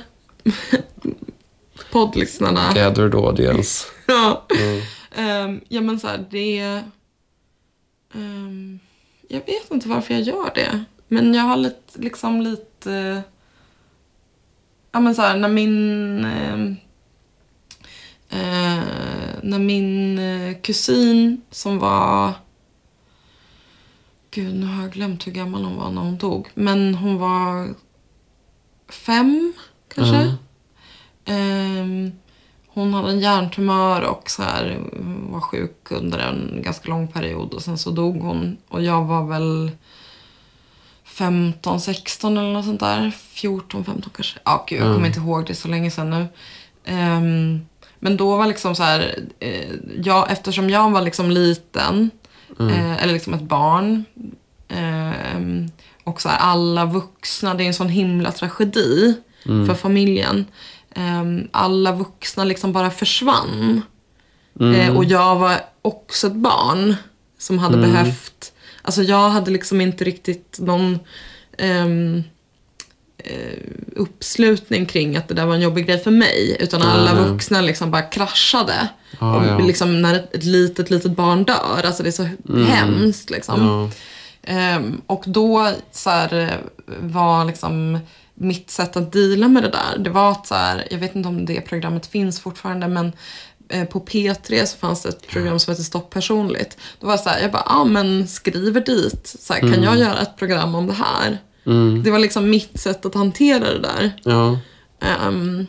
poddlyssnarna. 1.92 2.72
gathered 2.74 3.16
audience. 3.16 3.86
Ja. 4.08 4.46
Mm. 4.60 4.82
Ehm, 5.16 5.62
ja, 5.68 5.82
men 5.82 6.00
så 6.00 6.08
här, 6.08 6.26
det... 6.30 6.84
ehm, 8.14 8.80
jag 9.28 9.40
vet 9.46 9.72
inte 9.72 9.90
varför 9.90 10.14
jag 10.14 10.24
gör 10.24 10.52
det. 10.56 10.84
Men 11.08 11.34
jag 11.34 11.44
har 11.44 11.58
lite, 11.58 12.00
liksom 12.00 12.42
lite... 12.42 13.24
Ja, 14.92 15.00
men 15.00 15.16
så 15.16 15.22
här, 15.22 15.38
när 15.38 15.50
min... 15.50 16.26
ehm, 16.26 16.76
eh, 18.30 18.84
när 19.42 19.60
min 19.60 20.20
eh, 20.20 20.58
kusin 20.62 21.42
som 21.52 21.80
var... 21.80 22.34
Gud, 24.32 24.56
nu 24.56 24.66
har 24.66 24.82
jag 24.82 24.92
glömt 24.92 25.28
hur 25.28 25.32
gammal 25.32 25.64
hon 25.64 25.76
var 25.78 25.92
när 25.92 26.02
hon 26.02 26.18
dog. 26.18 26.48
Men 26.54 26.96
hon 26.96 27.18
var 27.18 27.74
fem, 28.90 29.54
kanske. 29.88 30.16
Mm. 30.16 30.34
Ehm, 31.28 32.12
hon 32.68 32.94
hade 32.94 33.10
en 33.10 33.20
hjärntumör 33.20 34.02
och 34.02 34.30
så 34.30 34.44
här, 34.44 34.80
var 35.30 35.40
sjuk 35.42 35.92
under 35.92 36.20
en 36.20 36.62
ganska 36.64 36.90
lång 36.90 37.08
period. 37.08 37.54
Och 37.54 37.62
sen 37.62 37.78
så 37.78 37.92
dog 37.92 38.22
hon. 38.22 38.58
Och 38.70 38.84
jag 38.84 39.06
var 39.06 39.28
väl 39.28 39.72
15, 41.04 41.80
16 41.82 42.38
eller 42.38 42.54
något 42.54 42.66
sånt 42.66 42.80
där. 42.80 43.12
14, 43.32 43.86
15 43.86 44.12
kanske. 44.16 44.40
Ja, 44.44 44.66
gud, 44.70 44.82
jag 44.82 44.94
kommer 44.96 45.08
inte 45.08 45.20
ihåg 45.20 45.46
det 45.46 45.56
så 45.56 45.68
länge 45.68 45.92
sedan 45.92 46.10
nu. 46.10 46.28
Ehm, 46.86 47.60
men 48.00 48.18
då 48.18 48.38
var 48.38 48.48
liksom 48.48 48.76
så 48.76 48.84
här, 48.84 49.20
eh, 49.40 49.70
jag, 50.04 50.32
eftersom 50.32 50.70
jag 50.70 50.92
var 50.92 51.02
liksom 51.02 51.32
liten, 51.32 52.10
eh, 52.60 53.04
eller 53.04 53.14
liksom 53.14 53.34
ett 53.34 53.42
barn, 53.42 54.06
ehm, 54.68 55.68
och 56.04 56.22
så 56.22 56.30
här, 56.30 56.38
alla 56.38 56.86
vuxna, 56.86 57.54
det 57.54 57.64
är 57.64 57.68
en 57.68 57.74
sån 57.74 57.90
himla 57.90 58.32
tragedi 58.32 59.16
för 59.68 59.74
familjen. 59.74 60.46
Ehm, 60.96 61.48
alla 61.52 61.92
vuxna 61.92 62.44
liksom 62.44 62.74
bara 62.74 62.92
försvann. 62.92 63.82
Eh, 64.60 64.98
och 64.98 65.06
jag 65.06 65.36
var 65.36 65.62
också 65.82 66.28
ett 66.28 66.34
barn 66.34 66.96
som 67.38 67.60
hade 67.60 67.78
behövt, 67.78 68.54
alltså 68.82 69.04
jag 69.04 69.30
hade 69.30 69.52
liksom 69.52 69.82
inte 69.82 70.04
riktigt 70.04 70.58
någon 70.60 71.00
eh, 71.58 71.88
uppslutning 73.96 74.86
kring 74.86 75.18
att 75.18 75.28
det 75.28 75.34
där 75.34 75.46
var 75.46 75.56
en 75.56 75.62
jobbig 75.62 75.88
grej 75.88 76.00
för 76.00 76.12
mig. 76.12 76.58
Utan 76.60 76.82
alla 76.82 77.14
vuxna 77.14 77.62
liksom 77.62 77.92
bara 77.92 78.02
kraschade. 78.02 78.88
Ja, 79.20 79.36
och 79.36 79.46
ja. 79.46 79.58
liksom 79.58 80.02
när 80.02 80.16
ett, 80.16 80.44
litet, 80.44 80.90
litet 80.90 81.12
barn 81.12 81.44
dör. 81.44 81.82
Alltså 81.86 82.04
det 82.04 82.10
är 82.10 82.12
så 82.12 82.30
hemskt 82.68 83.30
liksom. 83.30 83.66
Ja. 83.66 83.90
Ehm, 84.54 85.02
och 85.08 85.24
då 85.28 85.72
så 85.92 86.10
här, 86.10 86.34
eh, 86.34 86.94
var 87.00 87.46
liksom 87.46 88.00
mitt 88.38 88.70
sätt 88.70 88.98
att 88.98 89.12
deala 89.12 89.48
med 89.48 89.64
det 89.64 89.70
där, 89.70 89.98
det 89.98 90.10
var 90.10 90.32
att 90.32 90.48
så 90.48 90.56
här, 90.56 90.88
jag 90.92 90.98
vet 90.98 91.16
inte 91.16 91.30
om 91.30 91.46
det 91.46 91.62
programmet 91.62 92.06
finns 92.06 92.40
fortfarande, 92.40 92.88
men 92.88 93.12
eh, 93.70 93.86
på 93.86 94.00
P3 94.00 94.66
så 94.66 94.78
fanns 94.78 95.02
det 95.02 95.10
ett 95.10 95.28
program 95.28 95.60
som 95.60 95.72
heter 95.72 95.84
Stopp 95.84 96.10
personligt. 96.10 96.78
Då 97.00 97.08
var 97.08 97.14
det 97.14 97.24
så 97.24 97.30
här, 97.30 97.42
jag 97.42 97.52
bara, 97.52 97.64
ja 97.66 97.76
ah, 97.76 97.86
men 97.86 98.28
skriver 98.28 98.82
dit, 98.82 99.36
så 99.40 99.54
här, 99.54 99.60
kan 99.60 99.84
jag 99.84 99.98
göra 99.98 100.22
ett 100.22 100.38
program 100.38 100.76
om 100.76 100.88
det 100.88 100.94
här? 100.94 101.38
Mm. 101.66 102.04
Det 102.04 102.12
var 102.12 102.20
liksom 102.20 102.50
mitt 102.50 102.80
sätt 102.80 103.06
att 103.06 103.16
hantera 103.16 103.74
det 103.74 103.80
där. 103.80 104.22
Ja. 104.24 104.60
Ehm, 105.02 105.68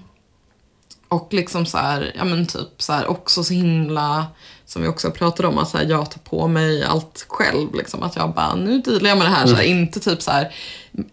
och 1.08 1.28
liksom 1.30 1.66
så 1.66 1.78
här, 1.78 2.12
ja 2.16 2.24
men 2.24 2.46
typ 2.46 2.82
så 2.82 2.92
här 2.92 3.06
också 3.06 3.44
så 3.44 3.54
himla, 3.54 4.26
som 4.64 4.82
vi 4.82 4.88
också 4.88 5.10
pratade 5.10 5.48
om, 5.48 5.58
att 5.58 5.68
så 5.68 5.78
här, 5.78 5.84
jag 5.84 6.10
tar 6.10 6.20
på 6.20 6.48
mig 6.48 6.84
allt 6.84 7.26
själv. 7.28 7.74
Liksom, 7.74 8.02
att 8.02 8.16
jag 8.16 8.34
bara, 8.34 8.54
nu 8.54 8.78
dealar 8.80 9.08
jag 9.08 9.18
med 9.18 9.26
det 9.26 9.30
här. 9.30 9.46
Så 9.46 9.54
här 9.54 9.62
inte 9.62 10.00
typ 10.00 10.22
så 10.22 10.30
här, 10.30 10.54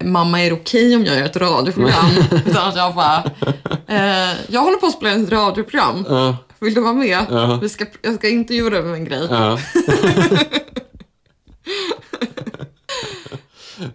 mamma 0.04 0.42
är 0.42 0.50
det 0.50 0.56
okej 0.56 0.96
om 0.96 1.06
jag 1.06 1.18
gör 1.18 1.26
ett 1.26 1.38
radioprogram? 1.38 2.12
Utan 2.46 2.76
jag 2.76 2.96
bara, 2.96 3.24
eh, 3.88 4.36
jag 4.50 4.62
håller 4.62 4.78
på 4.78 4.86
att 4.86 4.94
spela 4.94 5.24
ett 5.24 5.32
radioprogram. 5.32 6.06
Ja. 6.10 6.38
Vill 6.60 6.74
du 6.74 6.82
vara 6.82 6.94
med? 6.94 7.26
Ja. 7.30 7.60
Vi 7.62 7.70
ska, 7.70 7.86
jag 8.02 8.16
ska 8.16 8.30
intervjua 8.30 8.78
över 8.78 8.94
en 8.94 9.06
grej. 9.06 9.30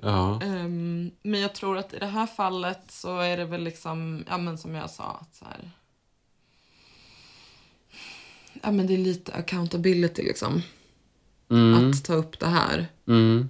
Ja. 0.00 0.40
Ehm, 0.42 1.10
men 1.22 1.40
jag 1.40 1.54
tror 1.54 1.78
att 1.78 1.94
i 1.94 1.98
det 1.98 2.06
här 2.06 2.26
fallet 2.26 2.80
så 2.88 3.18
är 3.18 3.36
det 3.36 3.44
väl 3.44 3.62
liksom, 3.62 4.24
ja 4.28 4.38
men 4.38 4.58
som 4.58 4.74
jag 4.74 4.90
sa, 4.90 5.18
att 5.20 5.34
så 5.34 5.44
här, 5.44 5.70
ja 8.62 8.70
men 8.70 8.86
det 8.86 8.94
är 8.94 8.98
lite 8.98 9.32
accountability 9.32 10.22
liksom. 10.22 10.62
Mm. 11.50 11.90
Att 11.90 12.04
ta 12.04 12.14
upp 12.14 12.40
det 12.40 12.46
här. 12.46 12.86
Mm. 13.08 13.48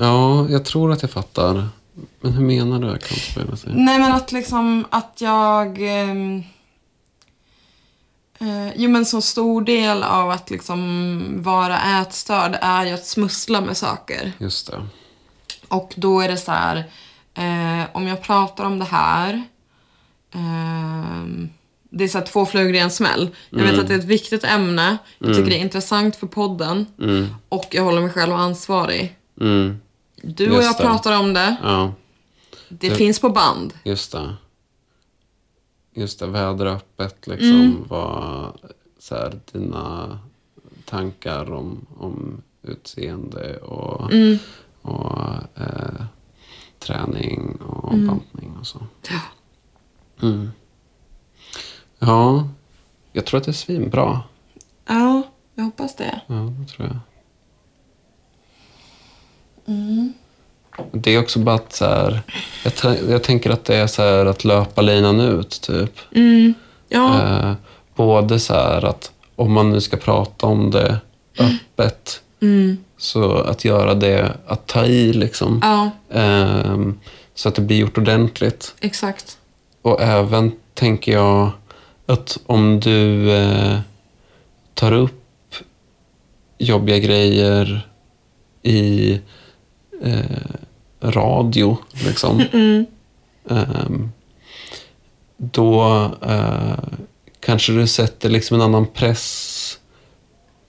Ja, 0.00 0.48
jag 0.50 0.64
tror 0.64 0.92
att 0.92 1.02
jag 1.02 1.10
fattar. 1.10 1.68
Men 2.20 2.32
hur 2.32 2.44
menar 2.44 2.80
du 2.80 2.90
accountability? 2.92 3.68
Nej 3.70 3.98
men 3.98 4.12
att 4.12 4.32
liksom, 4.32 4.84
att 4.90 5.16
jag... 5.20 5.78
ehm, 5.82 6.42
eh, 8.38 8.72
jo 8.76 8.90
men 8.90 9.06
så 9.06 9.20
stor 9.20 9.62
del 9.62 10.02
av 10.02 10.30
att 10.30 10.50
liksom 10.50 11.42
vara 11.42 12.00
ätstörd 12.00 12.58
är 12.60 12.86
ju 12.86 12.92
att 12.92 13.06
smussla 13.06 13.60
med 13.60 13.76
saker. 13.76 14.32
Just 14.38 14.70
det. 14.70 14.86
Och 15.68 15.94
då 15.96 16.20
är 16.20 16.28
det 16.28 16.36
så 16.36 16.52
här, 16.52 16.76
eh, 17.34 17.86
om 17.92 18.06
jag 18.06 18.22
pratar 18.22 18.64
om 18.64 18.78
det 18.78 18.84
här. 18.84 19.42
ehm, 20.34 21.48
det 21.90 22.04
är 22.04 22.08
så 22.08 22.18
här 22.18 22.26
två 22.26 22.46
flugor 22.46 22.74
i 22.74 22.78
en 22.78 22.90
smäll. 22.90 23.30
Jag 23.50 23.62
vet 23.62 23.78
att 23.78 23.88
det 23.88 23.94
är 23.94 23.98
ett 23.98 24.04
viktigt 24.04 24.44
ämne. 24.44 24.98
Jag 25.18 25.34
tycker 25.36 25.50
det 25.50 25.56
är 25.58 25.60
intressant 25.60 26.16
för 26.16 26.26
podden. 26.26 26.86
Mm. 27.00 27.26
Och 27.48 27.66
jag 27.70 27.82
håller 27.84 28.00
mig 28.00 28.10
själv 28.10 28.34
ansvarig. 28.34 29.14
Mm. 30.22 30.34
Du 30.34 30.56
och 30.56 30.62
jag 30.62 30.74
det. 30.76 30.82
pratar 30.82 31.20
om 31.20 31.34
det. 31.34 31.56
Ja, 31.62 31.92
Det 32.68 32.88
Det- 32.88 32.94
finns 32.94 33.20
på 33.20 33.28
band. 33.30 33.74
just 33.84 34.12
det. 34.12 34.36
Just 35.94 36.18
det, 36.18 36.26
vädra 36.26 36.70
öppet 36.70 37.26
liksom. 37.26 37.50
Mm. 37.60 37.84
Vad 37.88 38.52
så 38.98 39.14
här, 39.14 39.40
dina 39.52 40.18
tankar 40.84 41.52
om, 41.52 41.86
om 41.98 42.42
utseende 42.62 43.56
och, 43.56 44.12
Mm. 44.12 44.38
och 44.82 45.18
eh, 45.54 46.04
träning 46.78 47.56
och 47.56 47.98
bantning 47.98 48.56
och 48.60 48.66
så. 48.66 48.86
Ja. 49.10 49.20
Mm. 50.28 50.50
Ja, 51.98 52.48
jag 53.12 53.26
tror 53.26 53.38
att 53.38 53.44
det 53.44 53.50
är 53.50 53.52
svinbra. 53.52 54.20
Ja, 54.86 55.22
jag 55.54 55.64
hoppas 55.64 55.96
det. 55.96 56.20
Ja, 56.26 56.34
det 56.34 56.66
tror 56.68 56.88
jag. 56.88 56.98
Mm. 59.68 60.12
Det 60.92 61.10
är 61.14 61.20
också 61.20 61.38
bara 61.38 61.54
att 61.54 61.72
så 61.72 61.84
här, 61.84 62.20
jag, 62.64 62.96
jag 63.08 63.22
tänker 63.22 63.50
att 63.50 63.64
det 63.64 63.76
är 63.76 63.86
så 63.86 64.02
här 64.02 64.26
att 64.26 64.44
löpa 64.44 64.82
linan 64.82 65.20
ut 65.20 65.60
typ. 65.60 65.98
Mm. 66.14 66.54
Ja, 66.88 67.22
Eh, 67.22 67.52
både 67.94 68.38
så 68.40 68.54
här 68.54 68.84
att 68.84 69.12
om 69.36 69.52
man 69.52 69.70
nu 69.70 69.80
ska 69.80 69.96
prata 69.96 70.46
om 70.46 70.70
det 70.70 70.98
öppet 71.38 72.20
mm. 72.42 72.76
så 72.98 73.34
att 73.34 73.64
göra 73.64 73.94
det, 73.94 74.32
att 74.46 74.66
ta 74.66 74.84
i 74.84 75.12
liksom. 75.12 75.60
ja 75.62 75.90
Ehm, 76.10 76.98
så 77.34 77.48
att 77.48 77.54
det 77.54 77.62
blir 77.62 77.76
gjort 77.76 77.98
ordentligt. 77.98 78.74
exakt. 78.80 79.38
Och 79.82 80.02
även 80.02 80.52
tänker 80.74 81.12
jag 81.12 81.50
att 82.06 82.38
om 82.46 82.80
du 82.80 83.32
eh, 83.32 83.78
tar 84.74 84.92
upp 84.92 85.54
jobbiga 86.58 86.98
grejer 86.98 87.88
i 88.62 89.20
eh, 90.02 90.24
radio, 91.00 91.76
liksom. 92.06 92.40
Mm. 92.52 92.86
ehm, 93.50 94.12
då 95.36 95.84
eh, 96.22 96.78
kanske 97.40 97.72
du 97.72 97.86
sätter 97.86 98.28
liksom 98.28 98.54
en 98.54 98.62
annan 98.62 98.86
press 98.86 99.78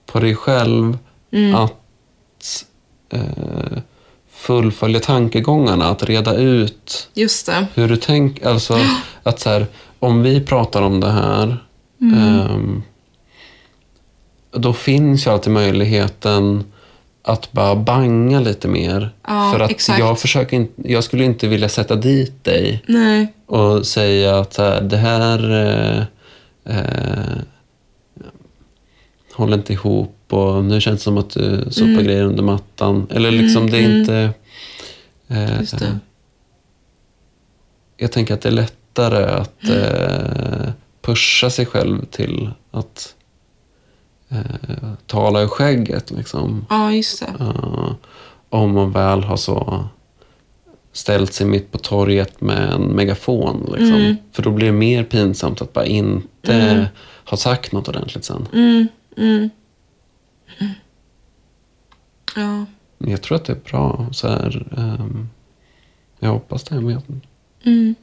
på 0.06 0.20
dig 0.20 0.34
själv 0.34 0.98
Mm. 1.32 1.54
att 1.54 2.64
eh, 3.10 3.78
fullfölja 4.30 5.00
tankegångarna, 5.00 5.88
att 5.88 6.02
reda 6.02 6.34
ut 6.34 7.08
hur 7.74 7.88
du 7.88 7.96
tänker. 7.96 8.48
Alltså 8.48 8.78
att 9.22 9.40
så 9.40 9.50
här, 9.50 9.66
om 9.98 10.22
vi 10.22 10.40
pratar 10.40 10.82
om 10.82 11.00
det 11.00 11.10
här, 11.10 11.64
ehm, 12.00 12.82
då 14.52 14.72
finns 14.72 15.26
ju 15.26 15.30
alltid 15.30 15.52
möjligheten 15.52 16.69
att 17.32 17.52
bara 17.52 17.76
banga 17.76 18.40
lite 18.40 18.68
mer. 18.68 19.10
Ja, 19.26 19.50
För 19.52 19.60
att 19.60 19.70
exakt. 19.70 19.98
jag, 19.98 20.20
försöker 20.20 20.56
inte, 20.56 20.92
jag 20.92 21.04
skulle 21.04 21.24
inte 21.24 21.48
vilja 21.48 21.68
sätta 21.68 21.96
dit 21.96 22.44
dig 22.44 22.82
Nej. 22.88 23.32
och 23.46 23.86
säga 23.86 24.38
att 24.38 24.54
det 24.90 24.96
här 24.96 25.50
eh, 25.50 26.02
eh, 26.76 27.38
håller 29.34 29.56
inte 29.56 29.72
ihop 29.72 30.16
och 30.30 30.64
nu 30.64 30.80
känns 30.80 31.00
det 31.00 31.04
som 31.04 31.18
att 31.18 31.30
du 31.30 31.64
sopar 31.70 31.90
Mm. 31.90 32.04
grejer 32.04 32.24
under 32.24 32.42
mattan. 32.42 33.06
Eller 33.10 33.30
liksom, 33.30 33.70
det 33.70 33.78
är 33.78 33.98
inte... 34.00 34.30
Eh, 35.28 35.60
det. 35.78 35.98
jag 37.96 38.12
tänker 38.12 38.34
att 38.34 38.40
det 38.40 38.48
är 38.48 38.52
lättare 38.52 39.24
att 39.24 39.68
eh, 39.68 40.72
pusha 41.02 41.50
sig 41.50 41.66
själv 41.66 42.04
till 42.04 42.50
att 42.70 43.14
eh, 44.30 44.92
tala 45.06 45.40
ur 45.42 45.46
skägget. 45.48 46.10
Liksom. 46.10 46.66
Ja, 46.70 46.92
just 46.92 47.20
det. 47.20 47.32
Eh, 47.40 47.92
om 48.48 48.72
man 48.74 48.92
väl 48.92 49.24
har 49.24 49.36
så 49.36 49.84
ställt 50.92 51.32
sig 51.32 51.46
mitt 51.46 51.72
på 51.72 51.78
torget 51.78 52.40
med 52.40 52.72
en 52.72 52.82
megafon. 52.82 53.60
Liksom. 53.60 53.96
Mm. 53.96 54.16
För 54.32 54.42
då 54.42 54.50
blir 54.50 54.66
det 54.66 54.72
mer 54.72 55.04
pinsamt 55.04 55.62
att 55.62 55.72
bara 55.72 55.86
inte 55.86 56.88
ha 57.24 57.36
sagt 57.36 57.72
något 57.72 57.88
ordentligt 57.88 58.24
sen. 58.24 58.48
Mm. 58.52 58.88
Mm. 59.16 59.50
Ja. 62.36 62.66
Jag 62.98 63.22
tror 63.22 63.36
att 63.36 63.44
det 63.44 63.52
är 63.52 63.70
bra. 63.70 64.06
Så 64.12 64.28
här, 64.28 64.66
ehm, 64.76 65.28
jag 66.18 66.30
hoppas 66.30 66.64
det. 66.64 66.80
Men 66.80 66.94
jag, 66.94 67.02
Mm. 67.64 67.94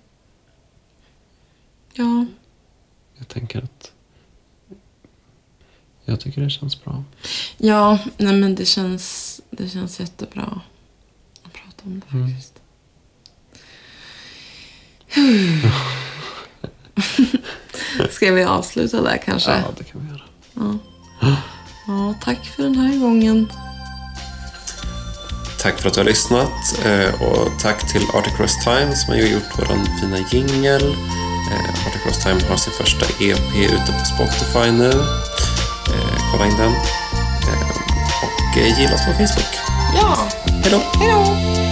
Ja. 1.93 2.25
jag 3.17 3.27
tänker 3.27 3.59
att 3.63 3.91
jag 6.07 6.19
tycker 6.19 6.41
det 6.41 6.49
känns 6.49 6.83
bra. 6.83 7.03
Ja, 7.57 7.99
nej 8.17 8.33
men 8.35 8.55
det 8.55 8.65
känns, 8.65 9.41
det 9.49 9.69
känns 9.69 9.99
jättebra 9.99 10.61
att 11.43 11.53
prata 11.53 11.83
om 11.83 11.99
det 12.09 12.17
Mm. 12.17 12.27
faktiskt. 12.29 12.53
Ska 18.11 18.31
vi 18.31 18.43
avsluta 18.43 19.01
där 19.01 19.17
kanske? 19.25 19.51
Ja, 19.51 19.63
det 19.77 19.83
kan 19.83 20.01
vi 20.01 20.07
göra. 20.11 20.21
Ja. 20.53 21.35
ja, 21.87 22.13
tack 22.23 22.45
för 22.45 22.63
den 22.63 22.75
här 22.75 22.97
gången. 22.99 23.51
Tack 25.61 25.79
för 25.79 25.87
att 25.87 25.93
du 25.93 25.99
har 25.99 26.05
lyssnat 26.05 26.85
eh, 26.85 27.21
och 27.21 27.59
tack 27.61 27.91
till 27.91 28.01
Arctic 28.13 28.33
Cross 28.37 28.63
Time 28.63 28.95
som 28.95 29.13
har 29.13 29.19
gjort 29.21 29.43
vår 29.57 29.99
fina 30.01 30.17
jingel. 30.31 30.83
Eh, 31.51 31.85
Arctic 31.87 32.01
Cross 32.03 32.23
Time 32.23 32.41
har 32.49 32.57
sin 32.57 32.73
första 32.73 33.05
EP 33.05 33.55
ute 33.55 33.91
på 33.99 34.05
Spotify 34.05 34.71
nu. 34.71 34.91
Eh, 36.37 36.43
Kolla 36.43 36.45
in 36.49 36.57
den. 36.57 36.71
Eh, 36.71 37.69
Och 38.23 38.57
eh, 38.57 38.79
gilla 38.79 38.95
oss 38.95 39.05
på 39.05 39.11
Facebook. 39.11 39.55
Ja, 39.95 40.17
Hej 40.63 40.71
då! 40.71 40.99
hej 40.99 41.11
då! 41.11 41.66